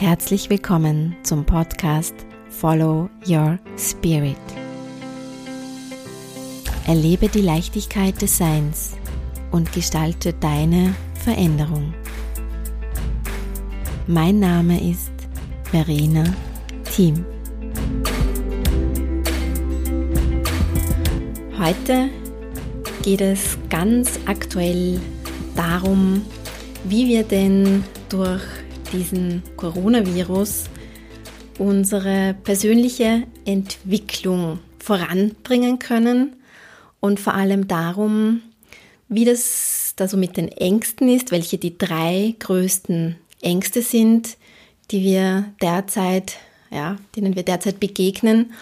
Herzlich 0.00 0.48
willkommen 0.48 1.14
zum 1.24 1.44
Podcast 1.44 2.14
Follow 2.48 3.10
Your 3.28 3.58
Spirit. 3.76 4.34
Erlebe 6.86 7.28
die 7.28 7.42
Leichtigkeit 7.42 8.22
des 8.22 8.38
Seins 8.38 8.96
und 9.50 9.70
gestalte 9.74 10.32
deine 10.32 10.94
Veränderung. 11.22 11.92
Mein 14.06 14.40
Name 14.40 14.90
ist 14.90 15.12
Verena 15.64 16.24
Thiem. 16.90 17.22
Heute 21.58 22.08
geht 23.02 23.20
es 23.20 23.58
ganz 23.68 24.18
aktuell 24.24 24.98
darum, 25.54 26.22
wie 26.84 27.06
wir 27.06 27.22
denn 27.22 27.84
durch 28.08 28.40
diesen 28.92 29.42
Coronavirus 29.56 30.64
unsere 31.58 32.34
persönliche 32.42 33.24
Entwicklung 33.44 34.60
voranbringen 34.78 35.78
können 35.78 36.36
und 37.00 37.20
vor 37.20 37.34
allem 37.34 37.68
darum, 37.68 38.40
wie 39.08 39.24
das 39.24 39.94
da 39.96 40.08
so 40.08 40.16
mit 40.16 40.36
den 40.36 40.48
Ängsten 40.48 41.08
ist, 41.08 41.30
welche 41.30 41.58
die 41.58 41.76
drei 41.76 42.34
größten 42.38 43.16
Ängste 43.42 43.82
sind, 43.82 44.36
die 44.90 45.02
wir 45.02 45.52
derzeit, 45.60 46.36
ja, 46.70 46.96
denen 47.16 47.36
wir 47.36 47.42
derzeit 47.42 47.80
begegnen 47.80 48.52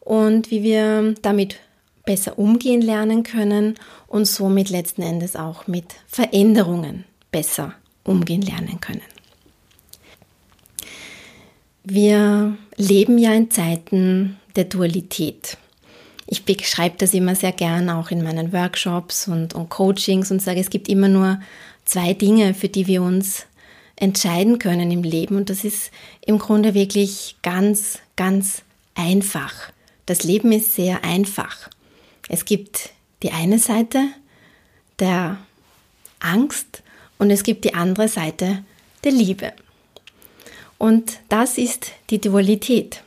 und 0.00 0.50
wie 0.50 0.62
wir 0.62 1.14
damit 1.22 1.58
besser 2.04 2.38
umgehen 2.38 2.82
lernen 2.82 3.22
können 3.22 3.74
und 4.06 4.26
somit 4.26 4.70
letzten 4.70 5.02
Endes 5.02 5.36
auch 5.36 5.66
mit 5.66 5.86
Veränderungen 6.06 7.04
besser 7.32 7.74
umgehen 8.04 8.42
lernen 8.42 8.80
können. 8.80 9.13
Wir 11.86 12.56
leben 12.76 13.18
ja 13.18 13.34
in 13.34 13.50
Zeiten 13.50 14.38
der 14.56 14.64
Dualität. 14.64 15.58
Ich 16.26 16.46
beschreibe 16.46 16.96
das 16.96 17.12
immer 17.12 17.34
sehr 17.34 17.52
gern 17.52 17.90
auch 17.90 18.10
in 18.10 18.22
meinen 18.22 18.54
Workshops 18.54 19.28
und, 19.28 19.52
und 19.52 19.68
Coachings 19.68 20.30
und 20.30 20.40
sage, 20.40 20.60
es 20.60 20.70
gibt 20.70 20.88
immer 20.88 21.08
nur 21.08 21.40
zwei 21.84 22.14
Dinge, 22.14 22.54
für 22.54 22.70
die 22.70 22.86
wir 22.86 23.02
uns 23.02 23.44
entscheiden 23.96 24.58
können 24.58 24.90
im 24.90 25.02
Leben. 25.02 25.36
Und 25.36 25.50
das 25.50 25.62
ist 25.62 25.90
im 26.24 26.38
Grunde 26.38 26.72
wirklich 26.72 27.36
ganz, 27.42 27.98
ganz 28.16 28.62
einfach. 28.94 29.52
Das 30.06 30.24
Leben 30.24 30.52
ist 30.52 30.74
sehr 30.74 31.04
einfach. 31.04 31.68
Es 32.30 32.46
gibt 32.46 32.90
die 33.22 33.32
eine 33.32 33.58
Seite 33.58 34.06
der 34.98 35.36
Angst 36.18 36.82
und 37.18 37.30
es 37.30 37.42
gibt 37.42 37.64
die 37.66 37.74
andere 37.74 38.08
Seite 38.08 38.64
der 39.04 39.12
Liebe. 39.12 39.52
Und 40.78 41.18
das 41.28 41.58
ist 41.58 41.92
die 42.10 42.20
Dualität. 42.20 43.02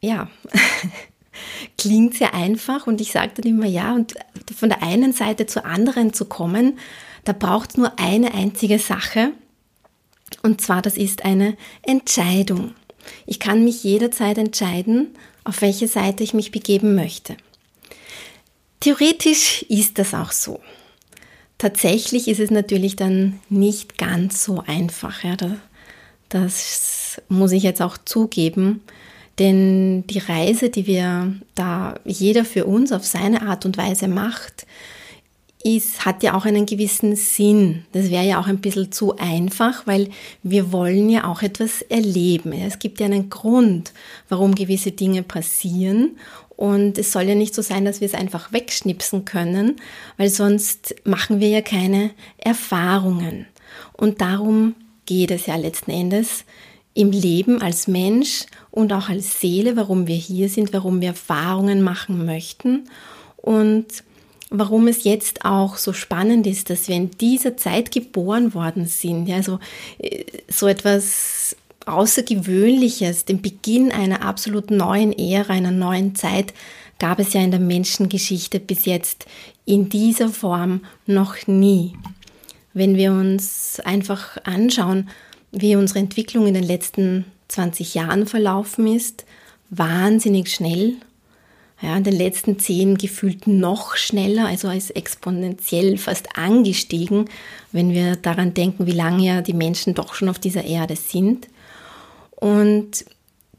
Ja, 0.00 0.28
klingt 1.78 2.14
sehr 2.14 2.34
einfach 2.34 2.86
und 2.86 3.00
ich 3.00 3.12
sage 3.12 3.32
dann 3.36 3.50
immer 3.50 3.66
ja, 3.66 3.94
und 3.94 4.14
von 4.54 4.68
der 4.68 4.82
einen 4.82 5.12
Seite 5.12 5.46
zur 5.46 5.64
anderen 5.64 6.12
zu 6.12 6.26
kommen, 6.26 6.78
da 7.24 7.32
braucht 7.32 7.70
es 7.70 7.76
nur 7.76 7.98
eine 7.98 8.34
einzige 8.34 8.78
Sache 8.78 9.32
und 10.42 10.60
zwar 10.60 10.82
das 10.82 10.96
ist 10.96 11.24
eine 11.24 11.56
Entscheidung. 11.82 12.74
Ich 13.26 13.38
kann 13.38 13.64
mich 13.64 13.84
jederzeit 13.84 14.38
entscheiden, 14.38 15.14
auf 15.44 15.60
welche 15.62 15.88
Seite 15.88 16.24
ich 16.24 16.34
mich 16.34 16.50
begeben 16.50 16.94
möchte. 16.94 17.36
Theoretisch 18.80 19.62
ist 19.68 19.98
das 19.98 20.14
auch 20.14 20.32
so. 20.32 20.60
Tatsächlich 21.58 22.28
ist 22.28 22.40
es 22.40 22.50
natürlich 22.50 22.96
dann 22.96 23.40
nicht 23.48 23.96
ganz 23.96 24.44
so 24.44 24.62
einfach. 24.66 25.22
Ja, 25.24 25.36
da 25.36 25.56
das 26.34 27.22
muss 27.28 27.52
ich 27.52 27.62
jetzt 27.62 27.80
auch 27.80 27.96
zugeben, 27.96 28.80
denn 29.38 30.04
die 30.08 30.18
Reise, 30.18 30.68
die 30.68 30.86
wir 30.86 31.32
da 31.54 31.94
jeder 32.04 32.44
für 32.44 32.64
uns 32.64 32.90
auf 32.90 33.04
seine 33.04 33.42
Art 33.42 33.64
und 33.64 33.78
Weise 33.78 34.08
macht, 34.08 34.66
ist, 35.62 36.04
hat 36.04 36.24
ja 36.24 36.34
auch 36.34 36.44
einen 36.44 36.66
gewissen 36.66 37.14
Sinn. 37.14 37.84
Das 37.92 38.10
wäre 38.10 38.24
ja 38.24 38.40
auch 38.40 38.48
ein 38.48 38.60
bisschen 38.60 38.90
zu 38.90 39.16
einfach, 39.16 39.86
weil 39.86 40.10
wir 40.42 40.72
wollen 40.72 41.08
ja 41.08 41.24
auch 41.24 41.42
etwas 41.42 41.82
erleben. 41.82 42.52
Es 42.52 42.80
gibt 42.80 42.98
ja 42.98 43.06
einen 43.06 43.30
Grund, 43.30 43.92
warum 44.28 44.56
gewisse 44.56 44.90
Dinge 44.90 45.22
passieren. 45.22 46.18
Und 46.56 46.98
es 46.98 47.12
soll 47.12 47.22
ja 47.22 47.34
nicht 47.36 47.54
so 47.54 47.62
sein, 47.62 47.84
dass 47.84 48.00
wir 48.00 48.06
es 48.06 48.14
einfach 48.14 48.52
wegschnipsen 48.52 49.24
können, 49.24 49.76
weil 50.16 50.28
sonst 50.28 50.96
machen 51.04 51.40
wir 51.40 51.48
ja 51.48 51.62
keine 51.62 52.10
Erfahrungen. 52.38 53.46
Und 53.92 54.20
darum 54.20 54.74
geht 55.06 55.30
es 55.30 55.46
ja 55.46 55.56
letzten 55.56 55.90
Endes 55.90 56.44
im 56.94 57.10
Leben 57.10 57.60
als 57.60 57.88
Mensch 57.88 58.46
und 58.70 58.92
auch 58.92 59.08
als 59.08 59.40
Seele, 59.40 59.76
warum 59.76 60.06
wir 60.06 60.16
hier 60.16 60.48
sind, 60.48 60.72
warum 60.72 61.00
wir 61.00 61.08
Erfahrungen 61.08 61.82
machen 61.82 62.24
möchten 62.24 62.88
und 63.36 63.86
warum 64.50 64.86
es 64.86 65.02
jetzt 65.04 65.44
auch 65.44 65.76
so 65.76 65.92
spannend 65.92 66.46
ist, 66.46 66.70
dass 66.70 66.86
wir 66.86 66.94
in 66.94 67.10
dieser 67.10 67.56
Zeit 67.56 67.90
geboren 67.90 68.54
worden 68.54 68.86
sind. 68.86 69.26
Ja, 69.26 69.36
also 69.36 69.58
äh, 69.98 70.24
so 70.48 70.68
etwas 70.68 71.56
Außergewöhnliches, 71.86 73.24
den 73.24 73.42
Beginn 73.42 73.92
einer 73.92 74.22
absolut 74.22 74.70
neuen 74.70 75.12
Ära, 75.12 75.52
einer 75.52 75.70
neuen 75.70 76.14
Zeit 76.14 76.54
gab 76.98 77.18
es 77.18 77.32
ja 77.32 77.40
in 77.40 77.50
der 77.50 77.60
Menschengeschichte 77.60 78.60
bis 78.60 78.84
jetzt 78.84 79.26
in 79.66 79.88
dieser 79.88 80.28
Form 80.28 80.84
noch 81.06 81.46
nie 81.46 81.94
wenn 82.74 82.96
wir 82.96 83.12
uns 83.12 83.80
einfach 83.80 84.36
anschauen, 84.44 85.08
wie 85.52 85.76
unsere 85.76 86.00
Entwicklung 86.00 86.46
in 86.46 86.54
den 86.54 86.64
letzten 86.64 87.24
20 87.48 87.94
Jahren 87.94 88.26
verlaufen 88.26 88.86
ist, 88.88 89.24
wahnsinnig 89.70 90.52
schnell. 90.52 90.94
Ja, 91.80 91.96
in 91.96 92.04
den 92.04 92.16
letzten 92.16 92.58
zehn 92.58 92.96
gefühlt 92.96 93.46
noch 93.46 93.96
schneller, 93.96 94.46
also 94.46 94.68
als 94.68 94.90
exponentiell 94.90 95.98
fast 95.98 96.36
angestiegen, 96.36 97.26
wenn 97.72 97.92
wir 97.92 98.16
daran 98.16 98.54
denken, 98.54 98.86
wie 98.86 98.92
lange 98.92 99.24
ja 99.24 99.42
die 99.42 99.52
Menschen 99.52 99.94
doch 99.94 100.14
schon 100.14 100.28
auf 100.28 100.38
dieser 100.38 100.64
Erde 100.64 100.96
sind. 100.96 101.48
Und 102.36 103.04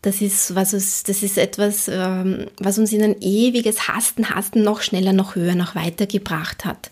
das 0.01 0.21
ist, 0.21 0.55
was 0.55 0.73
uns, 0.73 1.03
das 1.03 1.23
ist 1.23 1.37
etwas, 1.37 1.87
ähm, 1.87 2.47
was 2.57 2.77
uns 2.77 2.93
in 2.93 3.03
ein 3.03 3.21
ewiges 3.21 3.87
Hasten, 3.87 4.29
Hasten 4.29 4.63
noch 4.63 4.81
schneller, 4.81 5.13
noch 5.13 5.35
höher, 5.35 5.55
noch 5.55 5.75
weiter 5.75 6.05
gebracht 6.05 6.65
hat. 6.65 6.91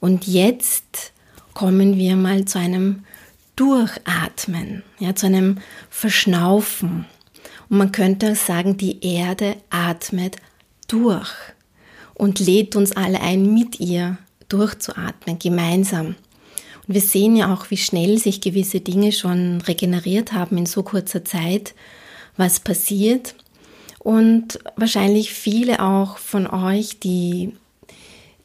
Und 0.00 0.26
jetzt 0.26 1.12
kommen 1.54 1.96
wir 1.96 2.16
mal 2.16 2.44
zu 2.44 2.58
einem 2.58 3.04
Durchatmen, 3.56 4.82
ja, 4.98 5.14
zu 5.14 5.26
einem 5.26 5.58
Verschnaufen. 5.88 7.06
Und 7.68 7.78
man 7.78 7.92
könnte 7.92 8.34
sagen, 8.34 8.76
die 8.76 9.04
Erde 9.04 9.56
atmet 9.70 10.36
durch 10.88 11.32
und 12.14 12.40
lädt 12.40 12.76
uns 12.76 12.92
alle 12.92 13.20
ein, 13.20 13.54
mit 13.54 13.80
ihr 13.80 14.18
durchzuatmen, 14.48 15.38
gemeinsam. 15.38 16.16
Und 16.86 16.94
wir 16.94 17.00
sehen 17.00 17.36
ja 17.36 17.52
auch, 17.52 17.70
wie 17.70 17.76
schnell 17.76 18.18
sich 18.18 18.40
gewisse 18.40 18.80
Dinge 18.80 19.12
schon 19.12 19.60
regeneriert 19.62 20.32
haben 20.32 20.58
in 20.58 20.66
so 20.66 20.82
kurzer 20.82 21.24
Zeit, 21.24 21.74
was 22.36 22.60
passiert. 22.60 23.34
Und 24.00 24.58
wahrscheinlich 24.76 25.32
viele 25.32 25.82
auch 25.82 26.18
von 26.18 26.46
euch, 26.46 27.00
die 27.00 27.54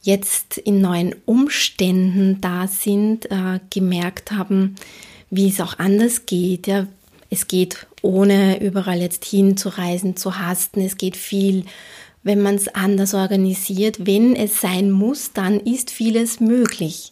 jetzt 0.01 0.57
in 0.57 0.81
neuen 0.81 1.15
Umständen 1.25 2.41
da 2.41 2.67
sind, 2.67 3.29
äh, 3.31 3.59
gemerkt 3.69 4.31
haben, 4.31 4.75
wie 5.29 5.49
es 5.49 5.61
auch 5.61 5.77
anders 5.79 6.25
geht. 6.25 6.67
Ja, 6.67 6.87
es 7.29 7.47
geht 7.47 7.85
ohne 8.01 8.61
überall 8.61 9.01
jetzt 9.01 9.25
hinzureisen, 9.25 10.15
zu 10.15 10.39
hasten. 10.39 10.81
Es 10.81 10.97
geht 10.97 11.17
viel, 11.17 11.65
wenn 12.23 12.41
man 12.41 12.55
es 12.55 12.67
anders 12.69 13.13
organisiert. 13.13 14.05
Wenn 14.05 14.35
es 14.35 14.61
sein 14.61 14.91
muss, 14.91 15.33
dann 15.33 15.59
ist 15.59 15.91
vieles 15.91 16.39
möglich. 16.39 17.11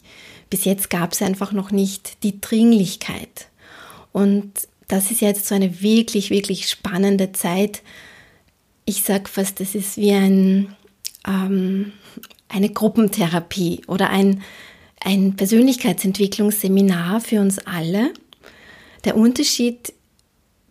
Bis 0.50 0.64
jetzt 0.64 0.90
gab 0.90 1.12
es 1.12 1.22
einfach 1.22 1.52
noch 1.52 1.70
nicht 1.70 2.22
die 2.22 2.40
Dringlichkeit. 2.40 3.48
Und 4.12 4.52
das 4.88 5.10
ist 5.10 5.20
jetzt 5.20 5.46
so 5.46 5.54
eine 5.54 5.82
wirklich, 5.82 6.30
wirklich 6.30 6.68
spannende 6.68 7.32
Zeit. 7.32 7.82
Ich 8.86 9.02
sage 9.02 9.28
fast, 9.28 9.60
das 9.60 9.74
ist 9.74 9.98
wie 9.98 10.12
ein, 10.12 10.74
ähm, 11.26 11.92
eine 12.48 12.70
Gruppentherapie 12.70 13.82
oder 13.86 14.10
ein, 14.10 14.42
ein 15.00 15.36
Persönlichkeitsentwicklungsseminar 15.36 17.20
für 17.20 17.40
uns 17.40 17.58
alle. 17.60 18.12
Der 19.04 19.16
Unterschied 19.16 19.92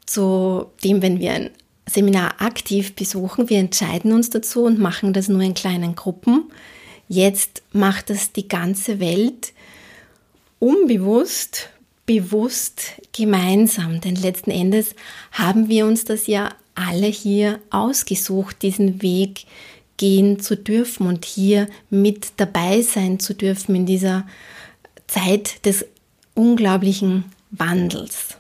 zu 0.06 0.68
dem, 0.84 1.02
wenn 1.02 1.20
wir 1.20 1.34
ein 1.34 1.50
Seminar 1.90 2.42
aktiv 2.42 2.96
besuchen, 2.96 3.50
wir 3.50 3.60
entscheiden 3.60 4.12
uns 4.12 4.30
dazu 4.30 4.64
und 4.64 4.80
machen 4.80 5.14
das 5.14 5.30
nur 5.30 5.42
in 5.42 5.54
kleinen 5.54 5.96
Gruppen. 5.96 6.52
Jetzt 7.08 7.64
macht 7.72 8.10
das 8.10 8.34
die 8.34 8.48
ganze 8.48 9.00
Welt 9.00 9.54
unbewusst, 10.60 11.70
bewusst 12.06 12.94
gemeinsam. 13.14 14.02
Denn 14.02 14.16
letzten 14.16 14.52
Endes 14.52 14.96
haben 15.32 15.70
wir 15.70 15.86
uns 15.86 16.04
das 16.04 16.28
ja 16.28 16.50
alle 16.76 17.08
hier 17.08 17.60
ausgesucht, 17.70 18.62
diesen 18.62 19.02
Weg, 19.02 19.46
gehen 19.98 20.40
zu 20.40 20.56
dürfen 20.56 21.08
und 21.08 21.26
hier 21.26 21.68
mit 21.90 22.34
dabei 22.38 22.82
sein 22.82 23.20
zu 23.20 23.34
dürfen 23.34 23.76
in 23.76 23.86
dieser 23.86 24.26
Zeit 25.08 25.66
des 25.66 25.86
unglaublichen 26.34 27.26
Wandels. 27.52 28.38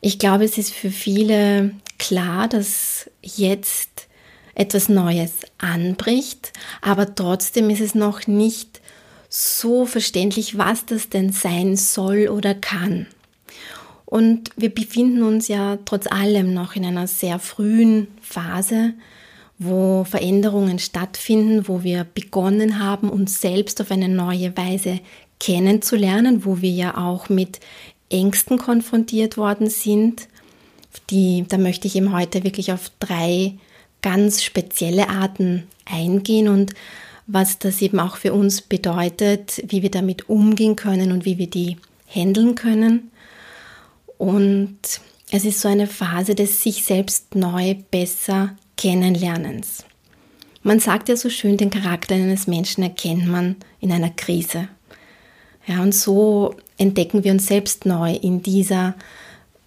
Ich 0.00 0.18
glaube, 0.18 0.44
es 0.44 0.58
ist 0.58 0.72
für 0.72 0.90
viele 0.90 1.72
klar, 1.98 2.48
dass 2.48 3.10
jetzt 3.22 4.08
etwas 4.54 4.88
Neues 4.88 5.32
anbricht, 5.58 6.52
aber 6.80 7.14
trotzdem 7.14 7.70
ist 7.70 7.80
es 7.80 7.94
noch 7.94 8.26
nicht 8.26 8.80
so 9.28 9.86
verständlich, 9.86 10.58
was 10.58 10.84
das 10.84 11.08
denn 11.08 11.32
sein 11.32 11.76
soll 11.76 12.28
oder 12.28 12.54
kann. 12.54 13.06
Und 14.04 14.50
wir 14.56 14.68
befinden 14.68 15.22
uns 15.22 15.48
ja 15.48 15.78
trotz 15.86 16.06
allem 16.06 16.52
noch 16.52 16.76
in 16.76 16.84
einer 16.84 17.06
sehr 17.06 17.38
frühen 17.38 18.08
Phase, 18.20 18.92
wo 19.64 20.04
Veränderungen 20.04 20.78
stattfinden, 20.78 21.68
wo 21.68 21.82
wir 21.82 22.04
begonnen 22.04 22.78
haben, 22.78 23.08
uns 23.08 23.40
selbst 23.40 23.80
auf 23.80 23.90
eine 23.90 24.08
neue 24.08 24.56
Weise 24.56 25.00
kennenzulernen, 25.40 26.44
wo 26.44 26.60
wir 26.60 26.70
ja 26.70 26.96
auch 26.96 27.28
mit 27.28 27.60
Ängsten 28.10 28.58
konfrontiert 28.58 29.36
worden 29.36 29.68
sind. 29.68 30.28
Die, 31.10 31.44
da 31.48 31.58
möchte 31.58 31.86
ich 31.86 31.96
eben 31.96 32.12
heute 32.12 32.44
wirklich 32.44 32.72
auf 32.72 32.90
drei 33.00 33.54
ganz 34.02 34.42
spezielle 34.42 35.08
Arten 35.08 35.64
eingehen 35.84 36.48
und 36.48 36.74
was 37.26 37.58
das 37.58 37.80
eben 37.80 38.00
auch 38.00 38.16
für 38.16 38.32
uns 38.32 38.60
bedeutet, 38.60 39.62
wie 39.66 39.82
wir 39.82 39.90
damit 39.90 40.28
umgehen 40.28 40.76
können 40.76 41.12
und 41.12 41.24
wie 41.24 41.38
wir 41.38 41.46
die 41.46 41.76
handeln 42.06 42.54
können. 42.54 43.10
Und 44.18 44.78
es 45.30 45.44
ist 45.44 45.60
so 45.60 45.68
eine 45.68 45.86
Phase 45.86 46.34
des 46.34 46.62
sich 46.62 46.84
selbst 46.84 47.34
neu 47.34 47.74
besser 47.90 48.56
kennenlernens. 48.76 49.84
Man 50.62 50.78
sagt 50.78 51.08
ja 51.08 51.16
so 51.16 51.28
schön, 51.28 51.56
den 51.56 51.70
Charakter 51.70 52.14
eines 52.14 52.46
Menschen 52.46 52.82
erkennt 52.82 53.26
man 53.26 53.56
in 53.80 53.90
einer 53.90 54.10
Krise. 54.10 54.68
Ja, 55.66 55.82
und 55.82 55.94
so 55.94 56.54
entdecken 56.78 57.24
wir 57.24 57.32
uns 57.32 57.46
selbst 57.46 57.86
neu 57.86 58.14
in 58.14 58.42
dieser 58.42 58.94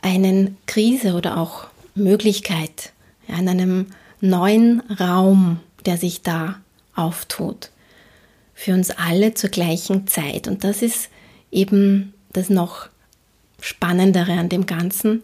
einen 0.02 0.58
Krise 0.68 1.14
oder 1.14 1.38
auch 1.38 1.68
Möglichkeit, 1.96 2.94
ja, 3.28 3.38
in 3.38 3.50
einem 3.50 3.88
neuen 4.22 4.82
Raum, 5.00 5.60
der 5.86 5.98
sich 5.98 6.22
da 6.22 6.62
auftut. 6.96 7.70
Für 8.54 8.74
uns 8.74 8.92
alle 8.92 9.34
zur 9.34 9.50
gleichen 9.50 10.08
Zeit. 10.08 10.48
Und 10.48 10.64
das 10.64 10.82
ist 10.82 11.10
eben 11.52 12.14
das 12.32 12.50
noch 12.50 12.88
Spannendere 13.60 14.34
an 14.34 14.50
dem 14.50 14.66
Ganzen, 14.66 15.24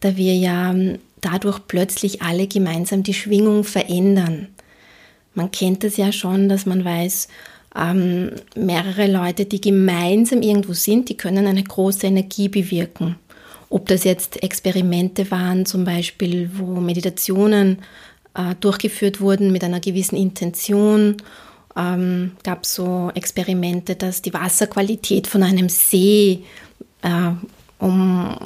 da 0.00 0.16
wir 0.16 0.34
ja 0.36 0.74
dadurch 1.22 1.60
plötzlich 1.66 2.20
alle 2.20 2.46
gemeinsam 2.46 3.02
die 3.02 3.14
Schwingung 3.14 3.64
verändern. 3.64 4.48
Man 5.34 5.50
kennt 5.50 5.82
es 5.84 5.96
ja 5.96 6.12
schon, 6.12 6.50
dass 6.50 6.66
man 6.66 6.84
weiß, 6.84 7.28
ähm, 7.74 8.32
mehrere 8.54 9.10
Leute, 9.10 9.46
die 9.46 9.60
gemeinsam 9.60 10.42
irgendwo 10.42 10.74
sind, 10.74 11.08
die 11.08 11.16
können 11.16 11.46
eine 11.46 11.62
große 11.62 12.06
Energie 12.06 12.48
bewirken. 12.48 13.16
Ob 13.70 13.88
das 13.88 14.04
jetzt 14.04 14.42
Experimente 14.42 15.30
waren, 15.30 15.64
zum 15.64 15.84
Beispiel, 15.84 16.50
wo 16.54 16.80
Meditationen 16.80 17.78
äh, 18.34 18.54
durchgeführt 18.60 19.20
wurden 19.22 19.52
mit 19.52 19.64
einer 19.64 19.80
gewissen 19.80 20.16
Intention, 20.16 21.16
ähm, 21.74 22.32
gab 22.44 22.66
so 22.66 23.10
Experimente, 23.14 23.94
dass 23.96 24.20
die 24.20 24.34
Wasserqualität 24.34 25.26
von 25.26 25.42
einem 25.42 25.70
See 25.70 26.44
äh, 27.00 27.30
um, 27.78 28.36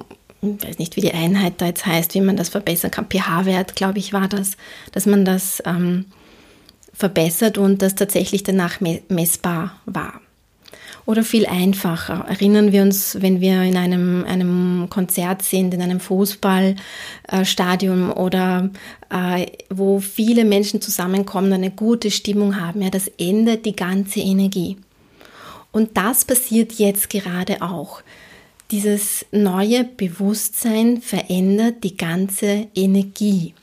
ich 0.59 0.69
weiß 0.69 0.79
nicht, 0.79 0.97
wie 0.97 1.01
die 1.01 1.13
Einheit 1.13 1.55
da 1.59 1.67
jetzt 1.67 1.87
heißt, 1.87 2.15
wie 2.15 2.21
man 2.21 2.37
das 2.37 2.49
verbessern 2.49 2.91
kann, 2.91 3.07
pH-Wert, 3.07 3.77
glaube 3.77 3.99
ich, 3.99 4.13
war 4.13 4.29
das, 4.29 4.57
dass 4.93 5.07
man 5.07 5.25
das 5.25 5.63
ähm, 5.67 6.07
verbessert 6.93 7.59
und 7.59 7.83
das 7.83 7.95
tatsächlich 7.95 8.43
danach 8.43 8.81
messbar 9.09 9.79
war. 9.85 10.21
Oder 11.05 11.23
viel 11.23 11.47
einfacher. 11.47 12.25
Erinnern 12.29 12.73
wir 12.73 12.83
uns, 12.83 13.19
wenn 13.21 13.41
wir 13.41 13.63
in 13.63 13.77
einem, 13.77 14.25
einem 14.25 14.89
Konzert 14.91 15.43
sind, 15.43 15.73
in 15.73 15.81
einem 15.81 16.01
Fußballstadion 16.01 18.11
oder 18.11 18.71
äh, 19.11 19.47
wo 19.71 20.01
viele 20.01 20.45
Menschen 20.45 20.81
zusammenkommen, 20.81 21.53
eine 21.53 21.71
gute 21.71 22.11
Stimmung 22.11 22.61
haben, 22.61 22.83
ja, 22.83 22.91
das 22.91 23.07
ändert 23.19 23.67
die 23.67 23.77
ganze 23.77 24.19
Energie. 24.19 24.79
Und 25.71 25.97
das 25.97 26.25
passiert 26.25 26.73
jetzt 26.73 27.09
gerade 27.09 27.63
auch. 27.63 28.03
Dieses 28.71 29.25
neue 29.31 29.85
Bewusstsein 29.85 31.01
verändert 31.01 31.85
die 31.85 31.97
ganze 31.97 32.67
Energie. 32.75 33.55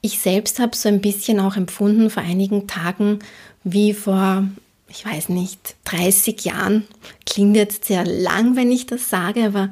Ich 0.00 0.20
selbst 0.20 0.60
habe 0.60 0.76
so 0.76 0.88
ein 0.88 1.00
bisschen 1.00 1.40
auch 1.40 1.56
empfunden 1.56 2.08
vor 2.08 2.22
einigen 2.22 2.66
Tagen, 2.68 3.18
wie 3.64 3.92
vor, 3.92 4.46
ich 4.88 5.04
weiß 5.04 5.28
nicht, 5.28 5.74
30 5.84 6.44
Jahren. 6.44 6.86
Klingt 7.26 7.56
jetzt 7.56 7.86
sehr 7.86 8.04
lang, 8.04 8.56
wenn 8.56 8.70
ich 8.70 8.86
das 8.86 9.10
sage, 9.10 9.44
aber 9.44 9.70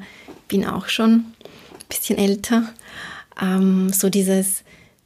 bin 0.49 0.65
auch 0.65 0.89
schon 0.89 1.11
ein 1.11 1.25
bisschen 1.87 2.17
älter. 2.17 2.73
Ähm, 3.41 3.91
so 3.93 4.09
dieses, 4.09 4.63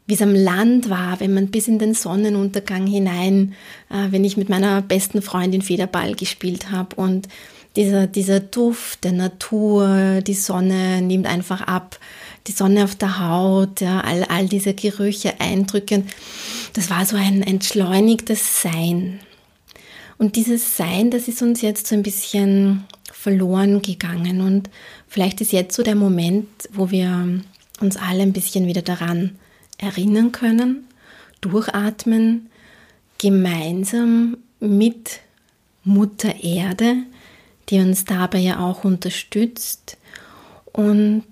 wie 0.07 0.16
es 0.16 0.21
am 0.21 0.33
Land 0.33 0.89
war, 0.89 1.19
wenn 1.19 1.33
man 1.33 1.48
bis 1.48 1.68
in 1.68 1.80
den 1.80 1.94
Sonnenuntergang 1.94 2.88
hinein, 2.88 3.54
äh, 3.89 4.07
wenn 4.09 4.25
ich 4.25 4.38
mit 4.38 4.50
meiner 4.50 4.81
besten 4.81 5.21
Freundin 5.21 5.62
Federball 5.62 6.16
gespielt 6.16 6.71
habe 6.71 6.95
und 6.95 7.27
dieser, 7.75 8.07
dieser 8.07 8.39
Duft 8.39 9.03
der 9.03 9.13
Natur, 9.13 10.21
die 10.21 10.33
Sonne 10.33 11.01
nimmt 11.01 11.25
einfach 11.25 11.61
ab, 11.61 11.99
die 12.47 12.51
Sonne 12.51 12.83
auf 12.83 12.95
der 12.95 13.19
Haut, 13.19 13.81
ja, 13.81 14.01
all, 14.01 14.23
all 14.25 14.47
diese 14.47 14.73
Gerüche, 14.73 15.39
Eindrücke. 15.39 16.03
Das 16.73 16.89
war 16.89 17.05
so 17.05 17.15
ein 17.15 17.41
entschleunigtes 17.41 18.61
Sein. 18.61 19.19
Und 20.17 20.35
dieses 20.35 20.77
Sein, 20.77 21.09
das 21.09 21.27
ist 21.27 21.41
uns 21.41 21.61
jetzt 21.61 21.87
so 21.87 21.95
ein 21.95 22.03
bisschen 22.03 22.83
verloren 23.11 23.81
gegangen. 23.81 24.41
Und 24.41 24.69
vielleicht 25.07 25.41
ist 25.41 25.51
jetzt 25.51 25.75
so 25.75 25.83
der 25.83 25.95
Moment, 25.95 26.47
wo 26.71 26.91
wir 26.91 27.41
uns 27.79 27.97
alle 27.97 28.21
ein 28.21 28.33
bisschen 28.33 28.67
wieder 28.67 28.81
daran 28.81 29.37
erinnern 29.77 30.31
können, 30.31 30.87
durchatmen, 31.41 32.49
gemeinsam 33.17 34.37
mit 34.59 35.19
Mutter 35.83 36.43
Erde 36.43 36.97
die 37.73 37.79
uns 37.79 38.05
dabei 38.05 38.37
ja 38.37 38.59
auch 38.59 38.83
unterstützt. 38.83 39.97
Und 40.71 41.23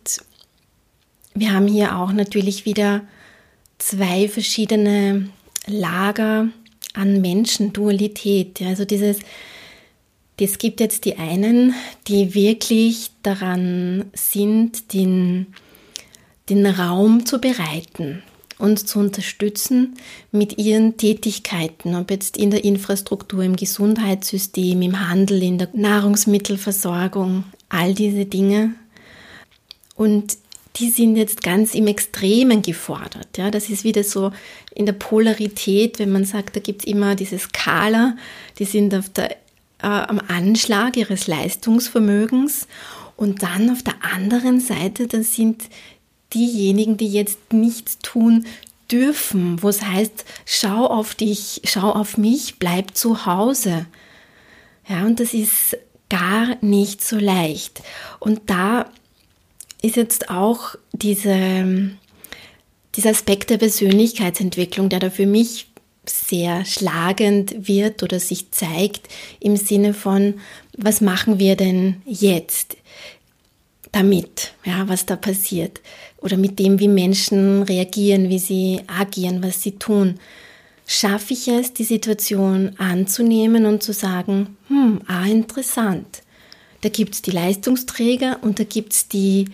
wir 1.36 1.54
haben 1.54 1.68
hier 1.68 1.98
auch 1.98 2.12
natürlich 2.12 2.66
wieder 2.66 3.02
zwei 3.78 4.28
verschiedene 4.28 5.30
Lager 5.68 6.48
an 6.96 7.22
Menschendualität. 7.22 8.60
Also 8.64 8.86
dieses, 8.86 9.20
es 10.40 10.58
gibt 10.58 10.80
jetzt 10.80 11.06
die 11.06 11.18
einen, 11.18 11.76
die 12.08 12.34
wirklich 12.34 13.12
daran 13.22 14.06
sind, 14.14 14.94
den, 14.94 15.46
den 16.50 16.66
Raum 16.66 17.24
zu 17.24 17.40
bereiten, 17.40 18.24
uns 18.62 18.86
zu 18.86 19.00
unterstützen 19.00 19.96
mit 20.32 20.58
ihren 20.58 20.98
Tätigkeiten, 20.98 21.96
ob 21.96 22.12
jetzt 22.12 22.38
in 22.38 22.52
der 22.52 22.64
Infrastruktur, 22.64 23.44
im 23.44 23.56
Gesundheitssystem, 23.56 24.82
im 24.82 25.10
Handel, 25.10 25.42
in 25.42 25.58
der 25.58 25.70
Nahrungsmittelversorgung, 25.74 27.44
all 27.70 27.94
diese 27.94 28.26
Dinge. 28.26 28.76
Und 29.96 30.38
die 30.78 30.90
sind 30.90 31.18
jetzt 31.18 31.44
ganz 31.44 31.76
im 31.76 31.88
Extremen 31.88 32.62
gefordert. 32.62 33.38
Ja, 33.38 33.52
das 33.52 33.70
ist 33.70 33.84
wieder 33.84 34.04
so 34.04 34.32
in 34.74 34.86
der 34.86 34.94
Polarität, 34.94 36.00
wenn 36.00 36.12
man 36.12 36.26
sagt, 36.26 36.56
da 36.56 36.60
gibt 36.60 36.82
es 36.82 36.88
immer 36.88 37.16
diese 37.16 37.40
Skala, 37.40 38.16
die 38.58 38.66
sind 38.66 38.96
auf 38.96 39.10
der, 39.10 39.32
äh, 39.32 39.88
am 39.88 40.22
Anschlag 40.28 40.96
ihres 40.96 41.28
Leistungsvermögens. 41.28 42.68
Und 43.18 43.44
dann 43.44 43.70
auf 43.70 43.84
der 43.84 43.94
anderen 44.16 44.60
Seite, 44.60 45.06
da 45.06 45.22
sind 45.22 45.66
diejenigen, 46.34 46.98
die 46.98 47.08
jetzt 47.08 47.54
nichts 47.54 48.00
tun 48.00 48.46
dürfen, 48.92 49.62
wo 49.62 49.70
es 49.70 49.82
heißt, 49.82 50.26
schau 50.46 50.86
auf 50.86 51.16
dich, 51.16 51.62
schau 51.64 51.92
auf 51.92 52.18
mich, 52.18 52.60
bleib 52.60 52.96
zu 52.96 53.26
Hause. 53.26 53.86
Ja, 54.88 55.06
und 55.06 55.20
das 55.20 55.34
ist 55.34 55.78
gar 56.10 56.58
nicht 56.62 57.02
so 57.02 57.18
leicht. 57.18 57.82
Und 58.20 58.42
da 58.48 58.90
ist 59.82 59.96
jetzt 59.96 60.30
auch 60.30 60.76
diese, 60.92 61.92
dieser 62.96 63.10
Aspekt 63.12 63.50
der 63.50 63.58
Persönlichkeitsentwicklung, 63.58 64.90
der 64.90 65.00
da 65.00 65.10
für 65.10 65.26
mich 65.26 65.68
sehr 66.06 66.66
schlagend 66.66 67.68
wird 67.68 68.04
oder 68.04 68.20
sich 68.20 68.52
zeigt 68.52 69.08
im 69.40 69.56
Sinne 69.56 69.94
von, 69.94 70.36
was 70.78 71.00
machen 71.00 71.40
wir 71.40 71.56
denn 71.56 72.02
jetzt? 72.06 72.76
Damit, 73.92 74.54
ja, 74.64 74.88
was 74.88 75.06
da 75.06 75.16
passiert 75.16 75.82
oder 76.18 76.38
mit 76.38 76.60
dem, 76.60 76.80
wie 76.80 76.88
Menschen 76.88 77.64
reagieren, 77.64 78.30
wie 78.30 78.40
sie 78.40 78.82
agieren, 78.88 79.44
was 79.44 79.62
sie 79.62 79.74
tun. 79.74 80.20
Schaffe 80.86 81.34
ich 81.34 81.48
es, 81.48 81.74
die 81.74 81.84
Situation 81.84 82.74
anzunehmen 82.78 83.66
und 83.66 83.84
zu 83.84 83.94
sagen, 83.94 84.58
hm, 84.68 85.02
ah, 85.08 85.26
interessant. 85.26 86.22
Da 86.82 86.90
gibt 86.90 87.16
es 87.16 87.22
die 87.22 87.32
Leistungsträger 87.32 88.40
und 88.42 88.60
da 88.60 88.64
gibt 88.64 88.94
es 88.94 89.08
die, 89.08 89.46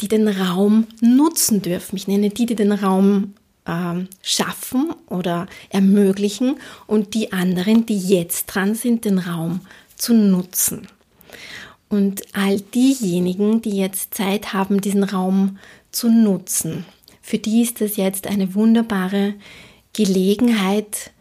die 0.00 0.08
den 0.08 0.28
Raum 0.28 0.86
nutzen 1.00 1.62
dürfen. 1.62 1.96
Ich 1.96 2.08
nenne 2.08 2.30
die, 2.30 2.46
die 2.46 2.54
den 2.54 2.72
Raum 2.72 3.34
ähm, 3.66 4.08
schaffen 4.22 4.92
oder 5.08 5.46
ermöglichen 5.70 6.56
und 6.86 7.14
die 7.14 7.32
anderen, 7.32 7.86
die 7.86 7.98
jetzt 7.98 8.46
dran 8.46 8.74
sind, 8.74 9.04
den 9.04 9.18
Raum 9.18 9.60
zu 9.96 10.14
nutzen. 10.14 10.88
Und 11.94 12.22
all 12.32 12.60
diejenigen, 12.60 13.62
die 13.62 13.76
jetzt 13.76 14.14
Zeit 14.14 14.52
haben, 14.52 14.80
diesen 14.80 15.04
Raum 15.04 15.58
zu 15.92 16.10
nutzen. 16.10 16.84
Für 17.22 17.38
die 17.38 17.62
ist 17.62 17.80
das 17.80 17.96
jetzt 17.96 18.26
eine 18.26 18.54
wunderbare 18.54 19.34
Gelegenheit, 19.92 21.12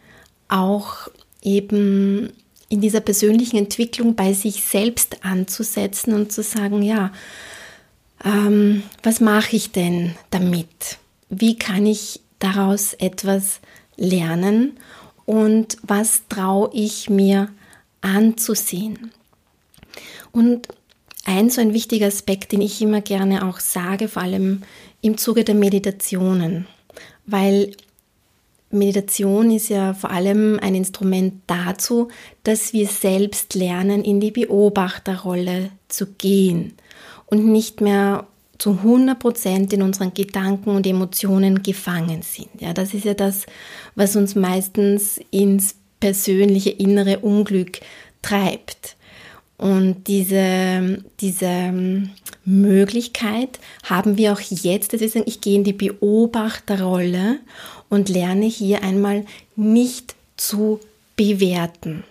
auch 0.50 1.08
eben 1.42 2.34
in 2.70 2.82
dieser 2.82 3.02
persönlichen 3.02 3.58
Entwicklung 3.58 4.16
bei 4.16 4.34
sich 4.34 4.64
selbst 4.64 5.24
anzusetzen 5.24 6.14
und 6.14 6.32
zu 6.32 6.42
sagen, 6.42 6.82
ja, 6.82 7.12
ähm, 8.26 8.84
was 9.04 9.22
mache 9.22 9.56
ich 9.56 9.72
denn 9.72 10.16
damit? 10.32 10.98
Wie 11.30 11.58
kann 11.58 11.86
ich 11.86 12.22
daraus 12.40 12.94
etwas 12.96 13.60
lernen 13.96 14.74
und 15.26 15.78
was 15.84 16.24
traue 16.30 16.72
ich 16.74 17.10
mir 17.10 17.50
anzusehen? 18.02 19.12
Und 20.34 20.68
ein 21.26 21.50
so 21.50 21.62
ein 21.62 21.74
wichtiger 21.74 22.08
Aspekt, 22.08 22.52
den 22.52 22.62
ich 22.62 22.82
immer 22.82 23.00
gerne 23.00 23.48
auch 23.48 23.60
sage, 23.60 24.10
vor 24.10 24.24
allem 24.24 24.64
im 25.02 25.18
Zuge 25.18 25.46
der 25.46 25.56
Meditationen, 25.56 26.68
weil 27.26 27.72
Meditation 28.72 29.52
ist 29.52 29.70
ja 29.70 29.94
vor 29.94 30.10
allem 30.10 30.60
ein 30.60 30.76
Instrument 30.76 31.36
dazu, 31.48 32.10
dass 32.44 32.74
wir 32.74 32.88
selbst 32.88 33.54
lernen, 33.54 34.04
in 34.04 34.20
die 34.20 34.32
Beobachterrolle 34.32 35.70
zu 35.88 36.08
gehen 36.08 36.74
und 37.28 37.46
nicht 37.46 37.80
mehr 37.80 38.26
zu 38.58 38.72
100 38.72 39.20
Prozent 39.20 39.74
in 39.74 39.82
unseren 39.82 40.14
Gedanken 40.14 40.72
und 40.72 40.88
Emotionen 40.88 41.62
gefangen 41.62 42.24
sind. 42.24 42.50
Ja, 42.60 42.74
das 42.74 42.94
ist 42.94 43.06
ja 43.06 43.14
das, 43.14 43.46
was 43.96 44.16
uns 44.16 44.36
meistens 44.36 45.20
ins 45.32 45.76
persönliche 46.00 46.72
innere 46.72 47.20
Unglück 47.20 47.80
treibt. 48.22 48.96
Und 49.64 50.10
diese, 50.10 51.02
diese 51.22 51.74
Möglichkeit 52.44 53.60
haben 53.84 54.18
wir 54.18 54.34
auch 54.34 54.42
jetzt, 54.42 54.92
sagen, 54.92 55.24
ich 55.26 55.40
gehe 55.40 55.56
in 55.56 55.64
die 55.64 55.72
Beobachterrolle 55.72 57.40
und 57.88 58.10
lerne 58.10 58.46
hier 58.46 58.84
einmal 58.84 59.24
nicht 59.56 60.16
zu 60.36 60.82
bewerten. 61.16 62.04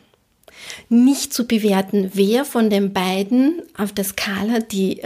Nicht 0.88 1.34
zu 1.34 1.46
bewerten, 1.46 2.10
wer 2.14 2.46
von 2.46 2.70
den 2.70 2.94
beiden 2.94 3.60
auf 3.76 3.92
der 3.92 4.04
Skala 4.04 4.60
die 4.60 5.02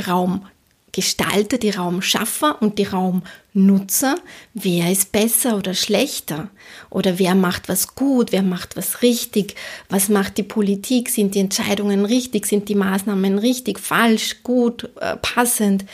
Raumgestalter, 0.96 1.58
die 1.58 1.70
Raumschaffer 1.70 2.60
und 2.62 2.78
die 2.78 2.84
Raumnutzer, 2.84 4.16
wer 4.54 4.90
ist 4.90 5.12
besser 5.12 5.56
oder 5.56 5.74
schlechter? 5.74 6.48
Oder 6.90 7.18
wer 7.18 7.34
macht 7.34 7.68
was 7.68 7.94
gut, 7.94 8.32
wer 8.32 8.42
macht 8.42 8.76
was 8.76 9.02
richtig? 9.02 9.56
Was 9.88 10.08
macht 10.08 10.38
die 10.38 10.42
Politik? 10.42 11.10
Sind 11.10 11.34
die 11.34 11.40
Entscheidungen 11.40 12.04
richtig? 12.04 12.46
Sind 12.46 12.68
die 12.68 12.74
Maßnahmen 12.74 13.38
richtig, 13.38 13.78
falsch, 13.78 14.42
gut, 14.42 14.90
äh, 15.00 15.16
passend? 15.16 15.84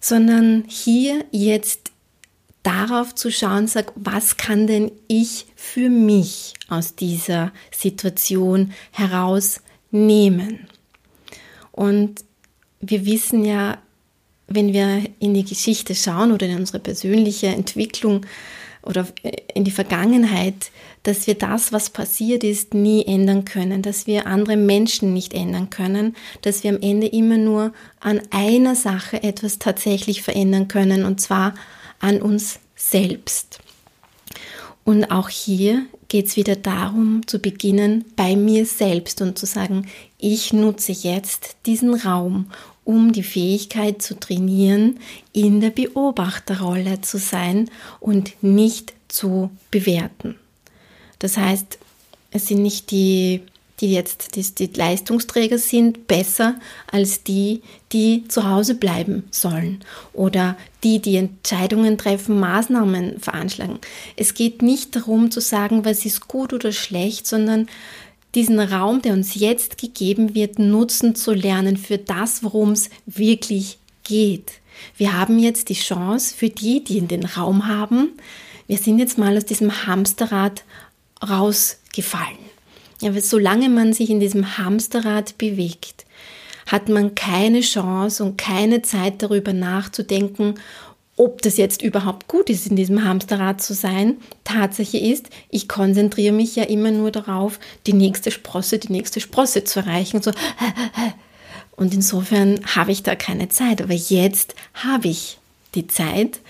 Sondern 0.00 0.64
hier 0.68 1.24
jetzt 1.32 1.90
darauf 2.62 3.14
zu 3.14 3.30
schauen, 3.32 3.66
sag, 3.66 3.92
was 3.96 4.36
kann 4.36 4.68
denn 4.68 4.92
ich 5.08 5.46
für 5.56 5.88
mich 5.88 6.54
aus 6.68 6.94
dieser 6.94 7.52
Situation 7.72 8.72
herausnehmen? 8.92 10.68
Und 11.72 12.24
wir 12.80 13.06
wissen 13.06 13.44
ja, 13.44 13.78
wenn 14.54 14.72
wir 14.72 15.02
in 15.18 15.34
die 15.34 15.44
Geschichte 15.44 15.94
schauen 15.94 16.32
oder 16.32 16.46
in 16.46 16.56
unsere 16.56 16.78
persönliche 16.78 17.48
Entwicklung 17.48 18.26
oder 18.82 19.06
in 19.54 19.64
die 19.64 19.70
Vergangenheit, 19.70 20.70
dass 21.02 21.26
wir 21.26 21.34
das, 21.34 21.72
was 21.72 21.90
passiert 21.90 22.44
ist, 22.44 22.74
nie 22.74 23.04
ändern 23.04 23.44
können, 23.44 23.82
dass 23.82 24.06
wir 24.06 24.26
andere 24.26 24.56
Menschen 24.56 25.12
nicht 25.12 25.34
ändern 25.34 25.70
können, 25.70 26.16
dass 26.42 26.62
wir 26.64 26.70
am 26.70 26.80
Ende 26.80 27.06
immer 27.06 27.38
nur 27.38 27.72
an 28.00 28.20
einer 28.30 28.74
Sache 28.74 29.22
etwas 29.22 29.58
tatsächlich 29.58 30.22
verändern 30.22 30.68
können, 30.68 31.04
und 31.04 31.20
zwar 31.20 31.54
an 32.00 32.20
uns 32.20 32.58
selbst. 32.74 33.60
Und 34.84 35.10
auch 35.10 35.28
hier 35.28 35.86
geht 36.08 36.26
es 36.26 36.36
wieder 36.36 36.56
darum, 36.56 37.26
zu 37.26 37.38
beginnen 37.38 38.04
bei 38.16 38.36
mir 38.36 38.66
selbst 38.66 39.22
und 39.22 39.38
zu 39.38 39.46
sagen, 39.46 39.86
ich 40.18 40.52
nutze 40.52 40.92
jetzt 40.92 41.56
diesen 41.66 41.94
Raum, 41.94 42.46
um 42.84 43.12
die 43.12 43.22
Fähigkeit 43.22 44.02
zu 44.02 44.18
trainieren, 44.18 44.98
in 45.32 45.60
der 45.60 45.70
Beobachterrolle 45.70 47.00
zu 47.00 47.18
sein 47.18 47.70
und 48.00 48.42
nicht 48.42 48.92
zu 49.08 49.50
bewerten. 49.70 50.36
Das 51.18 51.36
heißt, 51.36 51.78
es 52.32 52.46
sind 52.46 52.62
nicht 52.62 52.90
die 52.90 53.42
die 53.82 53.92
jetzt 53.92 54.36
die, 54.36 54.42
die 54.42 54.78
Leistungsträger 54.78 55.58
sind, 55.58 56.06
besser 56.06 56.54
als 56.90 57.24
die, 57.24 57.62
die 57.90 58.24
zu 58.28 58.48
Hause 58.48 58.76
bleiben 58.76 59.24
sollen 59.32 59.80
oder 60.12 60.56
die, 60.84 61.00
die 61.00 61.16
Entscheidungen 61.16 61.98
treffen, 61.98 62.38
Maßnahmen 62.38 63.18
veranschlagen. 63.18 63.80
Es 64.16 64.34
geht 64.34 64.62
nicht 64.62 64.94
darum 64.94 65.32
zu 65.32 65.40
sagen, 65.40 65.84
was 65.84 66.06
ist 66.06 66.28
gut 66.28 66.52
oder 66.52 66.70
schlecht, 66.70 67.26
sondern 67.26 67.68
diesen 68.34 68.60
Raum, 68.60 69.02
der 69.02 69.12
uns 69.12 69.34
jetzt 69.34 69.78
gegeben 69.78 70.34
wird, 70.34 70.58
nutzen 70.58 71.14
zu 71.14 71.32
lernen 71.32 71.76
für 71.76 71.98
das, 71.98 72.42
worum 72.42 72.72
es 72.72 72.90
wirklich 73.06 73.78
geht. 74.04 74.52
Wir 74.96 75.18
haben 75.18 75.38
jetzt 75.38 75.68
die 75.68 75.74
Chance 75.74 76.34
für 76.34 76.48
die, 76.48 76.82
die 76.82 76.98
in 76.98 77.08
den 77.08 77.24
Raum 77.24 77.66
haben, 77.66 78.10
wir 78.66 78.78
sind 78.78 78.98
jetzt 78.98 79.18
mal 79.18 79.36
aus 79.36 79.44
diesem 79.44 79.86
Hamsterrad 79.86 80.64
rausgefallen. 81.22 82.38
Ja, 83.00 83.14
weil 83.14 83.22
solange 83.22 83.68
man 83.68 83.92
sich 83.92 84.10
in 84.10 84.20
diesem 84.20 84.56
Hamsterrad 84.56 85.36
bewegt, 85.36 86.06
hat 86.66 86.88
man 86.88 87.14
keine 87.14 87.60
Chance 87.60 88.24
und 88.24 88.38
keine 88.38 88.82
Zeit 88.82 89.20
darüber 89.20 89.52
nachzudenken, 89.52 90.54
ob 91.16 91.42
das 91.42 91.56
jetzt 91.56 91.82
überhaupt 91.82 92.26
gut 92.26 92.48
ist, 92.48 92.66
in 92.66 92.76
diesem 92.76 93.04
Hamsterrad 93.04 93.62
zu 93.62 93.74
sein. 93.74 94.16
Tatsache 94.44 94.96
ist, 94.96 95.28
ich 95.50 95.68
konzentriere 95.68 96.32
mich 96.32 96.56
ja 96.56 96.64
immer 96.64 96.90
nur 96.90 97.10
darauf, 97.10 97.60
die 97.86 97.92
nächste 97.92 98.30
Sprosse, 98.30 98.78
die 98.78 98.92
nächste 98.92 99.20
Sprosse 99.20 99.64
zu 99.64 99.80
erreichen. 99.80 100.16
Und, 100.16 100.24
so. 100.24 100.32
und 101.76 101.94
insofern 101.94 102.60
habe 102.74 102.92
ich 102.92 103.02
da 103.02 103.14
keine 103.14 103.48
Zeit. 103.48 103.82
Aber 103.82 103.94
jetzt 103.94 104.54
habe 104.74 105.08
ich 105.08 105.38
die 105.74 105.86
Zeit. 105.86 106.40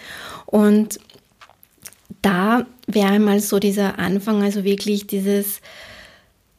Und 0.47 1.01
da 2.23 2.67
wäre 2.87 3.19
mal 3.19 3.41
so 3.41 3.59
dieser 3.59 3.99
Anfang, 3.99 4.43
also 4.43 4.65
wirklich 4.65 5.07
dieses, 5.07 5.61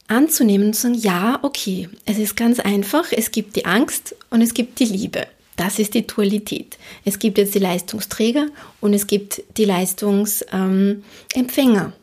anzunehmen 0.08 0.68
und 0.68 0.74
zu 0.74 0.82
sagen, 0.84 0.96
ja, 0.96 1.40
okay, 1.42 1.90
es 2.06 2.18
ist 2.18 2.36
ganz 2.36 2.60
einfach, 2.60 3.06
es 3.12 3.32
gibt 3.32 3.56
die 3.56 3.66
Angst 3.66 4.16
und 4.30 4.42
es 4.42 4.54
gibt 4.54 4.80
die 4.80 4.86
Liebe. 4.86 5.28
Das 5.56 5.80
ist 5.80 5.94
die 5.94 6.06
Dualität. 6.08 6.78
Es 7.06 7.20
gibt 7.20 7.38
jetzt 7.38 7.56
die 7.56 7.60
Leistungsträger 7.60 8.48
und 8.82 8.94
es 8.94 9.08
gibt 9.08 9.44
die 9.58 9.66
Leistungsempfänger, 9.66 11.94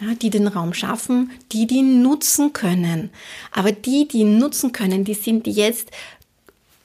ja, 0.00 0.14
die 0.20 0.30
den 0.30 0.46
Raum 0.46 0.74
schaffen, 0.74 1.32
die 1.52 1.66
die 1.66 1.82
nutzen 1.82 2.52
können. 2.52 3.10
Aber 3.52 3.72
die, 3.72 4.06
die 4.06 4.24
nutzen 4.24 4.72
können, 4.72 5.04
die 5.04 5.14
sind 5.14 5.46
jetzt 5.46 5.90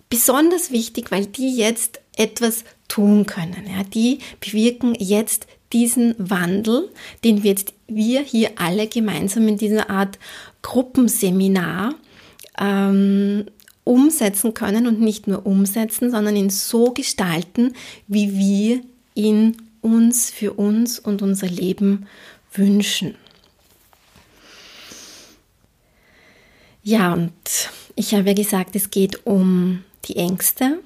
besonders 0.10 0.72
wichtig, 0.72 1.12
weil 1.12 1.28
die 1.28 1.56
jetzt 1.56 2.00
etwas 2.16 2.64
tun 2.88 3.26
können. 3.26 3.68
Ja, 3.68 3.84
die 3.84 4.20
bewirken 4.40 4.96
jetzt 4.96 5.48
diesen 5.74 6.16
Wandel, 6.18 6.90
den 7.24 7.44
wir 7.44 7.52
jetzt 7.52 7.74
wir 7.88 8.22
hier 8.22 8.52
alle 8.56 8.88
gemeinsam 8.88 9.48
in 9.48 9.58
dieser 9.58 9.90
Art 9.90 10.18
Gruppenseminar 10.62 11.96
ähm, 12.60 13.46
umsetzen 13.86 14.54
können 14.54 14.88
und 14.88 15.00
nicht 15.00 15.28
nur 15.28 15.46
umsetzen, 15.46 16.12
sondern 16.12 16.36
ihn 16.36 16.50
so 16.50 16.92
gestalten, 16.92 17.74
wie 18.08 18.38
wir 18.38 18.82
ihn 19.14 19.56
uns 19.82 20.30
für 20.30 20.54
uns 20.54 21.00
und 21.00 21.22
unser 21.22 21.48
Leben 21.48 22.08
wünschen. 22.52 23.16
Ja, 26.84 27.14
und 27.14 27.32
ich 27.96 28.14
habe 28.14 28.28
ja 28.28 28.34
gesagt, 28.34 28.76
es 28.76 28.90
geht 28.90 29.26
um 29.26 29.84
die 30.06 30.18
Ängste. 30.18 30.80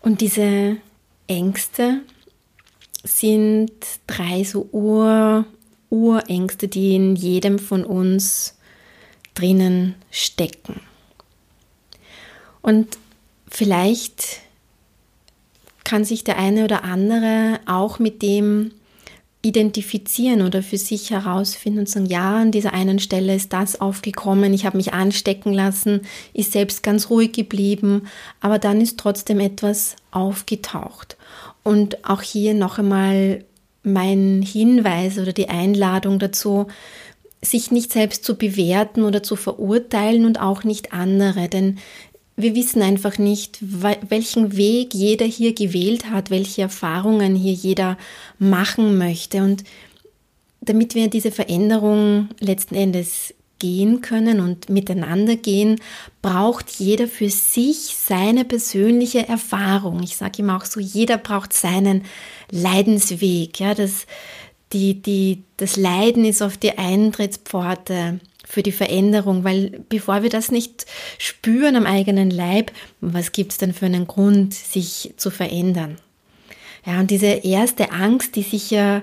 Und 0.00 0.20
diese 0.20 0.76
Ängste 1.26 2.02
sind 3.04 3.72
drei 4.06 4.44
so 4.44 4.68
Ur- 4.72 5.44
Urängste, 5.88 6.68
die 6.68 6.94
in 6.94 7.16
jedem 7.16 7.58
von 7.58 7.84
uns 7.84 8.56
drinnen 9.40 9.94
stecken. 10.10 10.80
Und 12.62 12.98
vielleicht 13.48 14.40
kann 15.84 16.04
sich 16.04 16.24
der 16.24 16.38
eine 16.38 16.64
oder 16.64 16.84
andere 16.84 17.58
auch 17.66 17.98
mit 17.98 18.22
dem 18.22 18.72
identifizieren 19.42 20.42
oder 20.42 20.62
für 20.62 20.76
sich 20.76 21.10
herausfinden 21.10 21.80
und 21.80 21.88
sagen, 21.88 22.06
ja, 22.06 22.36
an 22.36 22.52
dieser 22.52 22.74
einen 22.74 22.98
Stelle 22.98 23.34
ist 23.34 23.54
das 23.54 23.80
aufgekommen, 23.80 24.52
ich 24.52 24.66
habe 24.66 24.76
mich 24.76 24.92
anstecken 24.92 25.54
lassen, 25.54 26.02
ist 26.34 26.52
selbst 26.52 26.82
ganz 26.82 27.08
ruhig 27.08 27.32
geblieben, 27.32 28.02
aber 28.40 28.58
dann 28.58 28.82
ist 28.82 28.98
trotzdem 28.98 29.40
etwas 29.40 29.96
aufgetaucht. 30.10 31.16
Und 31.62 32.04
auch 32.04 32.20
hier 32.20 32.52
noch 32.52 32.78
einmal 32.78 33.44
mein 33.82 34.42
Hinweis 34.42 35.18
oder 35.18 35.32
die 35.32 35.48
Einladung 35.48 36.18
dazu, 36.18 36.66
sich 37.42 37.70
nicht 37.70 37.92
selbst 37.92 38.24
zu 38.24 38.36
bewerten 38.36 39.02
oder 39.02 39.22
zu 39.22 39.36
verurteilen 39.36 40.26
und 40.26 40.40
auch 40.40 40.64
nicht 40.64 40.92
andere, 40.92 41.48
denn 41.48 41.78
wir 42.36 42.54
wissen 42.54 42.82
einfach 42.82 43.18
nicht, 43.18 43.58
welchen 43.60 44.56
Weg 44.56 44.94
jeder 44.94 45.26
hier 45.26 45.54
gewählt 45.54 46.10
hat, 46.10 46.30
welche 46.30 46.62
Erfahrungen 46.62 47.34
hier 47.34 47.52
jeder 47.52 47.98
machen 48.38 48.98
möchte. 48.98 49.42
Und 49.42 49.64
damit 50.60 50.94
wir 50.94 51.08
diese 51.08 51.32
Veränderung 51.32 52.28
letzten 52.40 52.74
Endes 52.74 53.34
gehen 53.58 54.00
können 54.00 54.40
und 54.40 54.70
miteinander 54.70 55.36
gehen, 55.36 55.80
braucht 56.22 56.70
jeder 56.70 57.06
für 57.06 57.28
sich 57.28 57.94
seine 57.96 58.44
persönliche 58.44 59.28
Erfahrung. 59.28 60.02
Ich 60.02 60.16
sage 60.16 60.42
immer 60.42 60.56
auch 60.56 60.64
so, 60.64 60.80
jeder 60.80 61.18
braucht 61.18 61.52
seinen 61.52 62.04
Leidensweg. 62.50 63.60
Ja, 63.60 63.74
das, 63.74 64.06
die, 64.72 65.02
die, 65.02 65.42
das 65.56 65.76
Leiden 65.76 66.24
ist 66.24 66.42
auf 66.42 66.56
die 66.56 66.78
Eintrittspforte 66.78 68.20
für 68.44 68.62
die 68.62 68.72
Veränderung, 68.72 69.44
weil 69.44 69.84
bevor 69.88 70.22
wir 70.22 70.30
das 70.30 70.50
nicht 70.50 70.86
spüren 71.18 71.76
am 71.76 71.86
eigenen 71.86 72.30
Leib, 72.30 72.72
was 73.00 73.32
gibt 73.32 73.52
es 73.52 73.58
denn 73.58 73.72
für 73.72 73.86
einen 73.86 74.06
Grund, 74.06 74.54
sich 74.54 75.14
zu 75.16 75.30
verändern? 75.30 75.98
Ja, 76.84 77.00
und 77.00 77.10
diese 77.10 77.26
erste 77.26 77.92
Angst, 77.92 78.36
die 78.36 78.42
sicher 78.42 79.02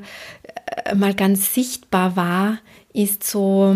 äh, 0.83 0.95
mal 0.95 1.13
ganz 1.13 1.53
sichtbar 1.53 2.15
war, 2.15 2.57
ist 2.93 3.23
so 3.23 3.75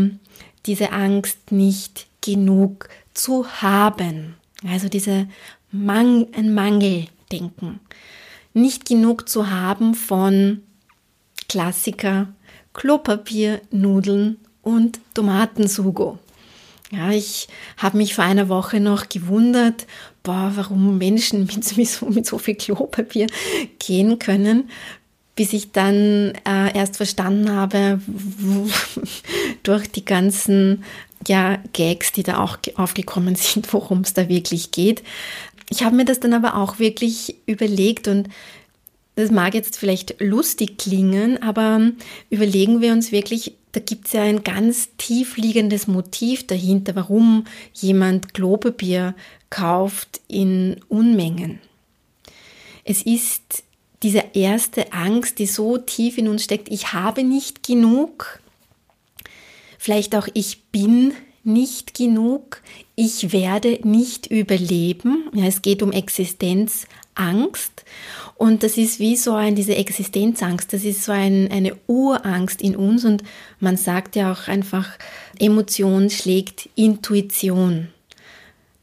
diese 0.66 0.92
Angst, 0.92 1.52
nicht 1.52 2.08
genug 2.22 2.90
zu 3.14 3.48
haben. 3.62 4.36
Also 4.68 4.90
diese 4.90 5.28
Mang 5.72 6.28
ein 6.36 6.54
Mangeldenken. 6.54 7.80
Nicht 8.54 8.86
genug 8.86 9.30
zu 9.30 9.50
haben 9.50 9.96
von 9.96 10.64
Klassiker, 11.52 12.28
Klopapier, 12.72 13.60
Nudeln 13.72 14.38
und 14.62 15.02
Tomatensugo. 15.14 16.18
Ja, 16.92 17.12
ich 17.12 17.50
habe 17.76 17.98
mich 17.98 18.16
vor 18.16 18.24
einer 18.24 18.48
Woche 18.48 18.80
noch 18.80 19.10
gewundert, 19.10 19.86
boah, 20.24 20.54
warum 20.56 20.98
Menschen 20.98 21.42
mit, 21.76 21.90
so, 21.90 22.06
mit 22.06 22.26
so 22.26 22.38
viel 22.38 22.56
Klopapier 22.56 23.28
gehen 23.80 24.18
können, 24.18 24.70
bis 25.36 25.52
ich 25.52 25.74
dann 25.74 26.32
äh, 26.48 26.74
erst 26.74 26.96
verstanden 26.96 27.52
habe, 27.52 28.00
durch 29.64 29.92
die 29.92 30.06
ganzen 30.06 30.86
ja, 31.28 31.58
Gags, 31.74 32.14
die 32.14 32.24
da 32.24 32.38
auch 32.38 32.60
aufgekommen 32.76 33.36
sind, 33.36 33.74
worum 33.74 34.02
es 34.02 34.14
da 34.14 34.30
wirklich 34.30 34.72
geht. 34.72 35.04
Ich 35.70 35.84
habe 35.84 35.98
mir 35.98 36.06
das 36.06 36.22
dann 36.22 36.34
aber 36.34 36.56
auch 36.56 36.80
wirklich 36.80 37.36
überlegt 37.46 38.08
und 38.08 38.30
das 39.16 39.32
mag 39.32 39.54
jetzt 39.54 39.78
vielleicht 39.78 40.20
lustig 40.20 40.78
klingen, 40.78 41.42
aber 41.42 41.92
überlegen 42.30 42.82
wir 42.82 42.94
uns 42.94 43.12
wirklich, 43.12 43.56
da 43.74 43.80
gibt 43.80 44.08
es 44.08 44.14
ja 44.14 44.24
ein 44.24 44.44
ganz 44.44 44.90
tief 44.98 45.38
liegendes 45.38 45.88
Motiv 45.88 46.48
dahinter, 46.48 46.96
warum 46.96 47.46
jemand 47.74 48.34
Klopapier 48.34 49.16
kauft 49.50 50.22
in 50.28 50.78
Unmengen. 50.88 51.60
Es 52.84 53.02
ist 53.02 53.64
diese 54.04 54.24
erste 54.34 54.94
Angst, 54.94 55.40
die 55.40 55.46
so 55.46 55.78
tief 55.78 56.18
in 56.18 56.28
uns 56.28 56.44
steckt, 56.44 56.70
ich 56.72 56.94
habe 56.94 57.24
nicht 57.24 57.64
genug, 57.64 58.40
vielleicht 59.78 60.16
auch 60.16 60.28
ich 60.34 60.64
bin 60.72 61.14
nicht 61.44 61.94
genug, 61.94 62.62
ich 62.96 63.34
werde 63.34 63.80
nicht 63.84 64.28
überleben. 64.28 65.30
Ja, 65.34 65.46
es 65.46 65.62
geht 65.62 65.82
um 65.82 65.92
Existenzangst 67.16 67.84
und 68.36 68.64
das 68.64 68.78
ist 68.78 69.00
wie 69.00 69.16
so 69.16 69.34
ein, 69.34 69.56
diese 69.56 69.76
Existenzangst, 69.76 70.74
das 70.74 70.84
ist 70.84 71.04
so 71.04 71.12
ein, 71.12 71.52
eine 71.52 71.76
Urangst 71.88 72.62
in 72.62 72.76
uns 72.76 73.06
und 73.06 73.24
man 73.60 73.78
sagt 73.78 74.16
ja 74.16 74.32
auch 74.32 74.48
einfach, 74.48 74.90
Emotion 75.40 76.10
schlägt 76.10 76.70
Intuition. 76.76 77.90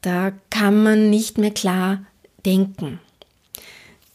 Da 0.01 0.31
kann 0.49 0.81
man 0.81 1.09
nicht 1.09 1.37
mehr 1.37 1.51
klar 1.51 2.05
denken. 2.45 2.99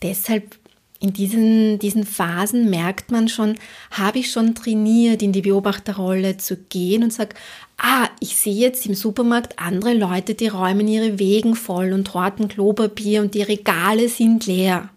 Deshalb 0.03 0.57
in 1.05 1.13
diesen, 1.13 1.79
diesen 1.79 2.05
Phasen 2.05 2.71
merkt 2.71 3.11
man 3.11 3.29
schon, 3.29 3.57
habe 3.91 4.21
ich 4.21 4.31
schon 4.31 4.55
trainiert, 4.55 5.23
in 5.23 5.33
die 5.33 5.43
Beobachterrolle 5.43 6.39
zu 6.39 6.57
gehen 6.57 7.03
und 7.03 7.13
sage, 7.13 7.37
ah, 7.77 8.09
ich 8.21 8.37
sehe 8.37 8.55
jetzt 8.55 8.87
im 8.87 8.95
Supermarkt 8.95 9.59
andere 9.59 9.93
Leute, 9.93 10.35
die 10.35 10.49
räumen 10.49 10.89
ihre 10.89 11.19
Wegen 11.19 11.57
voll 11.57 11.93
und 11.93 12.15
horten 12.15 12.49
Klopapier 12.49 13.21
und 13.21 13.35
die 13.35 13.43
Regale 13.43 14.09
sind 14.09 14.47
leer. 14.47 14.89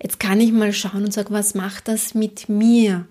Jetzt 0.00 0.20
kann 0.20 0.40
ich 0.40 0.52
mal 0.52 0.72
schauen 0.72 1.04
und 1.04 1.12
sage, 1.12 1.32
was 1.32 1.56
macht 1.56 1.88
das 1.88 2.14
mit 2.14 2.48
mir? 2.48 3.04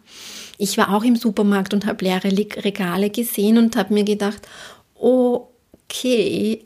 Ich 0.57 0.77
war 0.77 0.95
auch 0.95 1.03
im 1.03 1.17
Supermarkt 1.17 1.73
und 1.73 1.85
habe 1.85 2.05
leere 2.05 2.31
Regale 2.63 3.09
gesehen 3.09 3.57
und 3.57 3.75
habe 3.75 3.93
mir 3.93 4.05
gedacht, 4.05 4.47
okay, 4.95 6.63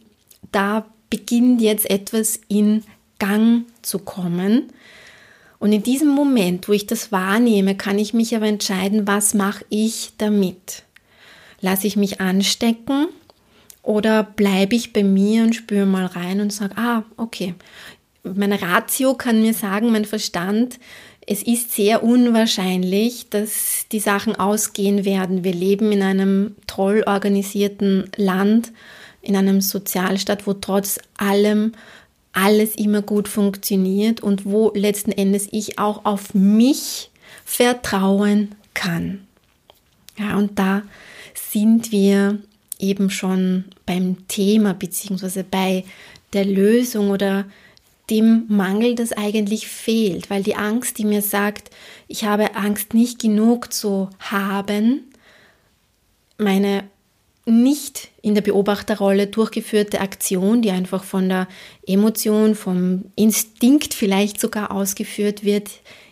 da 0.51 0.85
beginnt 1.09 1.61
jetzt 1.61 1.89
etwas 1.89 2.39
in 2.47 2.83
Gang 3.17 3.65
zu 3.81 3.97
kommen. 3.97 4.67
Und 5.59 5.73
in 5.73 5.83
diesem 5.83 6.09
Moment, 6.09 6.67
wo 6.67 6.73
ich 6.73 6.85
das 6.85 7.11
wahrnehme, 7.11 7.75
kann 7.75 7.97
ich 7.97 8.13
mich 8.13 8.35
aber 8.35 8.47
entscheiden, 8.47 9.07
was 9.07 9.33
mache 9.33 9.65
ich 9.69 10.11
damit? 10.17 10.83
Lasse 11.61 11.87
ich 11.87 11.95
mich 11.97 12.21
anstecken 12.21 13.07
oder 13.81 14.23
bleibe 14.23 14.75
ich 14.75 14.93
bei 14.93 15.03
mir 15.03 15.43
und 15.43 15.55
spüre 15.55 15.85
mal 15.85 16.05
rein 16.05 16.41
und 16.41 16.53
sage, 16.53 16.77
ah, 16.77 17.03
okay. 17.17 17.55
Meine 18.23 18.61
Ratio 18.61 19.13
kann 19.13 19.41
mir 19.41 19.53
sagen, 19.53 19.91
mein 19.91 20.05
Verstand, 20.05 20.79
es 21.25 21.43
ist 21.43 21.73
sehr 21.73 22.03
unwahrscheinlich, 22.03 23.29
dass 23.29 23.85
die 23.91 23.99
Sachen 23.99 24.35
ausgehen 24.35 25.05
werden. 25.05 25.43
Wir 25.43 25.53
leben 25.53 25.91
in 25.91 26.01
einem 26.01 26.55
toll 26.67 27.03
organisierten 27.05 28.09
Land, 28.15 28.71
in 29.21 29.35
einem 29.35 29.59
Sozialstaat, 29.59 30.47
wo 30.47 30.53
trotz 30.53 30.99
allem 31.17 31.73
alles 32.37 32.75
immer 32.75 33.01
gut 33.01 33.27
funktioniert 33.27 34.21
und 34.21 34.45
wo 34.45 34.71
letzten 34.75 35.11
Endes 35.11 35.47
ich 35.51 35.79
auch 35.79 36.05
auf 36.05 36.35
mich 36.35 37.09
vertrauen 37.43 38.53
kann. 38.75 39.25
Ja, 40.19 40.37
und 40.37 40.59
da 40.59 40.83
sind 41.33 41.91
wir 41.91 42.37
eben 42.77 43.09
schon 43.09 43.65
beim 43.87 44.27
Thema 44.27 44.75
beziehungsweise 44.75 45.43
bei 45.43 45.83
der 46.33 46.45
Lösung 46.45 47.09
oder 47.09 47.45
dem 48.11 48.45
Mangel, 48.49 48.93
das 48.93 49.13
eigentlich 49.13 49.67
fehlt, 49.67 50.29
weil 50.29 50.43
die 50.43 50.55
Angst, 50.55 50.99
die 50.99 51.05
mir 51.05 51.23
sagt, 51.23 51.71
ich 52.07 52.23
habe 52.23 52.55
Angst, 52.55 52.93
nicht 52.93 53.19
genug 53.19 53.73
zu 53.73 54.11
haben, 54.19 55.11
meine 56.37 56.83
nicht 57.47 58.09
in 58.21 58.35
der 58.35 58.41
Beobachterrolle 58.41 59.27
durchgeführte 59.27 60.01
Aktion, 60.01 60.61
die 60.61 60.71
einfach 60.71 61.03
von 61.03 61.29
der 61.29 61.47
Emotion, 61.85 62.55
vom 62.55 63.05
Instinkt 63.15 63.93
vielleicht 63.93 64.39
sogar 64.39 64.71
ausgeführt 64.71 65.43
wird, 65.43 65.69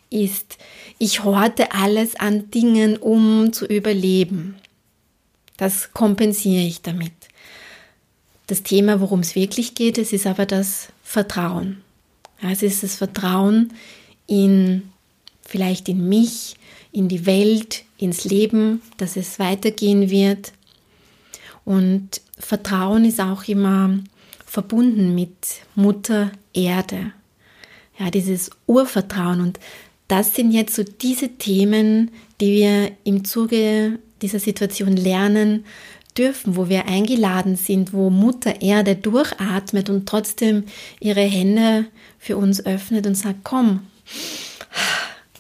ist, 0.10 0.58
ich 0.98 1.24
horte 1.24 1.74
alles 1.74 2.16
an 2.16 2.50
Dingen, 2.52 2.96
um 2.98 3.52
zu 3.52 3.66
überleben. 3.66 4.56
Das 5.58 5.92
kompensiere 5.92 6.64
ich 6.64 6.82
damit. 6.82 7.14
Das 8.48 8.64
Thema, 8.64 9.02
worum 9.02 9.20
es 9.20 9.36
wirklich 9.36 9.76
geht, 9.76 9.98
es 9.98 10.14
ist 10.14 10.28
aber 10.28 10.46
das 10.46 10.90
Vertrauen. 11.04 11.82
Es 12.42 12.62
ist 12.62 12.84
das 12.84 12.96
Vertrauen 12.96 13.74
in 14.28 14.84
vielleicht 15.42 15.90
in 15.90 16.08
mich, 16.08 16.56
in 16.92 17.08
die 17.08 17.26
Welt, 17.26 17.84
ins 17.98 18.24
Leben, 18.24 18.82
dass 18.98 19.16
es 19.16 19.40
weitergehen 19.40 20.10
wird, 20.10 20.54
und 21.66 22.22
Vertrauen 22.38 23.06
ist 23.06 23.20
auch 23.20 23.44
immer 23.48 23.98
verbunden 24.46 25.16
mit 25.16 25.36
Mutter 25.74 26.32
Erde. 26.54 27.12
Ja, 28.00 28.12
dieses 28.12 28.52
Urvertrauen. 28.68 29.42
Und 29.42 29.60
das 30.08 30.36
sind 30.36 30.52
jetzt 30.52 30.76
so 30.76 30.84
diese 30.84 31.30
Themen, 31.30 32.12
die 32.40 32.54
wir 32.54 32.92
im 33.04 33.26
Zuge 33.26 34.00
dieser 34.22 34.40
Situation 34.40 34.96
lernen 34.96 35.66
dürfen, 36.18 36.56
wo 36.56 36.70
wir 36.70 36.86
eingeladen 36.86 37.56
sind, 37.56 37.92
wo 37.92 38.10
Mutter 38.10 38.62
Erde 38.62 38.96
durchatmet 38.96 39.90
und 39.90 40.08
trotzdem 40.08 40.64
ihre 41.00 41.22
Hände 41.22 41.86
für 42.20 42.38
uns 42.38 42.66
öffnet 42.66 43.06
und 43.08 43.16
sagt, 43.16 43.40
komm, 43.44 43.82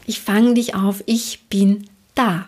ich 0.06 0.20
fange 0.20 0.56
dich 0.56 0.76
auf, 0.76 1.04
ich 1.06 1.46
bin 1.50 1.86
da. 2.16 2.48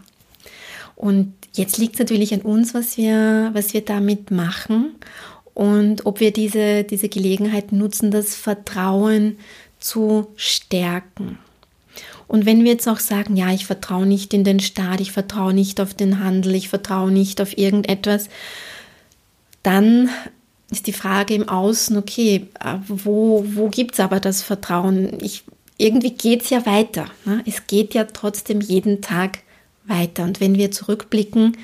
Und 0.95 1.33
Jetzt 1.57 1.77
liegt 1.77 1.95
es 1.95 1.99
natürlich 1.99 2.33
an 2.33 2.41
uns, 2.41 2.73
was 2.73 2.97
wir, 2.97 3.49
was 3.53 3.73
wir 3.73 3.81
damit 3.81 4.31
machen 4.31 4.95
und 5.53 6.05
ob 6.05 6.19
wir 6.19 6.31
diese, 6.31 6.83
diese 6.83 7.09
Gelegenheit 7.09 7.71
nutzen, 7.71 8.11
das 8.11 8.35
Vertrauen 8.35 9.37
zu 9.79 10.27
stärken. 10.35 11.39
Und 12.27 12.45
wenn 12.45 12.63
wir 12.63 12.71
jetzt 12.71 12.87
auch 12.87 12.99
sagen, 12.99 13.37
ja, 13.37 13.51
ich 13.51 13.65
vertraue 13.65 14.05
nicht 14.05 14.33
in 14.33 14.43
den 14.43 14.59
Staat, 14.59 14.99
ich 14.99 15.11
vertraue 15.11 15.53
nicht 15.53 15.79
auf 15.79 15.93
den 15.93 16.23
Handel, 16.23 16.55
ich 16.55 16.69
vertraue 16.69 17.09
nicht 17.09 17.41
auf 17.41 17.57
irgendetwas, 17.57 18.29
dann 19.63 20.09
ist 20.69 20.87
die 20.87 20.93
Frage 20.93 21.33
im 21.33 21.47
Außen, 21.47 21.97
okay, 21.97 22.47
wo, 22.87 23.45
wo 23.47 23.69
gibt 23.69 23.93
es 23.93 23.99
aber 23.99 24.19
das 24.19 24.41
Vertrauen? 24.41 25.17
Ich, 25.21 25.43
irgendwie 25.77 26.11
geht 26.11 26.43
es 26.43 26.49
ja 26.49 26.65
weiter. 26.65 27.05
Ne? 27.25 27.41
Es 27.45 27.65
geht 27.67 27.93
ja 27.93 28.03
trotzdem 28.03 28.61
jeden 28.61 29.01
Tag 29.01 29.39
weiter. 29.87 30.23
Und 30.23 30.39
wenn 30.39 30.57
wir 30.57 30.71
zurückblicken 30.71 31.57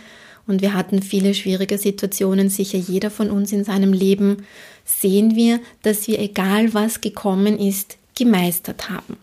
und 0.47 0.62
wir 0.62 0.73
hatten 0.73 1.01
viele 1.01 1.33
schwierige 1.33 1.77
Situationen, 1.77 2.49
sicher 2.49 2.77
jeder 2.77 3.09
von 3.09 3.29
uns 3.29 3.51
in 3.51 3.63
seinem 3.63 3.93
Leben, 3.93 4.45
sehen 4.86 5.36
wir, 5.36 5.59
dass 5.81 6.07
wir, 6.07 6.19
egal 6.19 6.73
was 6.73 7.01
gekommen 7.01 7.57
ist, 7.57 7.97
gemeistert 8.15 8.89
haben. 8.89 9.17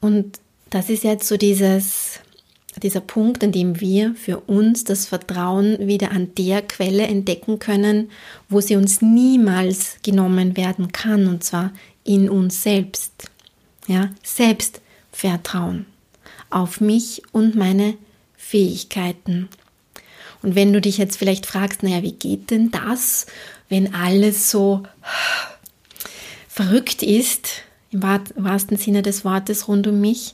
Und 0.00 0.38
das 0.70 0.90
ist 0.90 1.04
jetzt 1.04 1.26
so 1.26 1.36
dieses, 1.36 2.20
dieser 2.82 3.00
Punkt, 3.00 3.42
an 3.42 3.52
dem 3.52 3.80
wir 3.80 4.14
für 4.14 4.40
uns 4.40 4.84
das 4.84 5.06
Vertrauen 5.06 5.86
wieder 5.86 6.10
an 6.10 6.34
der 6.36 6.62
Quelle 6.62 7.06
entdecken 7.06 7.58
können, 7.58 8.10
wo 8.48 8.60
sie 8.60 8.76
uns 8.76 9.00
niemals 9.00 9.96
genommen 10.02 10.56
werden 10.56 10.92
kann, 10.92 11.26
und 11.26 11.42
zwar 11.42 11.72
in 12.04 12.28
uns 12.28 12.62
selbst. 12.62 13.30
Ja, 13.88 14.10
Selbstvertrauen 14.22 15.86
auf 16.50 16.80
mich 16.80 17.22
und 17.32 17.54
meine 17.54 17.94
Fähigkeiten. 18.36 19.48
Und 20.42 20.54
wenn 20.54 20.72
du 20.72 20.80
dich 20.80 20.98
jetzt 20.98 21.16
vielleicht 21.16 21.46
fragst, 21.46 21.82
naja, 21.82 22.02
wie 22.02 22.12
geht 22.12 22.50
denn 22.50 22.70
das, 22.70 23.26
wenn 23.68 23.94
alles 23.94 24.50
so 24.50 24.82
verrückt 26.48 27.02
ist, 27.02 27.62
im 27.90 28.02
wahrsten 28.02 28.76
Sinne 28.76 29.02
des 29.02 29.24
Wortes 29.24 29.68
rund 29.68 29.86
um 29.86 30.00
mich? 30.00 30.32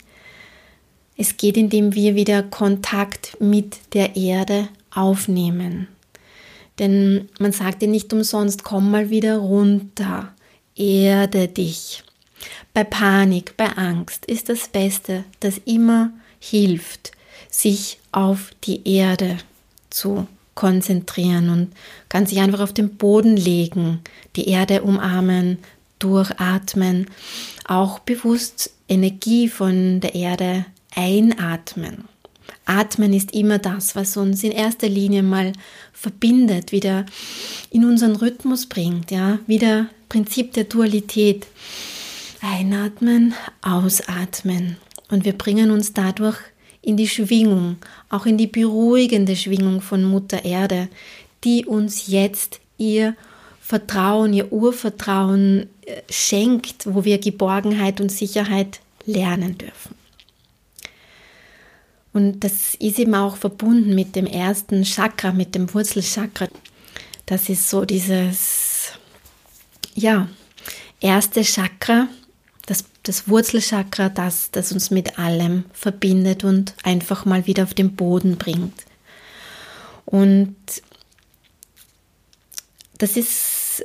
Es 1.16 1.36
geht, 1.36 1.56
indem 1.56 1.94
wir 1.94 2.14
wieder 2.14 2.42
Kontakt 2.42 3.36
mit 3.40 3.94
der 3.94 4.16
Erde 4.16 4.68
aufnehmen. 4.90 5.88
Denn 6.78 7.28
man 7.38 7.52
sagt 7.52 7.82
dir 7.82 7.88
nicht 7.88 8.12
umsonst, 8.12 8.64
komm 8.64 8.90
mal 8.90 9.10
wieder 9.10 9.36
runter, 9.36 10.34
erde 10.74 11.48
dich. 11.48 12.02
Bei 12.74 12.84
Panik, 12.84 13.56
bei 13.56 13.68
Angst 13.76 14.26
ist 14.26 14.48
das 14.48 14.68
Beste, 14.68 15.24
das 15.40 15.60
immer 15.64 16.10
hilft, 16.38 17.12
sich 17.50 17.98
auf 18.10 18.50
die 18.64 18.86
Erde 18.88 19.38
zu 19.90 20.26
konzentrieren 20.54 21.48
und 21.48 21.72
kann 22.08 22.26
sich 22.26 22.40
einfach 22.40 22.60
auf 22.60 22.72
den 22.72 22.96
Boden 22.96 23.36
legen, 23.36 24.00
die 24.36 24.48
Erde 24.48 24.82
umarmen, 24.82 25.58
durchatmen, 25.98 27.06
auch 27.64 28.00
bewusst 28.00 28.70
Energie 28.88 29.48
von 29.48 30.00
der 30.00 30.14
Erde 30.14 30.66
einatmen. 30.94 32.04
Atmen 32.64 33.12
ist 33.12 33.32
immer 33.32 33.58
das, 33.58 33.96
was 33.96 34.16
uns 34.16 34.42
in 34.44 34.52
erster 34.52 34.88
Linie 34.88 35.22
mal 35.22 35.52
verbindet, 35.92 36.72
wieder 36.72 37.06
in 37.70 37.84
unseren 37.84 38.16
Rhythmus 38.16 38.66
bringt, 38.66 39.10
ja, 39.10 39.38
wieder 39.46 39.86
Prinzip 40.08 40.52
der 40.52 40.64
Dualität. 40.64 41.46
Einatmen, 42.42 43.34
ausatmen. 43.62 44.76
Und 45.08 45.24
wir 45.24 45.32
bringen 45.32 45.70
uns 45.70 45.92
dadurch 45.92 46.38
in 46.82 46.96
die 46.96 47.08
Schwingung, 47.08 47.76
auch 48.10 48.26
in 48.26 48.36
die 48.36 48.48
beruhigende 48.48 49.36
Schwingung 49.36 49.80
von 49.80 50.04
Mutter 50.04 50.44
Erde, 50.44 50.88
die 51.44 51.64
uns 51.64 52.08
jetzt 52.08 52.60
ihr 52.76 53.14
Vertrauen, 53.60 54.34
ihr 54.34 54.52
Urvertrauen 54.52 55.68
äh, 55.86 56.02
schenkt, 56.10 56.92
wo 56.92 57.04
wir 57.04 57.18
Geborgenheit 57.18 58.00
und 58.00 58.10
Sicherheit 58.10 58.80
lernen 59.06 59.56
dürfen. 59.56 59.94
Und 62.12 62.40
das 62.40 62.74
ist 62.74 62.98
eben 62.98 63.14
auch 63.14 63.36
verbunden 63.36 63.94
mit 63.94 64.16
dem 64.16 64.26
ersten 64.26 64.82
Chakra, 64.82 65.32
mit 65.32 65.54
dem 65.54 65.72
Wurzelchakra. 65.72 66.48
Das 67.24 67.48
ist 67.48 67.70
so 67.70 67.84
dieses, 67.84 68.92
ja, 69.94 70.28
erste 71.00 71.42
Chakra, 71.42 72.08
das, 73.02 73.28
Wurzelchakra, 73.28 74.08
das, 74.08 74.50
das 74.50 74.72
uns 74.72 74.90
mit 74.90 75.18
allem 75.18 75.64
verbindet 75.72 76.44
und 76.44 76.74
einfach 76.82 77.24
mal 77.24 77.46
wieder 77.46 77.64
auf 77.64 77.74
den 77.74 77.96
Boden 77.96 78.36
bringt. 78.36 78.84
Und 80.04 80.56
das 82.98 83.16
ist, 83.16 83.84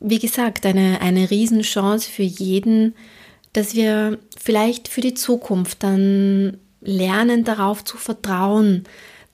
wie 0.00 0.18
gesagt, 0.18 0.66
eine, 0.66 1.00
eine 1.00 1.30
Riesenchance 1.30 2.10
für 2.10 2.22
jeden, 2.22 2.94
dass 3.52 3.74
wir 3.74 4.18
vielleicht 4.36 4.88
für 4.88 5.00
die 5.00 5.14
Zukunft 5.14 5.82
dann 5.82 6.58
lernen 6.80 7.44
darauf 7.44 7.84
zu 7.84 7.96
vertrauen, 7.96 8.84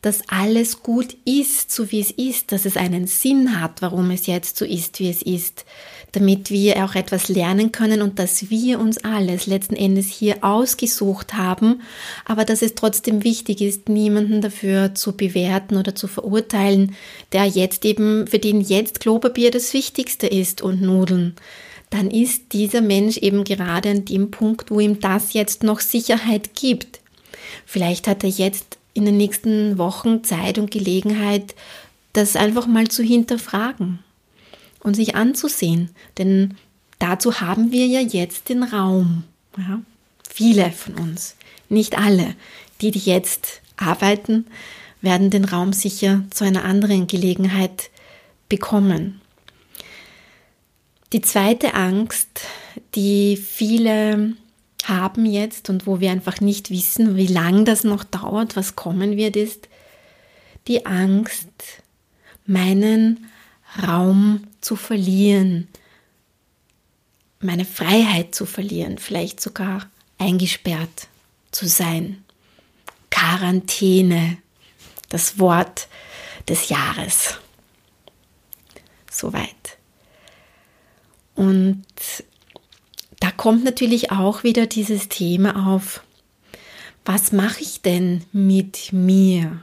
dass 0.02 0.22
alles 0.28 0.82
gut 0.82 1.16
ist, 1.24 1.72
so 1.72 1.90
wie 1.90 2.00
es 2.00 2.10
ist, 2.10 2.52
dass 2.52 2.64
es 2.64 2.76
einen 2.76 3.06
Sinn 3.06 3.60
hat, 3.60 3.82
warum 3.82 4.10
es 4.10 4.26
jetzt 4.26 4.56
so 4.56 4.64
ist, 4.64 4.98
wie 5.00 5.10
es 5.10 5.22
ist, 5.22 5.64
damit 6.12 6.50
wir 6.50 6.84
auch 6.84 6.94
etwas 6.94 7.28
lernen 7.28 7.72
können 7.72 8.02
und 8.02 8.18
dass 8.18 8.50
wir 8.50 8.80
uns 8.80 8.98
alles 8.98 9.46
letzten 9.46 9.76
Endes 9.76 10.08
hier 10.08 10.42
ausgesucht 10.42 11.34
haben, 11.34 11.82
aber 12.24 12.44
dass 12.44 12.62
es 12.62 12.74
trotzdem 12.74 13.24
wichtig 13.24 13.60
ist, 13.60 13.88
niemanden 13.88 14.40
dafür 14.40 14.94
zu 14.94 15.16
bewerten 15.16 15.76
oder 15.76 15.94
zu 15.94 16.08
verurteilen, 16.08 16.94
der 17.32 17.46
jetzt 17.46 17.84
eben, 17.84 18.26
für 18.26 18.38
den 18.38 18.60
jetzt 18.60 19.00
Klopapier 19.00 19.50
das 19.50 19.72
Wichtigste 19.72 20.26
ist 20.26 20.62
und 20.62 20.82
Nudeln 20.82 21.34
dann 21.90 22.08
ist 22.08 22.52
dieser 22.52 22.80
Mensch 22.80 23.18
eben 23.18 23.42
gerade 23.42 23.90
an 23.90 24.04
dem 24.04 24.30
Punkt, 24.30 24.70
wo 24.70 24.78
ihm 24.78 25.00
das 25.00 25.32
jetzt 25.32 25.64
noch 25.64 25.80
Sicherheit 25.80 26.54
gibt. 26.54 27.00
Vielleicht 27.66 28.06
hat 28.06 28.22
er 28.22 28.30
jetzt 28.30 28.78
in 28.94 29.04
den 29.04 29.16
nächsten 29.16 29.76
Wochen 29.76 30.22
Zeit 30.24 30.58
und 30.58 30.70
Gelegenheit, 30.70 31.54
das 32.12 32.36
einfach 32.36 32.66
mal 32.66 32.88
zu 32.88 33.02
hinterfragen 33.02 33.98
und 34.80 34.94
sich 34.94 35.14
anzusehen. 35.14 35.90
Denn 36.18 36.56
dazu 36.98 37.40
haben 37.40 37.72
wir 37.72 37.86
ja 37.86 38.00
jetzt 38.00 38.48
den 38.48 38.62
Raum. 38.62 39.24
Ja? 39.56 39.80
Viele 40.28 40.70
von 40.72 40.94
uns, 40.94 41.36
nicht 41.68 41.98
alle, 41.98 42.34
die, 42.80 42.90
die 42.90 42.98
jetzt 42.98 43.60
arbeiten, 43.76 44.46
werden 45.00 45.30
den 45.30 45.44
Raum 45.44 45.72
sicher 45.72 46.24
zu 46.30 46.44
einer 46.44 46.64
anderen 46.64 47.06
Gelegenheit 47.06 47.90
bekommen. 48.48 49.20
Die 51.12 51.22
zweite 51.22 51.74
Angst, 51.74 52.42
die 52.94 53.36
viele 53.36 54.34
haben 54.84 55.26
jetzt 55.26 55.68
und 55.68 55.86
wo 55.86 56.00
wir 56.00 56.10
einfach 56.10 56.40
nicht 56.40 56.70
wissen, 56.70 57.16
wie 57.16 57.26
lang 57.26 57.64
das 57.64 57.84
noch 57.84 58.04
dauert, 58.04 58.56
was 58.56 58.76
kommen 58.76 59.16
wird, 59.16 59.36
ist 59.36 59.68
die 60.68 60.86
Angst, 60.86 61.48
meinen 62.46 63.26
Raum 63.82 64.44
zu 64.60 64.76
verlieren, 64.76 65.68
meine 67.40 67.64
Freiheit 67.64 68.34
zu 68.34 68.46
verlieren, 68.46 68.98
vielleicht 68.98 69.40
sogar 69.40 69.88
eingesperrt 70.18 71.08
zu 71.50 71.66
sein. 71.66 72.24
Quarantäne, 73.10 74.38
das 75.08 75.38
Wort 75.38 75.88
des 76.48 76.68
Jahres. 76.68 77.38
Soweit. 79.10 79.78
Und 81.34 81.84
da 83.20 83.30
kommt 83.30 83.64
natürlich 83.64 84.10
auch 84.10 84.44
wieder 84.44 84.66
dieses 84.66 85.08
Thema 85.08 85.74
auf, 85.74 86.02
was 87.04 87.32
mache 87.32 87.62
ich 87.62 87.82
denn 87.82 88.24
mit 88.32 88.92
mir? 88.92 89.62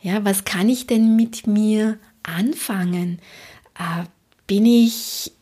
Ja, 0.00 0.24
was 0.24 0.44
kann 0.44 0.68
ich 0.68 0.86
denn 0.86 1.14
mit 1.16 1.46
mir 1.46 1.98
anfangen? 2.22 3.20
Äh, 3.78 4.04
bin 4.46 4.66
ich 4.66 5.32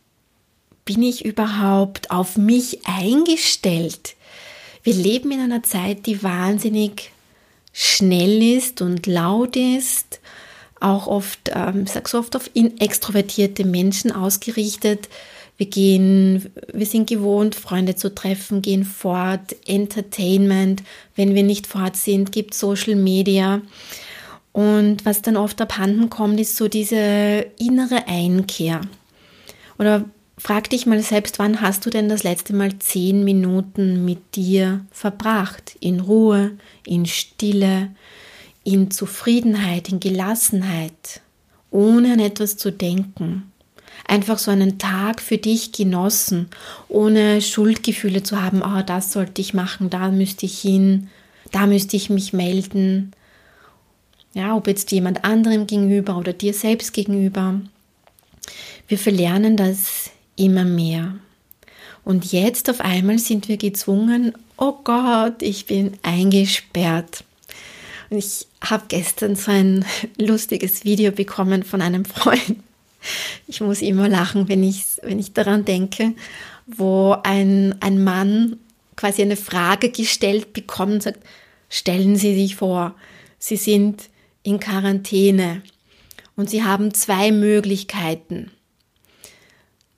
bin 0.85 1.03
ich 1.03 1.23
überhaupt 1.25 2.11
auf 2.11 2.37
mich 2.37 2.79
eingestellt? 2.85 4.15
Wir 4.83 4.93
leben 4.93 5.31
in 5.31 5.39
einer 5.39 5.63
Zeit, 5.63 6.05
die 6.05 6.23
wahnsinnig 6.23 7.11
schnell 7.71 8.57
ist 8.57 8.81
und 8.81 9.05
laut 9.05 9.55
ist, 9.55 10.19
auch 10.79 11.07
oft, 11.07 11.51
ähm, 11.53 11.83
ich 11.85 11.91
sag 11.91 12.09
so 12.09 12.17
oft 12.17 12.35
auf 12.35 12.49
extrovertierte 12.55 13.63
Menschen 13.63 14.11
ausgerichtet. 14.11 15.07
Wir 15.57 15.67
gehen, 15.67 16.51
wir 16.73 16.87
sind 16.87 17.07
gewohnt, 17.07 17.53
Freunde 17.53 17.95
zu 17.95 18.13
treffen, 18.13 18.63
gehen 18.63 18.83
fort, 18.83 19.55
Entertainment. 19.67 20.81
Wenn 21.15 21.35
wir 21.35 21.43
nicht 21.43 21.67
fort 21.67 21.95
sind, 21.95 22.31
gibt 22.31 22.55
Social 22.55 22.95
Media. 22.95 23.61
Und 24.53 25.05
was 25.05 25.21
dann 25.21 25.37
oft 25.37 25.61
abhanden 25.61 26.09
kommt, 26.09 26.39
ist 26.39 26.57
so 26.57 26.67
diese 26.67 27.45
innere 27.57 28.07
Einkehr. 28.07 28.81
Oder 29.79 30.05
frag 30.37 30.69
dich 30.69 30.85
mal 30.85 31.01
selbst, 31.01 31.39
wann 31.39 31.61
hast 31.61 31.85
du 31.85 31.89
denn 31.89 32.09
das 32.09 32.23
letzte 32.23 32.53
Mal 32.53 32.77
zehn 32.79 33.23
Minuten 33.23 34.03
mit 34.03 34.35
dir 34.35 34.85
verbracht? 34.91 35.77
In 35.79 36.01
Ruhe, 36.01 36.51
in 36.85 37.05
Stille, 37.05 37.91
in 38.63 38.91
Zufriedenheit, 38.91 39.89
in 39.89 39.99
Gelassenheit, 39.99 41.21
ohne 41.69 42.13
an 42.13 42.19
etwas 42.19 42.57
zu 42.57 42.71
denken 42.71 43.51
einfach 44.07 44.37
so 44.37 44.51
einen 44.51 44.77
Tag 44.77 45.21
für 45.21 45.37
dich 45.37 45.71
genossen, 45.71 46.49
ohne 46.89 47.41
Schuldgefühle 47.41 48.23
zu 48.23 48.41
haben, 48.41 48.61
oh, 48.61 48.81
das 48.85 49.13
sollte 49.13 49.41
ich 49.41 49.53
machen, 49.53 49.89
da 49.89 50.09
müsste 50.09 50.45
ich 50.45 50.59
hin, 50.59 51.09
da 51.51 51.65
müsste 51.65 51.95
ich 51.97 52.09
mich 52.09 52.33
melden. 52.33 53.11
Ja, 54.33 54.55
ob 54.55 54.67
jetzt 54.67 54.91
jemand 54.91 55.25
anderem 55.25 55.67
gegenüber 55.67 56.17
oder 56.17 56.33
dir 56.33 56.53
selbst 56.53 56.93
gegenüber. 56.93 57.59
Wir 58.87 58.97
verlernen 58.97 59.57
das 59.57 60.09
immer 60.35 60.63
mehr. 60.63 61.15
Und 62.03 62.31
jetzt 62.31 62.69
auf 62.69 62.81
einmal 62.81 63.19
sind 63.19 63.47
wir 63.47 63.57
gezwungen, 63.57 64.33
oh 64.57 64.73
Gott, 64.83 65.41
ich 65.41 65.65
bin 65.65 65.97
eingesperrt. 66.01 67.23
Ich 68.09 68.47
habe 68.61 68.83
gestern 68.87 69.35
so 69.35 69.51
ein 69.51 69.85
lustiges 70.17 70.83
Video 70.83 71.11
bekommen 71.11 71.63
von 71.63 71.81
einem 71.81 72.05
Freund. 72.05 72.57
Ich 73.47 73.61
muss 73.61 73.81
immer 73.81 74.07
lachen, 74.07 74.47
wenn 74.47 74.63
ich, 74.63 74.85
wenn 75.01 75.19
ich 75.19 75.33
daran 75.33 75.65
denke, 75.65 76.13
wo 76.67 77.17
ein, 77.23 77.75
ein 77.81 78.03
Mann 78.03 78.57
quasi 78.95 79.23
eine 79.23 79.37
Frage 79.37 79.89
gestellt 79.89 80.53
bekommt 80.53 80.93
und 80.93 81.03
sagt, 81.03 81.19
stellen 81.69 82.15
Sie 82.15 82.35
sich 82.35 82.55
vor, 82.55 82.93
Sie 83.39 83.57
sind 83.57 84.10
in 84.43 84.59
Quarantäne 84.59 85.63
und 86.35 86.49
Sie 86.49 86.63
haben 86.63 86.93
zwei 86.93 87.31
Möglichkeiten. 87.31 88.51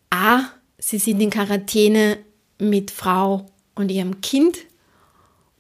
A, 0.09 0.43
Sie 0.77 0.97
sind 0.97 1.21
in 1.21 1.29
Quarantäne 1.29 2.17
mit 2.59 2.91
Frau 2.91 3.45
und 3.75 3.89
ihrem 3.89 4.21
Kind 4.21 4.57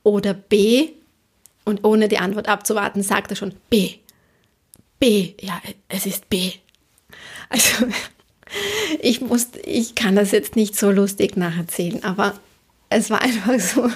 oder 0.03 0.33
B, 0.33 0.89
und 1.65 1.83
ohne 1.83 2.07
die 2.07 2.17
Antwort 2.17 2.47
abzuwarten, 2.47 3.03
sagt 3.03 3.31
er 3.31 3.35
schon 3.35 3.53
B. 3.69 3.95
B, 4.99 5.33
ja, 5.41 5.61
es 5.87 6.05
ist 6.05 6.29
B. 6.29 6.51
Also 7.49 7.85
ich 8.99 9.21
muss, 9.21 9.47
ich 9.65 9.95
kann 9.95 10.15
das 10.15 10.31
jetzt 10.31 10.55
nicht 10.55 10.77
so 10.77 10.91
lustig 10.91 11.37
nacherzählen, 11.37 12.03
aber 12.03 12.39
es 12.89 13.09
war 13.09 13.21
einfach 13.21 13.59
so, 13.59 13.89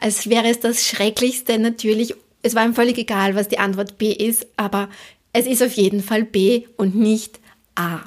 als 0.00 0.28
wäre 0.28 0.48
es 0.48 0.60
das 0.60 0.86
Schrecklichste 0.86 1.58
natürlich. 1.58 2.14
Es 2.42 2.54
war 2.54 2.64
ihm 2.64 2.74
völlig 2.74 2.98
egal, 2.98 3.34
was 3.34 3.48
die 3.48 3.58
Antwort 3.58 3.98
B 3.98 4.12
ist, 4.12 4.46
aber 4.56 4.88
es 5.32 5.46
ist 5.46 5.62
auf 5.62 5.72
jeden 5.72 6.02
Fall 6.02 6.24
B 6.24 6.66
und 6.76 6.94
nicht 6.94 7.40
A. 7.74 8.00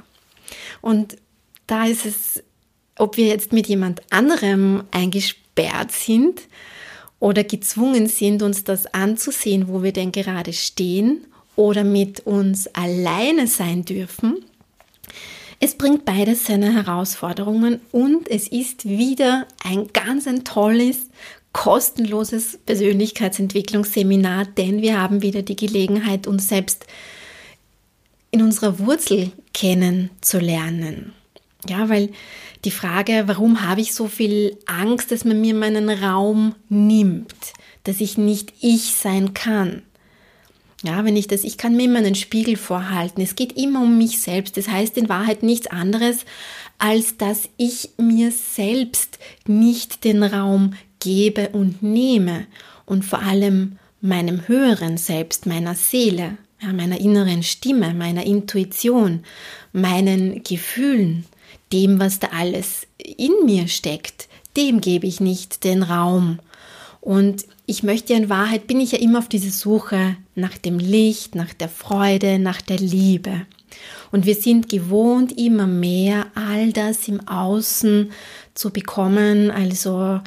Und 0.82 1.18
da 1.68 1.86
ist 1.86 2.06
es, 2.06 2.44
ob 2.98 3.18
wir 3.18 3.28
jetzt 3.28 3.54
mit 3.54 3.68
jemand 3.68 4.02
anderem 4.12 4.84
eingesperrt 4.92 5.92
sind 5.92 6.42
oder 7.20 7.44
gezwungen 7.44 8.08
sind, 8.08 8.42
uns 8.42 8.64
das 8.64 8.94
anzusehen, 8.94 9.68
wo 9.68 9.84
wir 9.84 9.94
denn 9.94 10.12
gerade 10.12 10.54
stehen 10.54 11.26
oder 11.56 11.84
mit 11.84 12.22
uns 12.22 12.68
alleine 12.68 13.48
sein 13.48 13.86
dürfen, 13.86 14.44
es 15.64 15.76
bringt 15.76 16.06
beides 16.06 16.48
seine 16.48 16.74
Herausforderungen 16.74 17.82
und 17.92 18.28
es 18.28 18.48
ist 18.48 18.86
wieder 18.86 19.48
ein 19.64 19.90
ganz 19.94 20.26
ein 20.26 20.44
tolles, 20.44 21.10
kostenloses 21.54 22.60
Persönlichkeitsentwicklungsseminar, 22.66 24.46
denn 24.46 24.82
wir 24.82 25.00
haben 25.00 25.22
wieder 25.22 25.42
die 25.42 25.56
Gelegenheit, 25.56 26.28
uns 26.28 26.48
selbst 26.48 26.86
in 28.32 28.42
unserer 28.42 28.80
Wurzel 28.80 29.32
kennenzulernen. 29.54 31.14
Ja, 31.68 31.90
weil 31.90 32.10
die 32.64 32.72
Frage, 32.72 33.24
warum 33.26 33.68
habe 33.68 33.82
ich 33.82 33.94
so 33.94 34.08
viel 34.08 34.58
Angst, 34.66 35.12
dass 35.12 35.26
man 35.26 35.42
mir 35.42 35.54
meinen 35.54 35.90
Raum 35.90 36.56
nimmt, 36.70 37.36
dass 37.84 38.02
ich 38.02 38.18
nicht 38.18 38.54
ich 38.62 38.96
sein 38.96 39.34
kann, 39.34 39.84
ja, 40.84 41.06
wenn 41.06 41.16
ich 41.16 41.28
das, 41.28 41.44
ich 41.44 41.58
kann 41.58 41.76
mir 41.76 41.84
immer 41.84 42.00
einen 42.00 42.16
Spiegel 42.16 42.58
vorhalten. 42.58 43.22
Es 43.22 43.36
geht 43.36 43.56
immer 43.56 43.82
um 43.82 43.98
mich 43.98 44.20
selbst. 44.20 44.58
Das 44.58 44.68
heißt 44.68 44.98
in 44.98 45.10
Wahrheit 45.10 45.44
nichts 45.44 45.68
anderes, 45.68 46.26
als 46.80 47.18
dass 47.18 47.50
ich 47.58 47.92
mir 47.98 48.32
selbst 48.32 49.20
nicht 49.46 50.04
den 50.04 50.24
Raum 50.24 50.74
gebe 51.02 51.50
und 51.50 51.84
nehme 51.84 52.46
und 52.86 53.04
vor 53.04 53.20
allem 53.20 53.78
meinem 54.00 54.48
höheren 54.48 54.98
Selbst, 54.98 55.46
meiner 55.46 55.76
Seele, 55.76 56.38
ja, 56.62 56.72
meiner 56.72 57.00
inneren 57.00 57.44
Stimme, 57.44 57.94
meiner 57.94 58.26
Intuition, 58.26 59.24
meinen 59.74 60.44
Gefühlen, 60.44 61.26
dem, 61.74 62.00
was 62.00 62.20
da 62.20 62.30
alles 62.38 62.88
in 62.98 63.32
mir 63.46 63.68
steckt, 63.68 64.28
dem 64.58 64.82
gebe 64.82 65.08
ich 65.08 65.20
nicht 65.20 65.64
den 65.64 65.84
Raum. 65.84 66.40
Und 67.00 67.46
ich 67.66 67.84
möchte 67.84 68.14
ja 68.14 68.20
in 68.20 68.30
Wahrheit, 68.30 68.68
bin 68.68 68.80
ich 68.80 68.92
ja 68.92 69.00
immer 69.00 69.20
auf 69.20 69.30
diese 69.30 69.50
Suche 69.50 70.18
nach 70.36 70.58
dem 70.58 70.78
Licht, 70.78 71.36
nach 71.36 71.54
der 71.54 71.70
Freude, 71.70 72.38
nach 72.38 72.62
der 72.62 72.78
Liebe. 72.78 73.46
Und 74.12 74.26
wir 74.26 74.36
sind 74.36 74.70
gewohnt, 74.70 75.38
immer 75.38 75.68
mehr 75.68 76.28
all 76.36 76.74
das 76.74 77.08
im 77.08 77.26
Außen 77.28 78.12
zu 78.54 78.72
bekommen, 78.72 79.50
also 79.50 80.20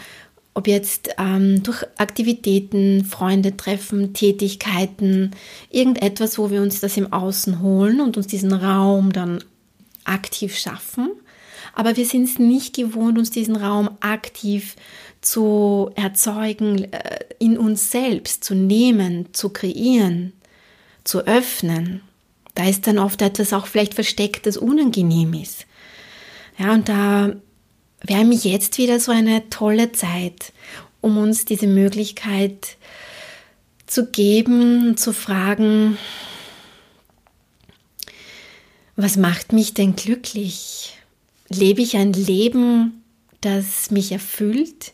ob 0.55 0.69
jetzt 0.69 1.11
ähm, 1.19 1.62
durch 1.64 1.85
Aktivitäten, 1.99 3.05
Freunde 3.05 3.57
treffen, 3.57 4.14
Tätigkeiten, 4.14 5.33
irgendetwas, 5.71 6.38
wo 6.38 6.51
wir 6.51 6.62
uns 6.62 6.81
das 6.81 6.97
im 6.97 7.12
Außen 7.12 7.61
holen 7.61 8.01
und 8.01 8.17
uns 8.17 8.29
diesen 8.29 8.53
Raum 8.53 9.12
dann 9.12 9.43
aktiv 10.05 10.57
schaffen. 10.57 11.11
Aber 11.75 11.97
wir 11.97 12.07
sind 12.07 12.25
es 12.25 12.38
nicht 12.38 12.77
gewohnt, 12.77 13.19
uns 13.19 13.33
diesen 13.33 13.57
Raum 13.57 13.90
aktiv 13.99 14.77
zu 15.21 15.90
erzeugen, 15.97 16.93
äh, 16.93 17.19
in 17.40 17.59
uns 17.59 17.90
selbst 17.90 18.45
zu 18.45 18.55
nehmen, 18.55 19.33
zu 19.33 19.49
kreieren, 19.49 20.33
zu 21.03 21.27
öffnen. 21.27 22.03
Da 22.55 22.69
ist 22.69 22.87
dann 22.87 22.99
oft 22.99 23.23
etwas 23.23 23.53
auch 23.53 23.67
vielleicht 23.67 23.95
versteckt, 23.95 24.47
das 24.47 24.57
unangenehm 24.57 25.35
ist. 25.35 25.67
Ja, 26.59 26.73
und 26.73 26.88
da 26.88 27.33
wäre 28.05 28.25
mir 28.25 28.37
jetzt 28.37 28.79
wieder 28.79 29.01
so 29.01 29.11
eine 29.11 29.49
tolle 29.51 29.93
Zeit, 29.93 30.53
um 31.01 31.19
uns 31.19 31.45
diese 31.45 31.67
Möglichkeit 31.67 32.77
zu 33.87 34.07
geben, 34.07 34.97
zu 34.97 35.12
fragen, 35.12 35.99
was 38.97 39.17
macht 39.17 39.53
mich 39.53 39.75
denn 39.75 39.97
glücklich? 39.97 40.97
Lebe 41.49 41.83
ich 41.83 41.97
ein 41.97 42.12
Leben, 42.12 43.03
das 43.40 43.90
mich 43.90 44.12
erfüllt? 44.12 44.93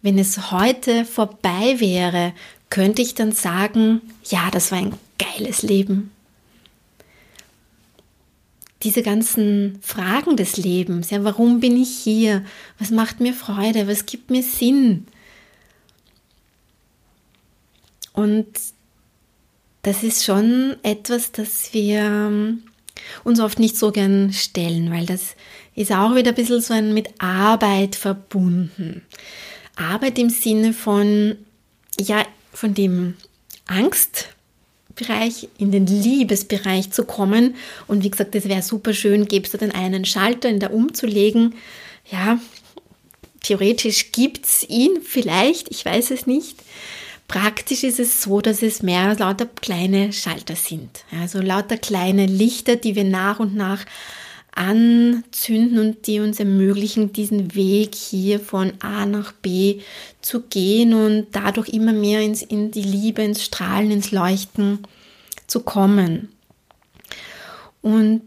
Wenn 0.00 0.18
es 0.18 0.50
heute 0.50 1.04
vorbei 1.04 1.76
wäre, 1.78 2.32
könnte 2.70 3.02
ich 3.02 3.14
dann 3.14 3.32
sagen, 3.32 4.00
ja, 4.24 4.50
das 4.50 4.70
war 4.70 4.78
ein 4.78 4.94
geiles 5.18 5.62
Leben. 5.62 6.10
Diese 8.82 9.02
ganzen 9.02 9.78
Fragen 9.82 10.36
des 10.36 10.56
Lebens, 10.56 11.10
ja, 11.10 11.24
warum 11.24 11.60
bin 11.60 11.80
ich 11.80 11.90
hier? 11.90 12.44
Was 12.78 12.90
macht 12.90 13.20
mir 13.20 13.34
Freude? 13.34 13.88
Was 13.88 14.06
gibt 14.06 14.30
mir 14.30 14.42
Sinn? 14.42 15.06
Und 18.12 18.46
das 19.82 20.02
ist 20.02 20.24
schon 20.24 20.76
etwas, 20.82 21.32
das 21.32 21.72
wir 21.72 22.00
ähm, 22.00 22.62
uns 23.24 23.40
oft 23.40 23.58
nicht 23.58 23.76
so 23.76 23.92
gern 23.92 24.32
stellen, 24.32 24.90
weil 24.90 25.06
das 25.06 25.34
ist 25.74 25.92
auch 25.92 26.14
wieder 26.14 26.30
ein 26.30 26.34
bisschen 26.34 26.60
so 26.60 26.74
ein 26.74 26.94
mit 26.94 27.08
Arbeit 27.18 27.94
verbunden. 27.94 29.02
Arbeit 29.76 30.18
im 30.18 30.30
Sinne 30.30 30.72
von, 30.72 31.36
ja, 32.00 32.24
von 32.52 32.74
dem 32.74 33.14
Angstbereich 34.98 35.48
in 35.58 35.70
den 35.70 35.86
Liebesbereich 35.86 36.90
zu 36.90 37.04
kommen. 37.04 37.54
Und 37.86 38.04
wie 38.04 38.10
gesagt, 38.10 38.34
das 38.34 38.48
wäre 38.48 38.62
super 38.62 38.92
schön, 38.92 39.26
gäbst 39.26 39.54
du 39.54 39.58
den 39.58 39.72
einen 39.72 40.04
Schalter 40.04 40.48
in 40.48 40.60
der 40.60 40.72
umzulegen. 40.72 41.54
Ja, 42.10 42.38
theoretisch 43.42 44.12
gibt 44.12 44.46
es 44.46 44.68
ihn 44.68 45.00
vielleicht, 45.02 45.70
ich 45.70 45.84
weiß 45.84 46.10
es 46.10 46.26
nicht. 46.26 46.62
Praktisch 47.28 47.84
ist 47.84 48.00
es 48.00 48.22
so, 48.22 48.40
dass 48.40 48.62
es 48.62 48.82
mehr 48.82 49.14
lauter 49.14 49.46
kleine 49.46 50.12
Schalter 50.14 50.56
sind. 50.56 51.04
Also 51.20 51.40
lauter 51.40 51.76
kleine 51.76 52.24
Lichter, 52.24 52.76
die 52.76 52.94
wir 52.94 53.04
nach 53.04 53.38
und 53.38 53.54
nach 53.54 53.84
anzünden 54.58 55.78
und 55.78 56.06
die 56.06 56.18
uns 56.18 56.40
ermöglichen, 56.40 57.12
diesen 57.12 57.54
Weg 57.54 57.94
hier 57.94 58.40
von 58.40 58.72
A 58.80 59.06
nach 59.06 59.32
B 59.32 59.80
zu 60.20 60.42
gehen 60.42 60.94
und 60.94 61.28
dadurch 61.32 61.68
immer 61.68 61.92
mehr 61.92 62.20
ins, 62.20 62.42
in 62.42 62.72
die 62.72 62.82
Liebe, 62.82 63.22
ins 63.22 63.44
Strahlen, 63.44 63.92
ins 63.92 64.10
Leuchten 64.10 64.80
zu 65.46 65.60
kommen. 65.60 66.28
Und 67.82 68.22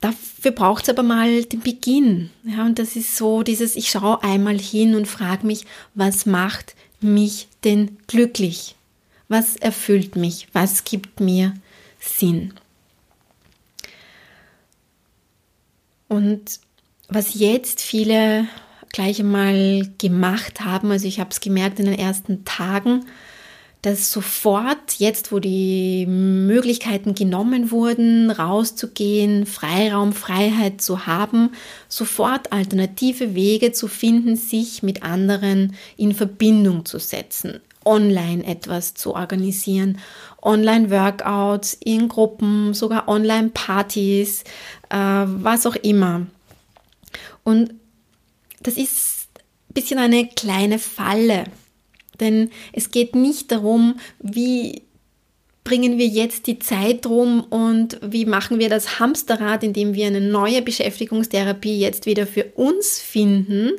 dafür 0.00 0.52
braucht 0.52 0.84
es 0.84 0.90
aber 0.90 1.02
mal 1.02 1.42
den 1.42 1.60
Beginn. 1.60 2.30
Ja, 2.44 2.64
und 2.64 2.78
das 2.78 2.94
ist 2.94 3.16
so 3.16 3.42
dieses, 3.42 3.74
ich 3.74 3.90
schaue 3.90 4.22
einmal 4.22 4.58
hin 4.58 4.94
und 4.94 5.08
frage 5.08 5.44
mich, 5.44 5.64
was 5.94 6.24
macht 6.24 6.76
mich 7.00 7.48
denn 7.64 7.96
glücklich? 8.06 8.76
Was 9.26 9.56
erfüllt 9.56 10.14
mich? 10.14 10.46
Was 10.52 10.84
gibt 10.84 11.18
mir 11.20 11.54
Sinn? 12.00 12.54
Und 16.08 16.60
was 17.08 17.34
jetzt 17.34 17.80
viele 17.80 18.46
gleich 18.92 19.20
einmal 19.20 19.88
gemacht 19.98 20.62
haben, 20.62 20.90
also 20.90 21.06
ich 21.06 21.20
habe 21.20 21.30
es 21.30 21.40
gemerkt 21.40 21.78
in 21.78 21.86
den 21.86 21.98
ersten 21.98 22.44
Tagen, 22.44 23.04
dass 23.82 24.10
sofort, 24.10 24.94
jetzt 24.98 25.30
wo 25.30 25.38
die 25.38 26.04
Möglichkeiten 26.06 27.14
genommen 27.14 27.70
wurden, 27.70 28.30
rauszugehen, 28.30 29.46
Freiraum, 29.46 30.12
Freiheit 30.12 30.80
zu 30.80 31.06
haben, 31.06 31.50
sofort 31.88 32.52
alternative 32.52 33.36
Wege 33.36 33.70
zu 33.72 33.86
finden, 33.86 34.34
sich 34.34 34.82
mit 34.82 35.04
anderen 35.04 35.76
in 35.96 36.12
Verbindung 36.12 36.86
zu 36.86 36.98
setzen, 36.98 37.60
online 37.88 38.44
etwas 38.44 38.94
zu 38.94 39.14
organisieren, 39.14 39.98
Online-Workouts 40.42 41.78
in 41.82 42.08
Gruppen, 42.08 42.74
sogar 42.74 43.08
Online-Partys, 43.08 44.44
äh, 44.90 44.96
was 44.96 45.66
auch 45.66 45.76
immer. 45.76 46.26
Und 47.42 47.74
das 48.62 48.76
ist 48.76 49.28
ein 49.70 49.74
bisschen 49.74 49.98
eine 49.98 50.28
kleine 50.28 50.78
Falle, 50.78 51.44
denn 52.20 52.50
es 52.72 52.90
geht 52.90 53.14
nicht 53.14 53.50
darum, 53.50 53.98
wie 54.20 54.82
bringen 55.64 55.98
wir 55.98 56.06
jetzt 56.06 56.46
die 56.46 56.58
Zeit 56.58 57.06
rum 57.06 57.44
und 57.50 58.00
wie 58.02 58.24
machen 58.24 58.58
wir 58.58 58.70
das 58.70 59.00
Hamsterrad, 59.00 59.62
indem 59.62 59.94
wir 59.94 60.06
eine 60.06 60.22
neue 60.22 60.62
Beschäftigungstherapie 60.62 61.78
jetzt 61.78 62.06
wieder 62.06 62.26
für 62.26 62.44
uns 62.54 62.98
finden, 63.00 63.72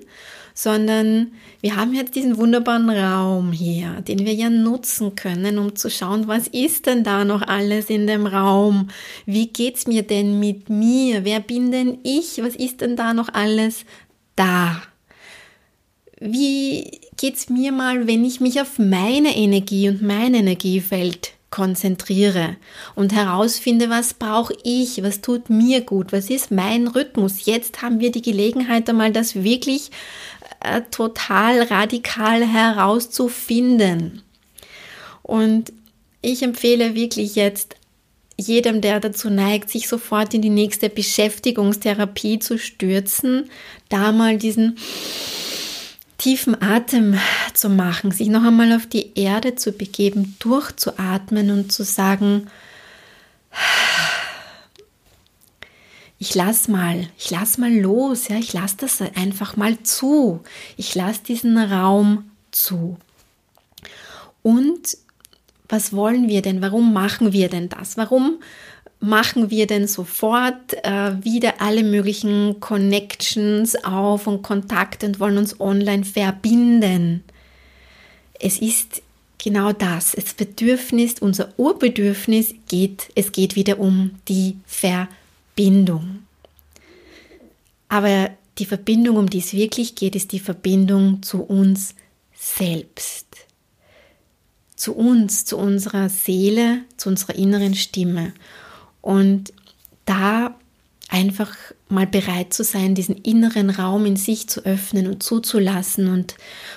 sondern 0.62 1.32
wir 1.62 1.78
haben 1.78 1.94
jetzt 1.94 2.16
diesen 2.16 2.36
wunderbaren 2.36 2.90
Raum 2.90 3.54
hier, 3.54 4.02
den 4.02 4.26
wir 4.26 4.34
ja 4.34 4.50
nutzen 4.50 5.16
können, 5.16 5.58
um 5.58 5.78
zu 5.78 5.90
schauen, 5.90 6.28
was 6.28 6.50
ist 6.50 6.86
denn 6.86 7.06
da 7.06 7.24
noch 7.24 7.44
alles 7.44 7.90
in 7.90 8.08
dem 8.08 8.28
Raum? 8.28 8.90
Wie 9.26 9.48
geht's 9.48 9.88
mir 9.88 10.04
denn 10.04 10.38
mit 10.38 10.70
mir? 10.70 11.24
Wer 11.24 11.40
bin 11.40 11.72
denn 11.72 12.00
ich? 12.04 12.44
Was 12.44 12.58
ist 12.58 12.82
denn 12.82 12.98
da 12.98 13.14
noch 13.14 13.30
alles 13.34 13.86
da? 14.36 14.82
Wie 16.20 17.00
geht's 17.16 17.50
mir 17.50 17.72
mal, 17.72 18.06
wenn 18.06 18.26
ich 18.26 18.42
mich 18.42 18.60
auf 18.60 18.80
meine 18.80 19.38
Energie 19.38 19.88
und 19.88 20.02
mein 20.02 20.34
Energiefeld 20.34 21.32
konzentriere 21.52 22.58
und 22.96 23.14
herausfinde, 23.14 23.90
was 23.90 24.14
brauche 24.14 24.54
ich, 24.64 25.02
was 25.04 25.22
tut 25.22 25.50
mir 25.50 25.82
gut, 25.82 26.12
was 26.12 26.30
ist 26.30 26.52
mein 26.52 26.88
Rhythmus. 26.88 27.46
Jetzt 27.46 27.82
haben 27.82 28.00
wir 28.00 28.12
die 28.12 28.22
Gelegenheit 28.22 28.90
einmal, 28.90 29.12
das 29.12 29.44
wirklich 29.44 29.90
äh, 30.60 30.82
total 30.92 31.64
radikal 31.64 32.46
herauszufinden. 32.46 34.22
Und 35.24 35.72
ich 36.22 36.44
empfehle 36.44 36.96
wirklich 36.96 37.36
jetzt 37.36 37.76
jedem, 38.36 38.82
der 38.82 39.00
dazu 39.00 39.30
neigt, 39.30 39.70
sich 39.70 39.88
sofort 39.88 40.34
in 40.34 40.42
die 40.42 40.50
nächste 40.50 40.90
Beschäftigungstherapie 40.90 42.40
zu 42.40 42.58
stürzen, 42.58 43.50
da 43.90 44.12
mal 44.12 44.38
diesen 44.38 44.78
tiefen 46.18 46.62
Atem 46.62 47.18
zu 47.54 47.70
machen, 47.70 48.12
sich 48.12 48.28
noch 48.28 48.44
einmal 48.44 48.74
auf 48.74 48.86
die 48.86 49.18
Erde 49.18 49.56
zu 49.56 49.72
begeben, 49.72 50.36
durchzuatmen 50.40 51.52
und 51.52 51.72
zu 51.72 51.84
sagen, 51.84 52.48
ich 56.20 56.36
lass 56.36 56.68
mal, 56.68 57.08
ich 57.18 57.32
lass 57.32 57.58
mal 57.58 57.74
los, 57.74 58.28
ja, 58.28 58.36
ich 58.36 58.52
lass 58.52 58.76
das 58.76 59.02
einfach 59.02 59.56
mal 59.56 59.82
zu. 59.84 60.42
Ich 60.76 60.94
lass 60.94 61.24
diesen 61.24 61.58
Raum 61.58 62.30
zu. 62.52 62.98
Und 64.44 64.98
was 65.70 65.94
wollen 65.94 66.28
wir 66.28 66.42
denn? 66.42 66.62
Warum 66.62 66.92
machen 66.92 67.32
wir 67.32 67.48
denn 67.48 67.70
das? 67.70 67.96
Warum 67.96 68.42
machen 69.00 69.50
wir 69.50 69.66
denn 69.66 69.88
sofort 69.88 70.74
äh, 70.84 71.24
wieder 71.24 71.62
alle 71.62 71.84
möglichen 71.84 72.60
Connections 72.60 73.82
auf 73.86 74.28
und 74.28 74.42
Kontakte 74.42 75.06
und 75.06 75.22
wollen 75.22 75.38
uns 75.38 75.62
online 75.62 76.04
verbinden? 76.04 77.24
Es 78.42 78.60
ist 78.60 79.02
genau 79.38 79.72
das. 79.72 80.12
Das 80.12 80.34
Bedürfnis, 80.34 81.16
unser 81.22 81.54
Urbedürfnis 81.58 82.56
geht, 82.68 83.08
es 83.16 83.32
geht 83.32 83.56
wieder 83.56 83.80
um 83.80 84.16
die 84.28 84.58
Verbindung. 84.66 85.16
Aber 87.90 88.30
die 88.58 88.66
Verbindung, 88.66 89.18
um 89.18 89.30
die 89.30 89.40
es 89.40 89.54
wirklich 89.54 89.96
geht, 89.96 90.16
ist 90.16 90.32
die 90.32 90.40
Verbindung 90.40 91.24
zu 91.24 91.42
uns 91.44 91.96
selbst. 92.34 93.28
Zu 94.76 94.96
uns, 94.96 95.46
zu 95.46 95.58
unserer 95.58 96.10
Seele, 96.10 96.82
zu 96.98 97.10
unserer 97.10 97.36
inneren 97.36 97.76
Stimme. 97.76 98.34
Und 99.02 99.54
da 100.06 100.56
einfach 101.10 101.56
mal 101.90 102.08
bereit 102.08 102.54
zu 102.54 102.64
sein, 102.64 102.96
diesen 102.96 103.16
inneren 103.16 103.70
Raum 103.70 104.06
in 104.06 104.16
sich 104.16 104.48
zu 104.48 104.64
öffnen 104.64 105.08
und 105.08 105.24
zuzulassen 105.24 106.08
und, 106.08 106.36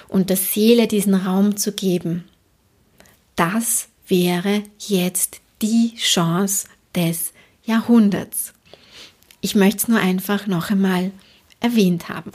und 0.09 0.31
der 0.31 0.37
Seele 0.37 0.89
diesen 0.89 1.15
Raum 1.15 1.57
zu 1.57 1.73
geben. 1.73 2.25
Das 3.37 3.89
wäre 4.09 4.63
jetzt 4.79 5.41
die 5.61 5.95
Chance 5.97 6.67
des 6.95 7.33
Jahrhunderts. 7.65 8.55
Ich 9.43 9.55
möchte 9.55 9.79
es 9.79 9.89
nur 9.89 9.99
einfach 9.99 10.47
noch 10.47 10.71
einmal 10.71 11.11
erwähnt 11.61 12.09
haben. 12.09 12.31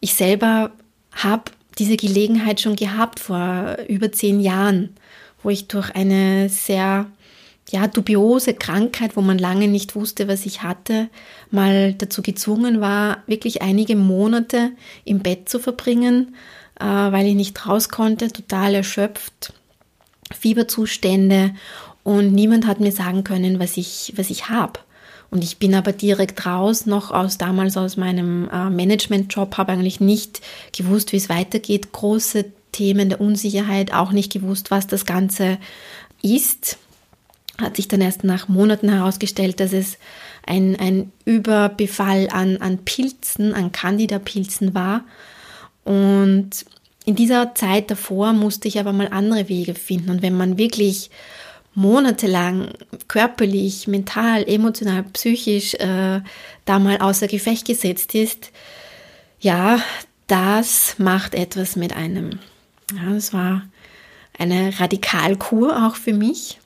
Ich 0.00 0.14
selber 0.14 0.72
habe 1.12 1.44
diese 1.78 1.96
Gelegenheit 1.96 2.60
schon 2.60 2.76
gehabt 2.76 3.20
vor 3.20 3.76
über 3.88 4.10
zehn 4.12 4.40
Jahren, 4.40 4.96
wo 5.42 5.50
ich 5.50 5.68
durch 5.68 5.94
eine 5.94 6.48
sehr 6.48 7.06
ja, 7.70 7.86
dubiose 7.86 8.52
Krankheit, 8.54 9.16
wo 9.16 9.22
man 9.22 9.38
lange 9.38 9.68
nicht 9.68 9.94
wusste, 9.94 10.26
was 10.26 10.44
ich 10.44 10.64
hatte, 10.64 11.08
mal 11.52 11.94
dazu 11.94 12.20
gezwungen 12.20 12.80
war, 12.80 13.22
wirklich 13.28 13.62
einige 13.62 13.94
Monate 13.94 14.72
im 15.04 15.20
Bett 15.20 15.48
zu 15.48 15.60
verbringen, 15.60 16.34
äh, 16.80 16.84
weil 16.84 17.26
ich 17.26 17.34
nicht 17.34 17.66
raus 17.66 17.88
konnte, 17.88 18.28
total 18.28 18.74
erschöpft, 18.74 19.52
Fieberzustände 20.36 21.54
und 22.02 22.32
niemand 22.32 22.66
hat 22.66 22.80
mir 22.80 22.92
sagen 22.92 23.22
können, 23.22 23.60
was 23.60 23.76
ich, 23.76 24.12
was 24.16 24.30
ich 24.30 24.48
habe. 24.48 24.80
Und 25.32 25.42
ich 25.42 25.56
bin 25.56 25.74
aber 25.74 25.92
direkt 25.92 26.44
raus, 26.44 26.84
noch 26.84 27.10
aus 27.10 27.38
damals 27.38 27.78
aus 27.78 27.96
meinem 27.96 28.50
äh, 28.50 28.68
Management-Job, 28.68 29.56
habe 29.56 29.72
eigentlich 29.72 29.98
nicht 29.98 30.42
gewusst, 30.76 31.12
wie 31.12 31.16
es 31.16 31.30
weitergeht, 31.30 31.90
große 31.90 32.44
Themen 32.70 33.08
der 33.08 33.20
Unsicherheit, 33.20 33.94
auch 33.94 34.12
nicht 34.12 34.30
gewusst, 34.30 34.70
was 34.70 34.86
das 34.86 35.06
Ganze 35.06 35.58
ist 36.22 36.76
hat 37.60 37.76
sich 37.76 37.86
dann 37.86 38.00
erst 38.00 38.24
nach 38.24 38.48
Monaten 38.48 38.88
herausgestellt, 38.88 39.60
dass 39.60 39.72
es 39.72 39.98
ein, 40.46 40.74
ein 40.78 41.12
Überbefall 41.24 42.28
an, 42.30 42.56
an 42.58 42.78
Pilzen, 42.78 43.54
an 43.54 43.72
Candida-Pilzen 43.72 44.74
war. 44.74 45.04
Und 45.84 46.50
in 47.04 47.14
dieser 47.14 47.54
Zeit 47.54 47.90
davor 47.90 48.32
musste 48.32 48.68
ich 48.68 48.80
aber 48.80 48.92
mal 48.92 49.08
andere 49.08 49.48
Wege 49.48 49.74
finden. 49.74 50.10
Und 50.10 50.22
wenn 50.22 50.36
man 50.36 50.58
wirklich 50.58 51.10
monatelang 51.74 52.72
körperlich, 53.08 53.88
mental, 53.88 54.44
emotional, 54.48 55.04
psychisch 55.12 55.74
äh, 55.74 56.20
da 56.64 56.78
mal 56.78 56.98
außer 56.98 57.26
Gefecht 57.28 57.66
gesetzt 57.66 58.14
ist, 58.14 58.50
ja, 59.40 59.80
das 60.26 60.94
macht 60.98 61.34
etwas 61.34 61.76
mit 61.76 61.94
einem. 61.94 62.38
Ja, 62.94 63.12
das 63.12 63.32
war 63.32 63.62
eine 64.38 64.78
Radikalkur 64.78 65.86
auch 65.86 65.96
für 65.96 66.12
mich. 66.12 66.58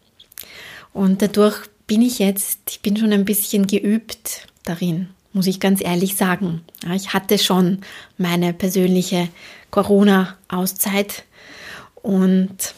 Und 0.93 1.23
dadurch 1.23 1.57
bin 1.87 2.03
ich 2.03 2.19
jetzt, 2.19 2.59
ich 2.69 2.81
bin 2.81 2.97
schon 2.97 3.13
ein 3.13 3.25
bisschen 3.25 3.67
geübt 3.67 4.47
darin, 4.65 5.09
muss 5.33 5.47
ich 5.47 5.61
ganz 5.61 5.83
ehrlich 5.83 6.17
sagen. 6.17 6.63
Ja, 6.85 6.95
ich 6.95 7.13
hatte 7.13 7.39
schon 7.39 7.81
meine 8.19 8.53
persönliche 8.53 9.29
Corona-Auszeit 9.71 11.25
und 12.03 12.75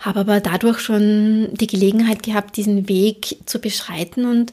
habe 0.00 0.20
aber 0.20 0.40
dadurch 0.40 0.80
schon 0.80 1.48
die 1.52 1.66
Gelegenheit 1.66 2.22
gehabt, 2.22 2.56
diesen 2.56 2.88
Weg 2.88 3.38
zu 3.46 3.60
beschreiten 3.60 4.24
und 4.24 4.52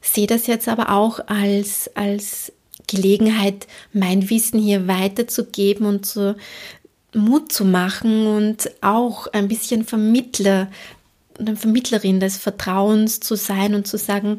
sehe 0.00 0.26
das 0.26 0.46
jetzt 0.46 0.68
aber 0.68 0.90
auch 0.90 1.20
als, 1.26 1.90
als 1.94 2.52
Gelegenheit, 2.86 3.66
mein 3.92 4.30
Wissen 4.30 4.60
hier 4.60 4.86
weiterzugeben 4.86 5.86
und 5.86 6.06
zu, 6.06 6.36
Mut 7.12 7.52
zu 7.52 7.64
machen 7.64 8.26
und 8.26 8.70
auch 8.80 9.28
ein 9.28 9.48
bisschen 9.48 9.84
Vermittler 9.84 10.68
eine 11.38 11.56
Vermittlerin 11.56 12.20
des 12.20 12.36
Vertrauens 12.36 13.20
zu 13.20 13.36
sein 13.36 13.74
und 13.74 13.86
zu 13.86 13.98
sagen, 13.98 14.38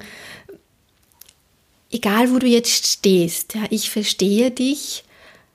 egal 1.91 2.31
wo 2.31 2.39
du 2.39 2.47
jetzt 2.47 2.87
stehst, 2.87 3.55
ja, 3.55 3.63
ich 3.69 3.89
verstehe 3.89 4.51
dich, 4.51 5.03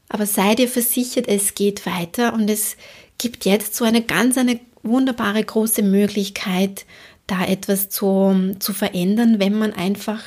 aber 0.09 0.27
sei 0.27 0.55
dir 0.55 0.69
versichert, 0.69 1.29
es 1.29 1.55
geht 1.55 1.87
weiter 1.87 2.35
und 2.35 2.51
es 2.51 2.77
gibt 3.19 3.45
jetzt 3.45 3.75
so 3.75 3.85
eine 3.85 4.03
ganz, 4.03 4.37
eine 4.37 4.61
wunderbare 4.83 5.43
große 5.43 5.83
Möglichkeit, 5.83 6.87
da 7.27 7.45
etwas 7.45 7.89
zu, 7.89 8.57
zu 8.59 8.73
verändern, 8.73 9.39
wenn 9.39 9.59
man 9.59 9.73
einfach 9.73 10.23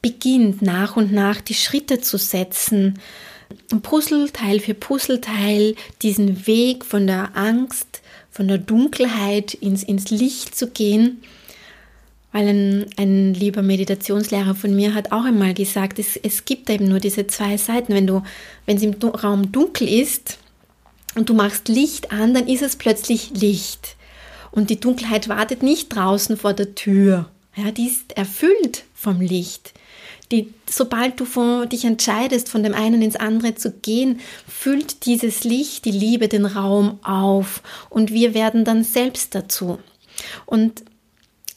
beginnt, 0.00 0.62
nach 0.62 0.96
und 0.96 1.12
nach 1.12 1.40
die 1.40 1.54
Schritte 1.54 2.00
zu 2.00 2.18
setzen, 2.18 2.98
Puzzleteil 3.82 4.60
für 4.60 4.74
Puzzleteil 4.74 5.76
diesen 6.00 6.46
Weg 6.46 6.84
von 6.84 7.06
der 7.06 7.36
Angst 7.36 8.02
von 8.30 8.48
der 8.48 8.58
Dunkelheit 8.58 9.52
ins, 9.54 9.82
ins 9.82 10.10
Licht 10.10 10.56
zu 10.56 10.68
gehen. 10.68 11.22
Weil 12.32 12.48
ein, 12.48 12.86
ein 12.96 13.34
lieber 13.34 13.60
Meditationslehrer 13.60 14.54
von 14.54 14.74
mir 14.74 14.94
hat 14.94 15.12
auch 15.12 15.24
einmal 15.24 15.52
gesagt, 15.52 15.98
es, 15.98 16.16
es 16.16 16.46
gibt 16.46 16.70
eben 16.70 16.88
nur 16.88 16.98
diese 16.98 17.26
zwei 17.26 17.58
Seiten. 17.58 17.92
Wenn 17.92 18.06
du, 18.06 18.22
wenn 18.64 18.78
es 18.78 18.82
im 18.82 18.94
Raum 18.94 19.52
dunkel 19.52 19.86
ist 19.86 20.38
und 21.14 21.28
du 21.28 21.34
machst 21.34 21.68
Licht 21.68 22.12
an, 22.12 22.34
dann 22.34 22.46
ist 22.46 22.62
es 22.62 22.76
plötzlich 22.76 23.30
Licht. 23.30 23.96
Und 24.50 24.70
die 24.70 24.80
Dunkelheit 24.80 25.28
wartet 25.28 25.62
nicht 25.62 25.94
draußen 25.94 26.36
vor 26.36 26.52
der 26.52 26.74
Tür. 26.74 27.28
Ja, 27.56 27.70
die 27.70 27.86
ist 27.86 28.16
erfüllt 28.16 28.84
vom 28.94 29.20
Licht. 29.20 29.72
Die, 30.30 30.52
sobald 30.68 31.20
du 31.20 31.26
von, 31.26 31.68
dich 31.68 31.84
entscheidest, 31.84 32.48
von 32.48 32.62
dem 32.62 32.74
einen 32.74 33.02
ins 33.02 33.16
andere 33.16 33.54
zu 33.54 33.70
gehen, 33.70 34.20
füllt 34.48 35.04
dieses 35.04 35.44
Licht, 35.44 35.84
die 35.84 35.90
Liebe 35.90 36.28
den 36.28 36.46
Raum 36.46 36.98
auf 37.02 37.62
und 37.90 38.10
wir 38.10 38.32
werden 38.32 38.64
dann 38.64 38.82
selbst 38.82 39.34
dazu. 39.34 39.78
Und 40.46 40.82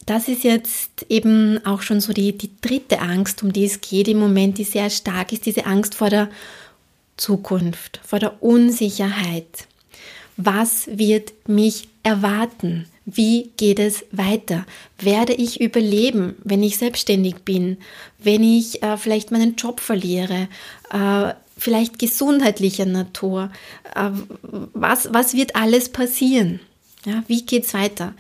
das 0.06 0.28
ist 0.28 0.44
jetzt 0.44 1.06
eben 1.10 1.66
auch 1.66 1.82
schon 1.82 2.02
so 2.02 2.14
die, 2.14 2.38
die 2.38 2.52
dritte 2.62 3.00
Angst, 3.00 3.42
um 3.44 3.54
die 3.54 3.66
es 3.66 3.82
geht 3.82 4.08
im 4.08 4.20
Moment, 4.20 4.58
die 4.58 4.64
sehr 4.66 4.90
stark 4.90 5.32
ist, 5.32 5.46
diese 5.46 5.66
Angst 5.66 5.96
vor 5.96 6.10
der 6.10 6.30
Zukunft, 7.18 8.00
vor 8.04 8.20
der 8.20 8.44
Unsicherheit. 8.44 9.68
Was 10.38 10.88
wird 10.88 11.34
mich 11.48 11.88
erwarten? 12.04 12.88
Wie 13.06 13.52
geht 13.58 13.80
es 13.80 14.04
weiter? 14.12 14.66
Werde 14.98 15.34
ich 15.34 15.62
überleben, 15.62 16.36
wenn 16.44 16.64
ich 16.64 16.78
selbstständig 16.78 17.44
bin, 17.46 17.78
wenn 18.20 18.44
ich 18.44 18.82
äh, 18.82 18.98
vielleicht 18.98 19.32
meinen 19.32 19.56
Job 19.56 19.80
verliere, 19.80 20.48
äh, 20.92 21.34
vielleicht 21.58 22.00
gesundheitlicher 22.00 22.86
Natur? 22.86 23.52
Äh, 23.96 24.10
was, 24.74 25.14
was 25.14 25.36
wird 25.36 25.56
alles 25.56 25.90
passieren? 25.90 26.60
Ja, 27.06 27.24
wie 27.28 27.46
es 27.46 27.74
weiter? 27.74 28.16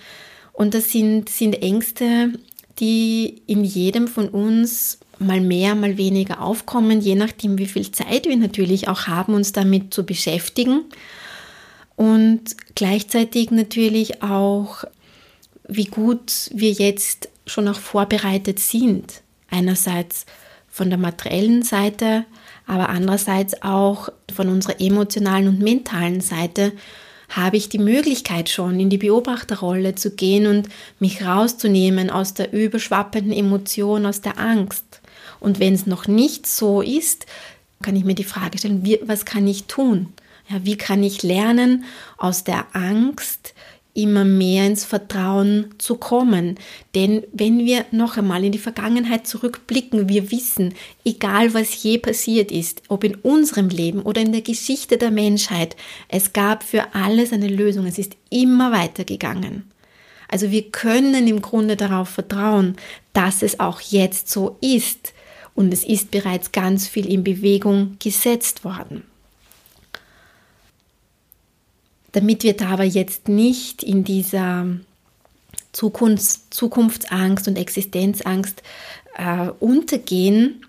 Und 0.53 0.73
das 0.73 0.91
sind, 0.91 1.29
sind 1.29 1.61
Ängste, 1.61 2.33
die 2.79 3.41
in 3.47 3.63
jedem 3.63 4.07
von 4.07 4.29
uns 4.29 4.99
mal 5.19 5.41
mehr, 5.41 5.75
mal 5.75 5.97
weniger 5.97 6.41
aufkommen, 6.41 7.01
je 7.01 7.15
nachdem, 7.15 7.57
wie 7.57 7.65
viel 7.65 7.91
Zeit 7.91 8.25
wir 8.25 8.35
natürlich 8.37 8.87
auch 8.87 9.07
haben, 9.07 9.33
uns 9.33 9.51
damit 9.51 9.93
zu 9.93 10.05
beschäftigen. 10.05 10.83
Und 11.95 12.55
gleichzeitig 12.75 13.51
natürlich 13.51 14.21
auch, 14.21 14.83
wie 15.67 15.85
gut 15.85 16.49
wir 16.53 16.71
jetzt 16.71 17.29
schon 17.45 17.67
auch 17.67 17.79
vorbereitet 17.79 18.59
sind. 18.59 19.21
Einerseits 19.49 20.25
von 20.67 20.89
der 20.89 20.99
materiellen 20.99 21.63
Seite, 21.63 22.25
aber 22.67 22.89
andererseits 22.89 23.61
auch 23.61 24.09
von 24.33 24.49
unserer 24.49 24.81
emotionalen 24.81 25.47
und 25.47 25.59
mentalen 25.59 26.19
Seite 26.19 26.73
habe 27.29 27.57
ich 27.57 27.69
die 27.69 27.79
Möglichkeit 27.79 28.49
schon 28.49 28.79
in 28.79 28.89
die 28.89 28.97
Beobachterrolle 28.97 29.95
zu 29.95 30.11
gehen 30.11 30.47
und 30.47 30.69
mich 30.99 31.25
rauszunehmen 31.25 32.09
aus 32.09 32.33
der 32.33 32.53
überschwappenden 32.53 33.31
Emotion, 33.31 34.05
aus 34.05 34.21
der 34.21 34.39
Angst. 34.39 35.01
Und 35.45 35.59
wenn 35.59 35.75
es 35.75 35.85
noch 35.85 36.07
nicht 36.07 36.47
so 36.47 36.81
ist, 36.81 37.27
kann 37.83 37.95
ich 37.95 38.03
mir 38.03 38.15
die 38.15 38.23
Frage 38.23 38.57
stellen, 38.57 38.83
wie, 38.83 38.99
was 39.03 39.25
kann 39.25 39.45
ich 39.47 39.65
tun? 39.65 40.07
Ja, 40.49 40.65
wie 40.65 40.75
kann 40.75 41.03
ich 41.03 41.21
lernen, 41.21 41.85
aus 42.17 42.43
der 42.43 42.65
Angst 42.73 43.53
immer 43.93 44.25
mehr 44.25 44.65
ins 44.65 44.85
Vertrauen 44.85 45.75
zu 45.77 45.97
kommen. 45.97 46.55
Denn 46.95 47.23
wenn 47.31 47.59
wir 47.59 47.85
noch 47.91 48.17
einmal 48.17 48.43
in 48.43 48.53
die 48.53 48.57
Vergangenheit 48.57 49.27
zurückblicken, 49.27 50.09
wir 50.09 50.31
wissen, 50.31 50.73
egal 51.05 51.53
was 51.53 51.83
je 51.83 51.99
passiert 51.99 52.51
ist, 52.51 52.81
ob 52.87 53.03
in 53.03 53.13
unserem 53.13 53.69
Leben 53.69 54.01
oder 54.01 54.21
in 54.21 54.31
der 54.31 54.41
Geschichte 54.41 54.97
der 54.97 55.11
Menschheit, 55.11 55.75
es 56.09 56.33
gab 56.33 56.63
für 56.63 56.95
alles 56.95 57.31
eine 57.31 57.49
Lösung, 57.49 57.85
es 57.85 57.99
ist 57.99 58.17
immer 58.31 58.71
weitergegangen. 58.71 59.71
Also 60.27 60.49
wir 60.49 60.71
können 60.71 61.27
im 61.27 61.43
Grunde 61.43 61.75
darauf 61.75 62.09
vertrauen, 62.09 62.77
dass 63.13 63.43
es 63.43 63.59
auch 63.59 63.79
jetzt 63.79 64.31
so 64.31 64.57
ist. 64.59 65.13
Und 65.55 65.73
es 65.73 65.83
ist 65.83 66.11
bereits 66.11 66.51
ganz 66.51 66.87
viel 66.87 67.09
in 67.11 67.23
Bewegung 67.23 67.95
gesetzt 67.99 68.63
worden. 68.63 69.03
Damit 72.11 72.43
wir 72.43 72.55
da 72.55 72.69
aber 72.69 72.83
jetzt 72.83 73.27
nicht 73.27 73.81
in 73.81 74.03
dieser 74.03 74.67
Zukunfts 75.71 76.49
Zukunftsangst 76.49 77.47
und 77.47 77.57
Existenzangst 77.57 78.63
äh, 79.17 79.49
untergehen, 79.59 80.65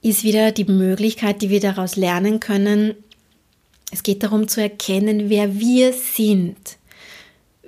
ist 0.00 0.24
wieder 0.24 0.52
die 0.52 0.64
Möglichkeit, 0.64 1.42
die 1.42 1.50
wir 1.50 1.60
daraus 1.60 1.96
lernen 1.96 2.40
können. 2.40 2.94
Es 3.90 4.02
geht 4.02 4.22
darum 4.22 4.48
zu 4.48 4.60
erkennen, 4.60 5.28
wer 5.28 5.58
wir 5.58 5.92
sind, 5.92 6.78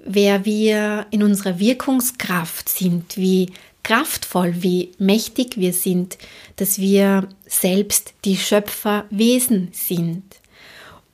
wer 0.05 0.45
wir 0.45 1.07
in 1.11 1.23
unserer 1.23 1.59
Wirkungskraft 1.59 2.69
sind, 2.69 3.17
wie 3.17 3.51
kraftvoll, 3.83 4.63
wie 4.63 4.93
mächtig 4.99 5.57
wir 5.57 5.73
sind, 5.73 6.19
dass 6.57 6.79
wir 6.79 7.29
selbst 7.47 8.15
die 8.25 8.37
Schöpferwesen 8.37 9.69
sind. 9.73 10.25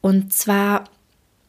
Und 0.00 0.32
zwar 0.32 0.84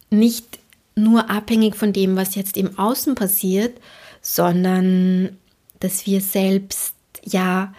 nicht 0.09 0.59
nur 0.95 1.29
abhängig 1.29 1.75
von 1.75 1.93
dem, 1.93 2.15
was 2.15 2.35
jetzt 2.35 2.57
im 2.57 2.77
Außen 2.77 3.15
passiert, 3.15 3.79
sondern 4.21 5.37
dass 5.79 6.05
wir 6.05 6.21
selbst 6.21 6.95
ja 7.23 7.73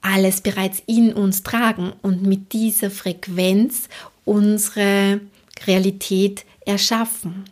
alles 0.00 0.40
bereits 0.40 0.82
in 0.86 1.12
uns 1.12 1.42
tragen 1.42 1.92
und 2.02 2.22
mit 2.22 2.52
dieser 2.52 2.90
Frequenz 2.90 3.88
unsere 4.24 5.20
Realität 5.66 6.44
erschaffen. 6.66 7.44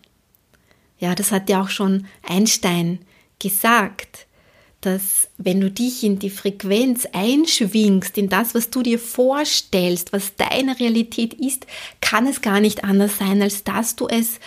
Ja, 0.98 1.14
das 1.14 1.32
hat 1.32 1.48
ja 1.48 1.62
auch 1.62 1.68
schon 1.68 2.06
Einstein 2.22 3.00
gesagt 3.38 4.25
dass 4.86 5.28
wenn 5.36 5.60
du 5.60 5.70
dich 5.70 6.04
in 6.04 6.20
die 6.20 6.30
Frequenz 6.30 7.08
einschwingst, 7.12 8.16
in 8.16 8.28
das, 8.28 8.54
was 8.54 8.70
du 8.70 8.82
dir 8.82 9.00
vorstellst, 9.00 10.12
was 10.12 10.36
deine 10.36 10.78
Realität 10.78 11.34
ist, 11.34 11.66
kann 12.00 12.26
es 12.26 12.40
gar 12.40 12.60
nicht 12.60 12.84
anders 12.84 13.18
sein, 13.18 13.42
als 13.42 13.64
dass 13.64 13.96
du 13.96 14.06
es 14.06 14.38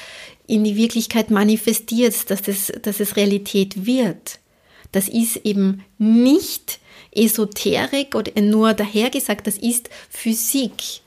in 0.48 0.64
die 0.64 0.78
Wirklichkeit 0.78 1.30
manifestierst, 1.30 2.32
dass 2.32 2.48
es, 2.48 2.72
dass 2.82 3.02
es 3.02 3.18
Realität 3.18 3.86
wird. 3.86 4.40
Das 4.94 5.10
ist 5.10 5.36
eben 5.44 5.84
nicht 5.98 6.80
Esoterik 7.12 8.16
oder 8.16 8.40
nur 8.42 8.74
dahergesagt, 8.74 9.46
das 9.46 9.58
ist 9.58 9.90
Physik. 10.10 11.02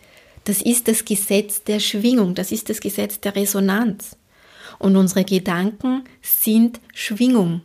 Das 0.45 0.61
ist 0.61 0.89
das 0.89 1.05
Gesetz 1.05 1.62
der 1.62 1.80
Schwingung, 1.80 2.35
das 2.35 2.53
ist 2.53 2.68
das 2.68 2.80
Gesetz 2.80 3.18
der 3.20 3.35
Resonanz. 3.35 4.16
Und 4.78 4.97
unsere 4.97 5.24
Gedanken 5.24 6.05
sind 6.20 6.80
Schwingung. 6.93 7.62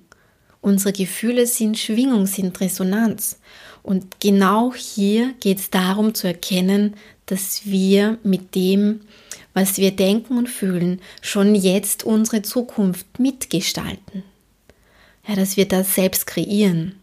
Unsere 0.67 0.91
Gefühle 0.91 1.47
sind 1.47 1.77
Schwingung, 1.77 2.25
sind 2.25 2.59
Resonanz. 2.59 3.39
Und 3.83 4.19
genau 4.19 4.73
hier 4.75 5.33
geht 5.39 5.59
es 5.59 5.69
darum 5.69 6.13
zu 6.13 6.27
erkennen, 6.27 6.95
dass 7.25 7.61
wir 7.63 8.17
mit 8.21 8.53
dem, 8.53 8.99
was 9.53 9.77
wir 9.77 9.91
denken 9.91 10.37
und 10.37 10.49
fühlen, 10.49 10.99
schon 11.21 11.55
jetzt 11.55 12.03
unsere 12.03 12.41
Zukunft 12.41 13.17
mitgestalten. 13.17 14.23
Ja, 15.25 15.35
dass 15.35 15.55
wir 15.55 15.69
das 15.69 15.95
selbst 15.95 16.27
kreieren. 16.27 16.95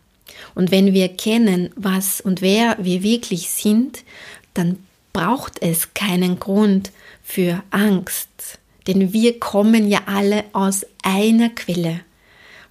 Und 0.55 0.71
wenn 0.71 0.93
wir 0.93 1.05
erkennen, 1.05 1.71
was 1.75 2.21
und 2.21 2.43
wer 2.43 2.77
wir 2.79 3.03
wirklich 3.03 3.49
sind, 3.49 4.05
dann 4.53 4.77
braucht 5.15 5.63
es 5.63 5.95
keinen 5.95 6.39
Grund 6.39 6.93
für 7.23 7.63
Angst. 7.71 8.59
Denn 8.87 9.15
wir 9.15 9.41
kommen 9.41 9.89
ja 9.89 10.03
alle 10.05 10.45
aus 10.53 10.85
einer 11.03 11.49
Quelle. 11.49 12.03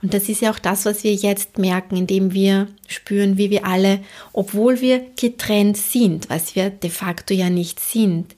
Und 0.04 0.14
das 0.14 0.28
ist 0.28 0.42
ja 0.42 0.52
auch 0.52 0.60
das, 0.60 0.86
was 0.86 1.06
wir 1.06 1.16
jetzt 1.16 1.58
merken, 1.58 1.96
indem 1.96 2.34
wir 2.34 2.68
spüren, 2.88 3.38
wie 3.38 3.50
wir 3.50 3.66
alle, 3.66 4.02
obwohl 4.34 4.82
wir 4.82 5.00
getrennt 5.16 5.78
sind, 5.78 6.30
was 6.30 6.56
wir 6.56 6.70
de 6.70 6.90
facto 6.90 7.34
ja 7.34 7.50
nicht 7.50 7.80
sind, 7.80 8.36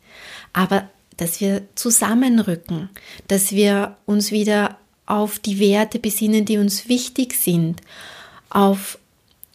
aber 0.54 0.88
dass 1.18 1.42
wir 1.42 1.64
zusammenrücken, 1.74 2.90
dass 3.28 3.52
wir 3.52 3.98
uns 4.06 4.32
wieder 4.32 4.78
auf 5.08 5.40
die 5.40 5.60
Werte 5.60 5.98
besinnen, 5.98 6.46
die 6.46 6.60
uns 6.60 6.88
wichtig 6.88 7.34
sind, 7.34 7.82
auf, 8.52 9.00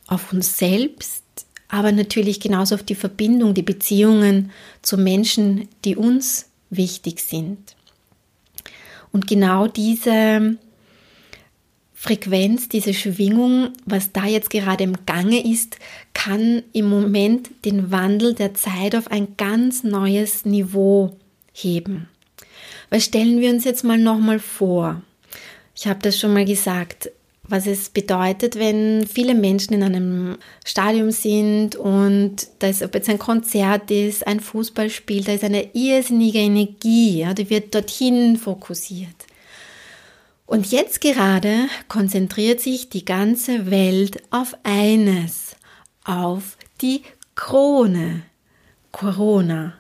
auf 0.08 0.32
uns 0.32 0.58
selbst, 0.58 1.22
aber 1.68 1.92
natürlich 1.92 2.40
genauso 2.40 2.74
auf 2.74 2.82
die 2.82 2.96
Verbindung, 2.96 3.54
die 3.54 3.62
Beziehungen 3.62 4.50
zu 4.82 4.98
Menschen, 4.98 5.68
die 5.84 5.94
uns 5.94 6.46
wichtig 6.70 7.20
sind. 7.20 7.76
Und 9.12 9.28
genau 9.28 9.68
diese 9.68 10.56
Frequenz, 12.02 12.70
diese 12.70 12.94
Schwingung, 12.94 13.74
was 13.84 14.10
da 14.10 14.24
jetzt 14.24 14.48
gerade 14.48 14.84
im 14.84 15.04
Gange 15.04 15.46
ist, 15.46 15.76
kann 16.14 16.62
im 16.72 16.88
Moment 16.88 17.50
den 17.66 17.90
Wandel 17.90 18.32
der 18.32 18.54
Zeit 18.54 18.96
auf 18.96 19.10
ein 19.10 19.36
ganz 19.36 19.84
neues 19.84 20.46
Niveau 20.46 21.14
heben. 21.52 22.08
Weil 22.88 23.02
stellen 23.02 23.38
wir 23.38 23.50
uns 23.50 23.64
jetzt 23.64 23.84
mal 23.84 23.98
nochmal 23.98 24.38
vor, 24.38 25.02
ich 25.76 25.86
habe 25.86 26.00
das 26.00 26.18
schon 26.18 26.32
mal 26.32 26.46
gesagt, 26.46 27.10
was 27.42 27.66
es 27.66 27.90
bedeutet, 27.90 28.56
wenn 28.56 29.06
viele 29.06 29.34
Menschen 29.34 29.74
in 29.74 29.82
einem 29.82 30.38
Stadium 30.64 31.10
sind 31.10 31.76
und 31.76 32.46
da 32.60 32.68
ist, 32.68 32.82
ob 32.82 32.94
jetzt 32.94 33.10
ein 33.10 33.18
Konzert 33.18 33.90
ist, 33.90 34.26
ein 34.26 34.40
Fußballspiel, 34.40 35.22
da 35.24 35.32
ist 35.34 35.44
eine 35.44 35.68
irrsinnige 35.74 36.38
Energie, 36.38 37.18
ja, 37.18 37.34
die 37.34 37.50
wird 37.50 37.74
dorthin 37.74 38.38
fokussiert. 38.38 39.26
Und 40.50 40.72
jetzt 40.72 41.00
gerade 41.00 41.68
konzentriert 41.86 42.60
sich 42.60 42.88
die 42.88 43.04
ganze 43.04 43.70
Welt 43.70 44.20
auf 44.30 44.56
eines, 44.64 45.54
auf 46.02 46.56
die 46.80 47.04
Krone. 47.36 48.22
Corona 48.90 49.74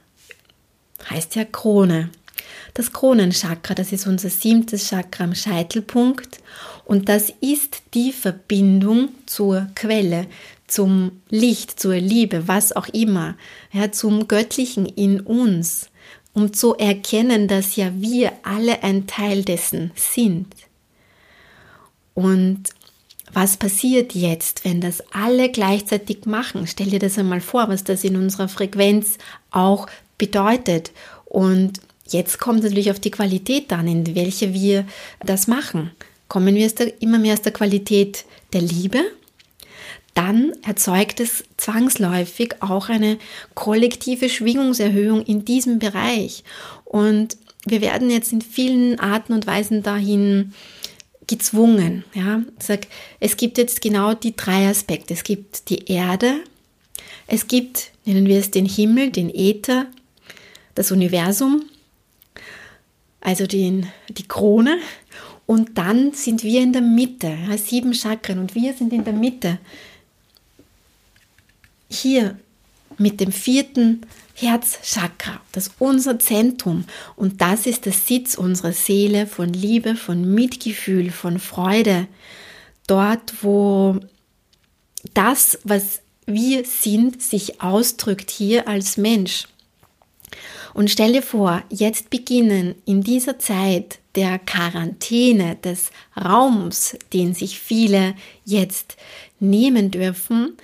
heißt 1.10 1.34
ja 1.34 1.44
Krone. 1.44 2.10
Das 2.74 2.92
Kronenchakra, 2.92 3.74
das 3.74 3.90
ist 3.90 4.06
unser 4.06 4.30
siebtes 4.30 4.88
Chakra 4.88 5.24
am 5.24 5.34
Scheitelpunkt 5.34 6.38
und 6.84 7.08
das 7.08 7.32
ist 7.40 7.82
die 7.94 8.12
Verbindung 8.12 9.08
zur 9.26 9.66
Quelle, 9.74 10.28
zum 10.68 11.20
Licht, 11.30 11.80
zur 11.80 11.96
Liebe, 11.96 12.46
was 12.46 12.70
auch 12.70 12.86
immer, 12.90 13.36
ja, 13.72 13.90
zum 13.90 14.28
Göttlichen 14.28 14.86
in 14.86 15.18
uns 15.18 15.89
um 16.32 16.52
zu 16.52 16.74
erkennen, 16.76 17.48
dass 17.48 17.76
ja 17.76 17.90
wir 17.94 18.32
alle 18.42 18.82
ein 18.82 19.06
Teil 19.06 19.44
dessen 19.44 19.90
sind. 19.94 20.46
Und 22.14 22.64
was 23.32 23.56
passiert 23.56 24.14
jetzt, 24.14 24.64
wenn 24.64 24.80
das 24.80 25.02
alle 25.12 25.50
gleichzeitig 25.50 26.26
machen? 26.26 26.66
Stell 26.66 26.90
dir 26.90 26.98
das 26.98 27.18
einmal 27.18 27.40
vor, 27.40 27.68
was 27.68 27.84
das 27.84 28.04
in 28.04 28.16
unserer 28.16 28.48
Frequenz 28.48 29.18
auch 29.50 29.86
bedeutet. 30.18 30.90
Und 31.26 31.80
jetzt 32.08 32.40
kommt 32.40 32.62
natürlich 32.62 32.90
auf 32.90 32.98
die 32.98 33.12
Qualität 33.12 33.72
an, 33.72 33.86
in 33.86 34.14
welcher 34.14 34.52
wir 34.52 34.84
das 35.24 35.46
machen. 35.46 35.92
kommen 36.28 36.54
wir 36.54 36.70
immer 37.00 37.18
mehr 37.18 37.34
aus 37.34 37.42
der 37.42 37.52
Qualität 37.52 38.24
der 38.52 38.62
Liebe, 38.62 39.00
dann 40.14 40.52
erzeugt 40.62 41.20
es 41.20 41.44
zwangsläufig 41.56 42.56
auch 42.60 42.88
eine 42.88 43.18
kollektive 43.54 44.28
Schwingungserhöhung 44.28 45.22
in 45.22 45.44
diesem 45.44 45.78
Bereich. 45.78 46.44
Und 46.84 47.36
wir 47.64 47.80
werden 47.80 48.10
jetzt 48.10 48.32
in 48.32 48.42
vielen 48.42 48.98
Arten 48.98 49.32
und 49.32 49.46
Weisen 49.46 49.82
dahin 49.82 50.52
gezwungen. 51.26 52.04
Ja, 52.12 52.42
sag, 52.58 52.86
es 53.20 53.36
gibt 53.36 53.58
jetzt 53.58 53.80
genau 53.80 54.14
die 54.14 54.34
drei 54.34 54.68
Aspekte. 54.68 55.14
Es 55.14 55.22
gibt 55.22 55.70
die 55.70 55.86
Erde, 55.86 56.40
es 57.26 57.46
gibt, 57.46 57.92
nennen 58.04 58.26
wir 58.26 58.38
es 58.38 58.50
den 58.50 58.66
Himmel, 58.66 59.10
den 59.10 59.32
Äther, 59.32 59.86
das 60.74 60.90
Universum, 60.90 61.62
also 63.20 63.46
den, 63.46 63.86
die 64.08 64.26
Krone. 64.26 64.78
Und 65.46 65.78
dann 65.78 66.12
sind 66.12 66.42
wir 66.42 66.60
in 66.60 66.72
der 66.72 66.82
Mitte, 66.82 67.36
sieben 67.56 67.94
Chakren, 67.94 68.40
und 68.40 68.56
wir 68.56 68.72
sind 68.72 68.92
in 68.92 69.04
der 69.04 69.12
Mitte. 69.12 69.58
Hier 71.90 72.38
mit 72.98 73.20
dem 73.20 73.32
vierten 73.32 74.02
Herzchakra, 74.34 75.40
das 75.52 75.68
ist 75.68 75.74
unser 75.78 76.18
Zentrum 76.18 76.84
und 77.16 77.40
das 77.40 77.66
ist 77.66 77.84
der 77.84 77.92
Sitz 77.92 78.36
unserer 78.36 78.72
Seele 78.72 79.26
von 79.26 79.52
Liebe, 79.52 79.96
von 79.96 80.34
Mitgefühl, 80.34 81.10
von 81.10 81.38
Freude. 81.38 82.06
Dort, 82.86 83.42
wo 83.42 84.00
das, 85.14 85.58
was 85.64 86.00
wir 86.26 86.64
sind, 86.64 87.22
sich 87.22 87.60
ausdrückt 87.60 88.30
hier 88.30 88.68
als 88.68 88.96
Mensch. 88.96 89.46
Und 90.74 90.90
stell 90.90 91.12
dir 91.12 91.22
vor, 91.22 91.62
jetzt 91.70 92.10
beginnen 92.10 92.76
in 92.84 93.02
dieser 93.02 93.38
Zeit 93.38 93.98
der 94.14 94.38
Quarantäne, 94.38 95.56
des 95.56 95.90
Raums, 96.16 96.96
den 97.12 97.34
sich 97.34 97.58
viele 97.58 98.14
jetzt 98.44 98.96
nehmen 99.40 99.90
dürfen, 99.90 100.56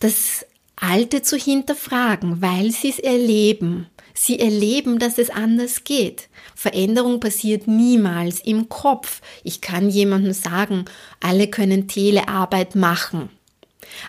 das 0.00 0.46
Alte 0.80 1.22
zu 1.22 1.36
hinterfragen, 1.36 2.40
weil 2.42 2.70
sie 2.70 2.88
es 2.88 2.98
erleben. 2.98 3.86
Sie 4.14 4.38
erleben, 4.38 4.98
dass 4.98 5.18
es 5.18 5.30
anders 5.30 5.84
geht. 5.84 6.28
Veränderung 6.54 7.20
passiert 7.20 7.66
niemals 7.66 8.40
im 8.40 8.68
Kopf. 8.68 9.20
Ich 9.44 9.60
kann 9.60 9.88
jemandem 9.88 10.32
sagen, 10.32 10.84
alle 11.20 11.48
können 11.48 11.88
Telearbeit 11.88 12.74
machen. 12.74 13.30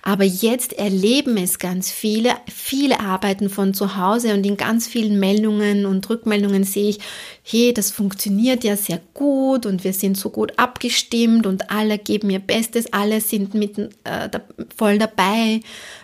Aber 0.02 0.24
jetzt 0.24 0.74
erleben 0.74 1.38
es 1.38 1.60
ganz 1.60 1.92
viele. 1.92 2.36
Viele 2.48 3.00
arbeiten 3.00 3.50
von 3.50 3.74
zu 3.74 3.98
Hause 3.98 4.34
und 4.34 4.46
in 4.46 4.58
ganz 4.58 4.88
vielen 4.88 5.20
Meldungen 5.20 5.86
und 5.86 6.10
Rückmeldungen 6.10 6.64
sehe 6.64 6.90
ich, 6.90 7.00
hey, 7.44 7.74
das 7.74 7.92
funktioniert 7.92 8.64
ja 8.64 8.78
sehr 8.78 9.02
gut 9.14 9.66
und 9.66 9.84
wir 9.84 9.94
sind 9.94 10.18
so 10.18 10.30
gut 10.30 10.54
abgestimmt 10.58 11.46
und 11.46 11.72
alle 11.72 11.98
geben 11.98 12.30
ihr 12.30 12.40
Bestes, 12.40 12.92
alle 12.94 13.22
sind 13.22 13.54
mit, 13.54 13.78
äh, 13.78 14.30
voll 14.76 14.98
dabei, 14.98 15.62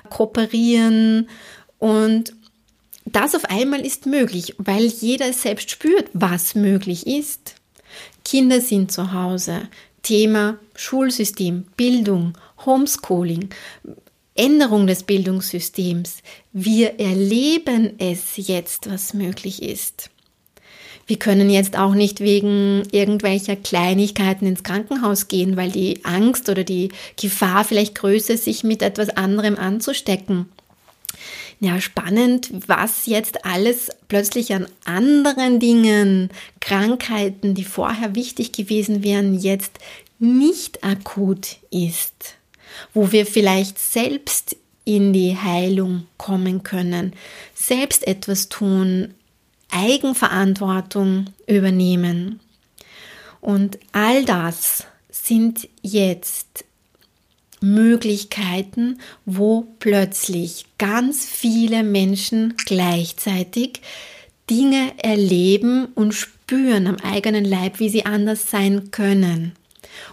kooperieren 0.09 1.29
und 1.79 2.33
das 3.05 3.35
auf 3.35 3.45
einmal 3.45 3.85
ist 3.85 4.05
möglich, 4.05 4.55
weil 4.57 4.85
jeder 4.85 5.31
selbst 5.31 5.71
spürt, 5.71 6.09
was 6.13 6.55
möglich 6.55 7.07
ist. 7.07 7.55
Kinder 8.25 8.59
sind 8.59 8.91
zu 8.91 9.13
Hause. 9.13 9.69
Thema 10.03 10.57
Schulsystem, 10.75 11.65
Bildung, 11.77 12.37
Homeschooling, 12.65 13.49
Änderung 14.35 14.87
des 14.87 15.03
Bildungssystems. 15.03 16.17
Wir 16.53 16.99
erleben 16.99 17.93
es 17.97 18.35
jetzt, 18.35 18.89
was 18.89 19.13
möglich 19.13 19.61
ist. 19.63 20.09
Wir 21.07 21.17
können 21.17 21.49
jetzt 21.49 21.77
auch 21.77 21.93
nicht 21.93 22.19
wegen 22.19 22.83
irgendwelcher 22.91 23.55
Kleinigkeiten 23.55 24.45
ins 24.45 24.63
Krankenhaus 24.63 25.27
gehen, 25.27 25.57
weil 25.57 25.71
die 25.71 26.03
Angst 26.03 26.49
oder 26.49 26.63
die 26.63 26.89
Gefahr 27.19 27.63
vielleicht 27.63 27.95
größer 27.95 28.33
ist, 28.33 28.43
sich 28.43 28.63
mit 28.63 28.81
etwas 28.81 29.09
anderem 29.09 29.55
anzustecken. 29.55 30.49
Ja, 31.59 31.81
spannend, 31.81 32.51
was 32.67 33.07
jetzt 33.07 33.45
alles 33.45 33.89
plötzlich 34.07 34.53
an 34.53 34.67
anderen 34.85 35.59
Dingen, 35.59 36.29
Krankheiten, 36.59 37.55
die 37.55 37.63
vorher 37.63 38.13
wichtig 38.13 38.51
gewesen 38.51 39.01
wären, 39.01 39.33
jetzt 39.33 39.79
nicht 40.19 40.83
akut 40.83 41.57
ist 41.71 42.37
wo 42.93 43.11
wir 43.11 43.25
vielleicht 43.25 43.79
selbst 43.79 44.55
in 44.85 45.13
die 45.13 45.35
Heilung 45.35 46.07
kommen 46.17 46.63
können, 46.63 47.13
selbst 47.53 48.07
etwas 48.07 48.49
tun, 48.49 49.13
Eigenverantwortung 49.71 51.27
übernehmen. 51.47 52.39
Und 53.41 53.77
all 53.91 54.25
das 54.25 54.85
sind 55.09 55.67
jetzt 55.81 56.65
Möglichkeiten, 57.59 58.99
wo 59.25 59.67
plötzlich 59.79 60.65
ganz 60.77 61.25
viele 61.25 61.83
Menschen 61.83 62.55
gleichzeitig 62.65 63.81
Dinge 64.49 64.93
erleben 64.97 65.87
und 65.95 66.13
spüren 66.13 66.87
am 66.87 66.97
eigenen 66.97 67.45
Leib, 67.45 67.79
wie 67.79 67.89
sie 67.89 68.05
anders 68.05 68.49
sein 68.49 68.91
können. 68.91 69.53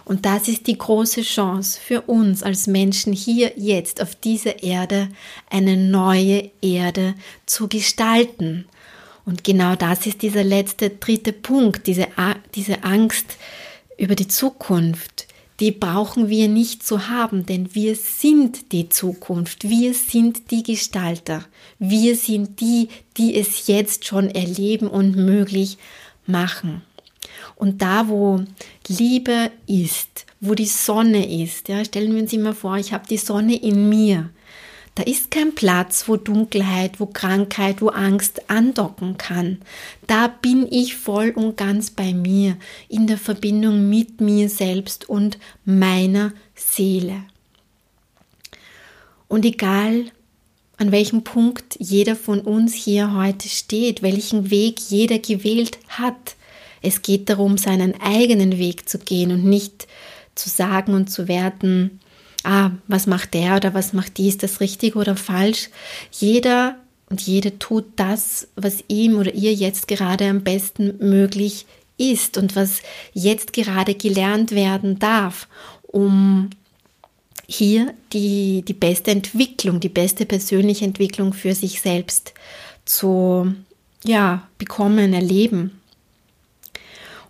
Und 0.03 0.25
das 0.25 0.47
ist 0.47 0.67
die 0.67 0.77
große 0.77 1.21
Chance 1.21 1.79
für 1.79 2.01
uns 2.01 2.43
als 2.43 2.67
Menschen 2.67 3.13
hier 3.13 3.53
jetzt 3.55 4.01
auf 4.01 4.15
dieser 4.15 4.63
Erde, 4.63 5.09
eine 5.49 5.77
neue 5.77 6.49
Erde 6.61 7.13
zu 7.45 7.67
gestalten. 7.67 8.65
Und 9.25 9.43
genau 9.43 9.75
das 9.75 10.05
ist 10.05 10.21
dieser 10.21 10.43
letzte, 10.43 10.91
dritte 10.91 11.33
Punkt, 11.33 11.87
diese, 11.87 12.07
diese 12.53 12.83
Angst 12.83 13.37
über 13.97 14.15
die 14.15 14.27
Zukunft. 14.27 15.27
Die 15.59 15.71
brauchen 15.71 16.27
wir 16.27 16.49
nicht 16.49 16.83
zu 16.83 17.07
haben, 17.07 17.45
denn 17.45 17.73
wir 17.73 17.95
sind 17.95 18.73
die 18.73 18.89
Zukunft. 18.89 19.67
Wir 19.67 19.93
sind 19.93 20.51
die 20.51 20.63
Gestalter. 20.63 21.45
Wir 21.79 22.15
sind 22.15 22.59
die, 22.59 22.89
die 23.15 23.35
es 23.35 23.67
jetzt 23.67 24.05
schon 24.05 24.29
erleben 24.29 24.87
und 24.87 25.15
möglich 25.15 25.77
machen. 26.27 26.81
Und 27.55 27.81
da, 27.81 28.09
wo 28.09 28.43
Liebe 28.87 29.49
ist, 29.65 30.25
wo 30.41 30.55
die 30.55 30.65
Sonne 30.65 31.43
ist, 31.43 31.69
ja, 31.69 31.83
stellen 31.85 32.13
wir 32.13 32.21
uns 32.21 32.33
immer 32.33 32.53
vor, 32.53 32.77
ich 32.77 32.91
habe 32.91 33.07
die 33.07 33.17
Sonne 33.17 33.55
in 33.55 33.87
mir. 33.87 34.29
Da 34.95 35.03
ist 35.03 35.29
kein 35.29 35.53
Platz, 35.53 36.07
wo 36.07 36.15
Dunkelheit, 36.15 37.01
wo 37.01 37.05
Krankheit, 37.05 37.81
wo 37.81 37.89
Angst 37.89 38.49
andocken 38.49 39.17
kann. 39.17 39.59
Da 40.07 40.27
bin 40.27 40.67
ich 40.71 40.95
voll 40.95 41.31
und 41.31 41.57
ganz 41.57 41.91
bei 41.91 42.13
mir, 42.13 42.55
in 42.87 43.05
der 43.05 43.17
Verbindung 43.17 43.89
mit 43.89 44.21
mir 44.21 44.47
selbst 44.49 45.09
und 45.09 45.37
meiner 45.65 46.31
Seele. 46.55 47.23
Und 49.27 49.43
egal, 49.43 50.05
an 50.77 50.93
welchem 50.93 51.25
Punkt 51.25 51.75
jeder 51.79 52.15
von 52.15 52.39
uns 52.39 52.73
hier 52.73 53.13
heute 53.13 53.49
steht, 53.49 54.01
welchen 54.01 54.49
Weg 54.49 54.79
jeder 54.79 55.19
gewählt 55.19 55.77
hat, 55.89 56.35
es 56.81 57.01
geht 57.01 57.29
darum, 57.29 57.57
seinen 57.57 57.99
eigenen 57.99 58.57
Weg 58.57 58.87
zu 58.87 58.99
gehen 58.99 59.31
und 59.31 59.43
nicht 59.43 59.87
zu 60.35 60.49
sagen 60.49 60.93
und 60.93 61.09
zu 61.09 61.27
werten, 61.27 61.99
ah, 62.45 62.71
was 62.87 63.07
macht 63.07 63.33
der 63.33 63.57
oder 63.57 63.73
was 63.73 63.93
macht 63.93 64.17
die, 64.17 64.27
ist 64.27 64.43
das 64.43 64.59
richtig 64.59 64.95
oder 64.95 65.15
falsch. 65.15 65.69
Jeder 66.11 66.75
und 67.09 67.21
jede 67.21 67.59
tut 67.59 67.85
das, 67.95 68.47
was 68.55 68.83
ihm 68.87 69.17
oder 69.17 69.33
ihr 69.33 69.53
jetzt 69.53 69.87
gerade 69.87 70.27
am 70.27 70.41
besten 70.43 70.95
möglich 70.99 71.65
ist 71.97 72.37
und 72.37 72.55
was 72.55 72.81
jetzt 73.13 73.53
gerade 73.53 73.95
gelernt 73.95 74.51
werden 74.51 74.99
darf, 74.99 75.47
um 75.83 76.49
hier 77.47 77.93
die, 78.11 78.63
die 78.63 78.73
beste 78.73 79.11
Entwicklung, 79.11 79.79
die 79.79 79.89
beste 79.89 80.25
persönliche 80.25 80.85
Entwicklung 80.85 81.33
für 81.33 81.53
sich 81.53 81.81
selbst 81.81 82.33
zu 82.85 83.53
ja, 84.03 84.47
bekommen, 84.57 85.13
erleben. 85.13 85.79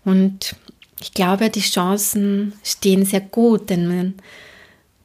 Und 0.03 0.55
ich 1.01 1.13
glaube, 1.13 1.49
die 1.49 1.61
Chancen 1.61 2.53
stehen 2.63 3.05
sehr 3.05 3.21
gut, 3.21 3.69
denn 3.69 3.87
man, 3.87 4.13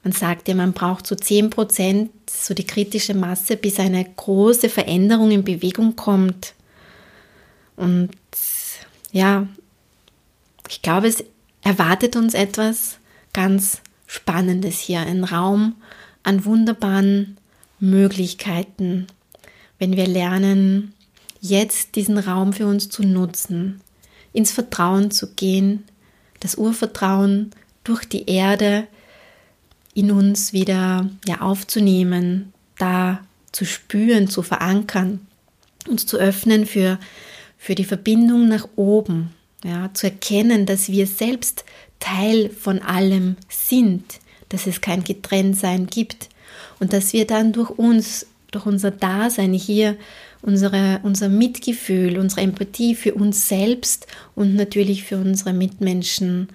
man 0.03 0.12
sagt 0.12 0.48
ja, 0.48 0.55
man 0.55 0.72
braucht 0.72 1.07
so 1.07 1.14
10 1.14 1.51
Prozent, 1.51 2.11
so 2.28 2.55
die 2.55 2.66
kritische 2.66 3.14
Masse, 3.14 3.57
bis 3.57 3.78
eine 3.78 4.05
große 4.05 4.68
Veränderung 4.68 5.30
in 5.30 5.44
Bewegung 5.44 5.94
kommt. 5.96 6.55
Und 7.76 8.11
ja, 9.12 9.46
ich 10.68 10.82
glaube, 10.82 11.09
es 11.09 11.24
erwartet 11.62 12.16
uns 12.16 12.34
etwas 12.34 12.98
ganz 13.32 13.82
Spannendes 14.07 14.78
hier, 14.80 15.01
ein 15.01 15.24
Raum 15.24 15.76
an 16.22 16.44
wunderbaren 16.44 17.36
Möglichkeiten, 17.78 19.07
wenn 19.78 19.96
wir 19.96 20.07
lernen, 20.07 20.94
jetzt 21.40 21.96
diesen 21.96 22.18
Raum 22.18 22.53
für 22.53 22.66
uns 22.66 22.88
zu 22.88 23.03
nutzen, 23.03 23.80
ins 24.32 24.53
Vertrauen 24.53 25.11
zu 25.11 25.34
gehen, 25.34 25.84
das 26.40 26.57
Urvertrauen 26.57 27.51
durch 27.84 28.05
die 28.05 28.28
Erde 28.28 28.86
in 29.95 30.11
uns 30.11 30.53
wieder 30.53 31.09
ja, 31.26 31.41
aufzunehmen, 31.41 32.53
da 32.78 33.20
zu 33.53 33.64
spüren, 33.64 34.28
zu 34.28 34.43
verankern, 34.43 35.26
uns 35.88 36.07
zu 36.07 36.16
öffnen 36.16 36.66
für, 36.66 36.99
für 37.59 37.74
die 37.74 37.84
Verbindung 37.84 38.49
nach 38.49 38.68
oben, 38.76 39.30
ja, 39.64 39.91
zu 39.93 40.07
erkennen, 40.07 40.66
dass 40.66 40.88
wir 40.88 41.07
selbst 41.07 41.64
Teil 41.99 42.51
von 42.51 42.80
allem 42.80 43.36
sind, 43.49 44.20
dass 44.49 44.66
es 44.66 44.80
kein 44.80 45.05
Getrenntsein 45.05 45.86
gibt 45.86 46.28
und 46.78 46.93
dass 46.93 47.12
wir 47.12 47.26
dann 47.26 47.53
durch 47.53 47.70
uns, 47.70 48.26
durch 48.51 48.66
unser 48.66 48.91
Dasein 48.91 49.53
hier, 49.53 49.97
unsere, 50.43 51.01
unser 51.03 51.28
Mitgefühl, 51.28 52.18
unsere 52.18 52.41
Empathie 52.43 52.95
für 52.95 53.14
uns 53.14 53.49
selbst 53.49 54.07
und 54.34 54.55
natürlich 54.55 55.05
für 55.05 55.18
unsere 55.18 55.53
Mitmenschen 55.53 56.49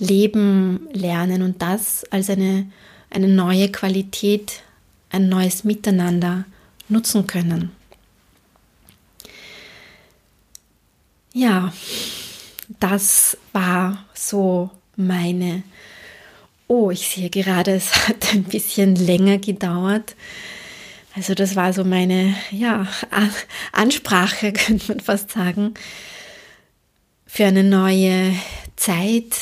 leben 0.00 0.88
lernen 0.92 1.42
und 1.42 1.62
das 1.62 2.04
als 2.10 2.30
eine, 2.30 2.70
eine 3.10 3.28
neue 3.28 3.70
Qualität, 3.70 4.62
ein 5.10 5.28
neues 5.28 5.64
Miteinander 5.64 6.44
nutzen 6.88 7.26
können. 7.26 7.70
Ja, 11.32 11.72
das 12.80 13.36
war 13.52 14.04
so 14.14 14.70
meine. 14.96 15.62
Oh, 16.66 16.90
ich 16.90 17.08
sehe 17.08 17.30
gerade, 17.30 17.72
es 17.74 18.08
hat 18.08 18.32
ein 18.32 18.44
bisschen 18.44 18.94
länger 18.96 19.38
gedauert. 19.38 20.14
Also 21.14 21.34
das 21.34 21.56
war 21.56 21.72
so 21.72 21.84
meine 21.84 22.34
ja, 22.50 22.86
Ansprache, 23.72 24.52
könnte 24.52 24.88
man 24.88 25.00
fast 25.00 25.30
sagen, 25.30 25.74
für 27.26 27.44
eine 27.44 27.64
neue 27.64 28.34
Zeit 28.76 29.34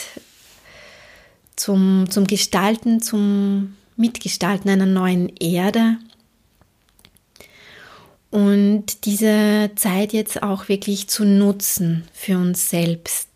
zum, 1.56 2.06
zum 2.10 2.26
Gestalten, 2.26 3.00
zum 3.00 3.74
Mitgestalten 3.96 4.70
einer 4.70 4.86
neuen 4.86 5.28
Erde. 5.36 5.96
Und 8.30 9.06
diese 9.06 9.70
Zeit 9.76 10.12
jetzt 10.12 10.42
auch 10.42 10.68
wirklich 10.68 11.08
zu 11.08 11.24
nutzen 11.24 12.04
für 12.12 12.36
uns 12.36 12.68
selbst, 12.68 13.28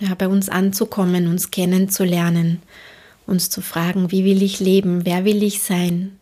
ja, 0.00 0.14
bei 0.14 0.26
uns 0.26 0.48
anzukommen, 0.48 1.28
uns 1.28 1.50
kennenzulernen, 1.50 2.60
uns 3.26 3.50
zu 3.50 3.60
fragen, 3.60 4.10
wie 4.10 4.24
will 4.24 4.42
ich 4.42 4.58
leben, 4.58 5.04
wer 5.04 5.24
will 5.24 5.42
ich 5.42 5.62
sein, 5.62 6.18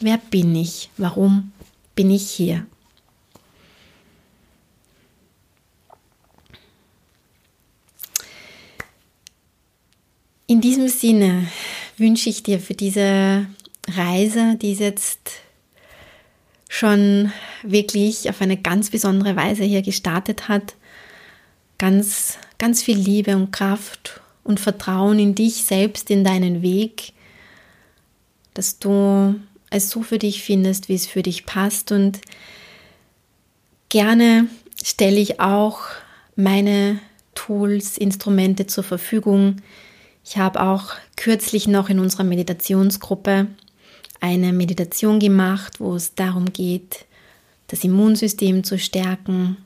wer 0.00 0.18
bin 0.18 0.54
ich, 0.54 0.88
warum 0.96 1.52
bin 1.94 2.10
ich 2.10 2.30
hier. 2.30 2.66
In 10.52 10.60
diesem 10.60 10.88
Sinne 10.88 11.48
wünsche 11.96 12.28
ich 12.28 12.42
dir 12.42 12.60
für 12.60 12.74
diese 12.74 13.46
Reise, 13.88 14.58
die 14.60 14.72
es 14.72 14.80
jetzt 14.80 15.30
schon 16.68 17.32
wirklich 17.62 18.28
auf 18.28 18.42
eine 18.42 18.58
ganz 18.58 18.90
besondere 18.90 19.34
Weise 19.34 19.64
hier 19.64 19.80
gestartet 19.80 20.48
hat, 20.48 20.74
ganz, 21.78 22.36
ganz 22.58 22.82
viel 22.82 22.98
Liebe 22.98 23.34
und 23.34 23.50
Kraft 23.50 24.20
und 24.44 24.60
Vertrauen 24.60 25.18
in 25.18 25.34
dich 25.34 25.64
selbst, 25.64 26.10
in 26.10 26.22
deinen 26.22 26.60
Weg, 26.60 27.14
dass 28.52 28.78
du 28.78 29.40
es 29.70 29.88
so 29.88 30.02
für 30.02 30.18
dich 30.18 30.42
findest, 30.42 30.90
wie 30.90 30.96
es 30.96 31.06
für 31.06 31.22
dich 31.22 31.46
passt. 31.46 31.92
Und 31.92 32.20
gerne 33.88 34.48
stelle 34.84 35.18
ich 35.18 35.40
auch 35.40 35.80
meine 36.36 37.00
Tools, 37.34 37.96
Instrumente 37.96 38.66
zur 38.66 38.84
Verfügung, 38.84 39.56
ich 40.24 40.36
habe 40.36 40.62
auch 40.62 40.94
kürzlich 41.16 41.66
noch 41.66 41.88
in 41.88 41.98
unserer 41.98 42.24
Meditationsgruppe 42.24 43.48
eine 44.20 44.52
Meditation 44.52 45.18
gemacht, 45.18 45.80
wo 45.80 45.96
es 45.96 46.14
darum 46.14 46.52
geht, 46.52 47.06
das 47.68 47.84
Immunsystem 47.84 48.62
zu 48.62 48.78
stärken, 48.78 49.56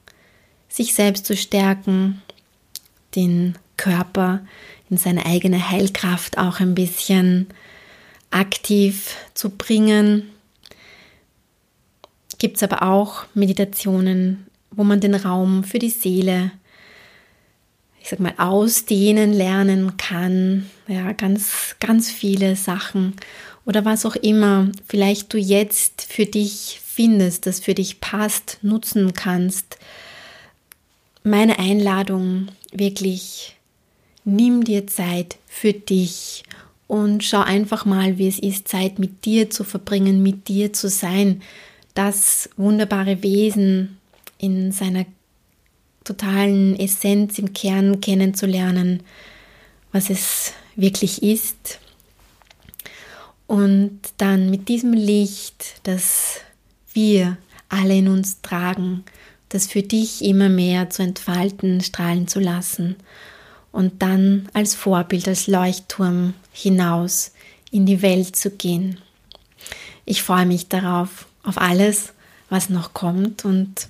sich 0.69 0.95
selbst 0.95 1.27
zu 1.27 1.37
stärken, 1.37 2.23
den 3.15 3.57
Körper 3.77 4.47
in 4.89 4.97
seine 4.97 5.27
eigene 5.27 5.71
Heilkraft 5.71 6.39
auch 6.39 6.61
ein 6.61 6.75
bisschen 6.75 7.49
aktiv 8.31 9.17
zu 9.35 9.51
bringen. 9.51 10.31
Gibt 12.39 12.57
es 12.57 12.63
aber 12.63 12.83
auch 12.83 13.25
Meditationen, 13.35 14.47
wo 14.71 14.85
man 14.85 15.01
den 15.01 15.15
Raum 15.15 15.65
für 15.65 15.79
die 15.79 15.91
Seele 15.91 16.51
ich 18.07 18.11
sag 18.11 18.21
mal, 18.21 18.35
ausdehnen 18.37 19.33
lernen 19.33 19.97
kann. 19.97 20.71
Ja, 20.87 21.11
ganz, 21.11 21.75
ganz 21.81 22.09
viele 22.09 22.55
Sachen. 22.55 23.15
Oder 23.65 23.85
was 23.85 24.07
auch 24.07 24.15
immer 24.15 24.71
vielleicht 24.87 25.33
du 25.33 25.39
jetzt 25.39 26.03
für 26.03 26.25
dich 26.25 26.81
findest, 26.85 27.47
das 27.47 27.59
für 27.59 27.75
dich 27.75 28.01
passt, 28.01 28.59
nutzen 28.63 29.13
kannst. 29.13 29.79
Meine 31.25 31.59
Einladung 31.59 32.47
wirklich, 32.71 33.57
nimm 34.25 34.63
dir 34.63 34.87
Zeit 34.87 35.39
für 35.49 35.73
dich 35.73 36.45
und 36.87 37.25
schau 37.25 37.41
einfach 37.41 37.87
mal, 37.87 38.19
wie 38.19 38.29
es 38.29 38.39
ist, 38.39 38.69
Zeit 38.69 39.01
mit 39.01 39.25
dir 39.25 39.51
zu 39.51 39.65
verbringen, 39.65 40.23
mit 40.23 40.47
dir 40.47 40.73
zu 40.73 40.89
sein. 40.89 41.43
Das 41.95 42.51
wunderbare 42.57 43.25
Wesen 43.25 43.99
in 44.39 44.71
seiner 44.71 45.07
totalen 46.07 46.79
Essenz 46.79 47.39
im 47.39 47.53
Kern 47.53 48.01
kennenzulernen, 48.01 49.03
was 49.93 50.11
es 50.11 50.53
wirklich 50.77 51.23
ist. 51.23 51.79
Und 53.47 54.01
dann 54.17 54.51
mit 54.51 54.69
diesem 54.69 54.93
Licht, 54.93 55.81
das 55.85 56.41
wir 56.93 57.37
alle 57.69 57.97
in 57.97 58.09
uns 58.09 58.41
tragen, 58.41 59.05
das 59.49 59.67
für 59.67 59.83
dich 59.83 60.23
immer 60.23 60.49
mehr 60.49 60.91
zu 60.91 61.03
entfalten, 61.03 61.81
strahlen 61.81 62.27
zu 62.29 62.41
lassen 62.41 62.97
und 63.73 64.03
dann 64.03 64.49
als 64.53 64.75
Vorbild, 64.75 65.29
als 65.29 65.47
Leuchtturm 65.47 66.35
hinaus 66.53 67.33
in 67.71 67.87
die 67.87 68.03
Welt 68.03 68.35
zu 68.37 68.51
gehen. 68.51 68.99
Ich 70.05 70.23
freue 70.23 70.47
mich 70.47 70.69
darauf, 70.69 71.27
auf 71.43 71.59
alles, 71.59 72.13
was 72.49 72.71
noch 72.71 72.95
kommt 72.95 73.45
und 73.45 73.89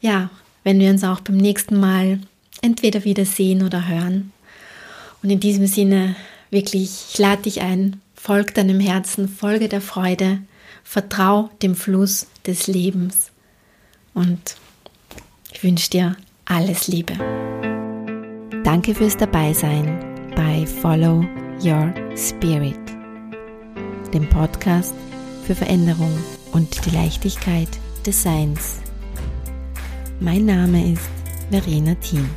ja, 0.00 0.30
wenn 0.64 0.80
wir 0.80 0.90
uns 0.90 1.04
auch 1.04 1.20
beim 1.20 1.36
nächsten 1.36 1.78
Mal 1.78 2.18
entweder 2.62 3.04
wieder 3.04 3.24
sehen 3.24 3.62
oder 3.62 3.86
hören. 3.86 4.32
Und 5.22 5.30
in 5.30 5.40
diesem 5.40 5.66
Sinne 5.66 6.16
wirklich, 6.50 7.04
ich 7.10 7.18
lade 7.18 7.42
dich 7.42 7.60
ein, 7.60 8.00
folg 8.14 8.54
deinem 8.54 8.80
Herzen, 8.80 9.28
folge 9.28 9.68
der 9.68 9.80
Freude, 9.80 10.40
vertrau 10.82 11.50
dem 11.62 11.74
Fluss 11.74 12.26
des 12.46 12.66
Lebens 12.66 13.30
und 14.14 14.56
ich 15.52 15.62
wünsche 15.62 15.90
dir 15.90 16.16
alles 16.44 16.88
Liebe. 16.88 17.14
Danke 18.64 18.94
fürs 18.94 19.16
Dabeisein 19.16 20.32
bei 20.34 20.66
Follow 20.66 21.24
Your 21.62 21.92
Spirit, 22.16 22.78
dem 24.12 24.28
Podcast 24.28 24.94
für 25.46 25.54
Veränderung 25.54 26.12
und 26.52 26.84
die 26.86 26.90
Leichtigkeit 26.90 27.68
des 28.06 28.22
Seins. 28.22 28.83
Mein 30.20 30.46
Name 30.46 30.92
ist 30.92 31.10
Verena 31.50 31.96
Thiem. 31.96 32.30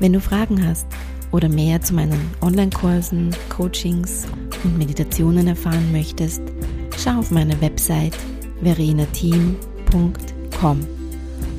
Wenn 0.00 0.14
du 0.14 0.20
Fragen 0.20 0.66
hast 0.66 0.88
oder 1.30 1.48
mehr 1.48 1.80
zu 1.80 1.94
meinen 1.94 2.20
Online-Kursen, 2.40 3.30
Coachings 3.48 4.26
und 4.64 4.76
Meditationen 4.76 5.46
erfahren 5.46 5.92
möchtest, 5.92 6.42
schau 6.98 7.20
auf 7.20 7.30
meine 7.30 7.60
Website 7.60 8.16
verenateam.com 8.62 10.80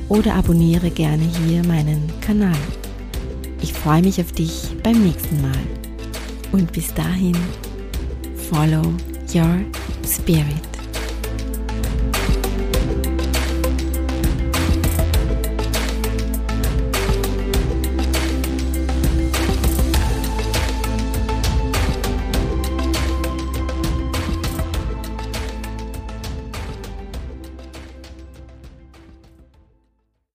oder 0.08 0.34
abonniere 0.34 0.90
gerne 0.90 1.24
hier 1.46 1.66
meinen 1.66 2.12
Kanal. 2.20 2.52
Ich 3.62 3.72
freue 3.72 4.02
mich 4.02 4.20
auf 4.20 4.32
dich 4.32 4.76
beim 4.82 5.02
nächsten 5.02 5.40
Mal. 5.40 5.62
Und 6.52 6.70
bis 6.70 6.92
dahin, 6.92 7.34
follow 8.50 8.92
your 9.34 9.64
spirit. 10.06 10.71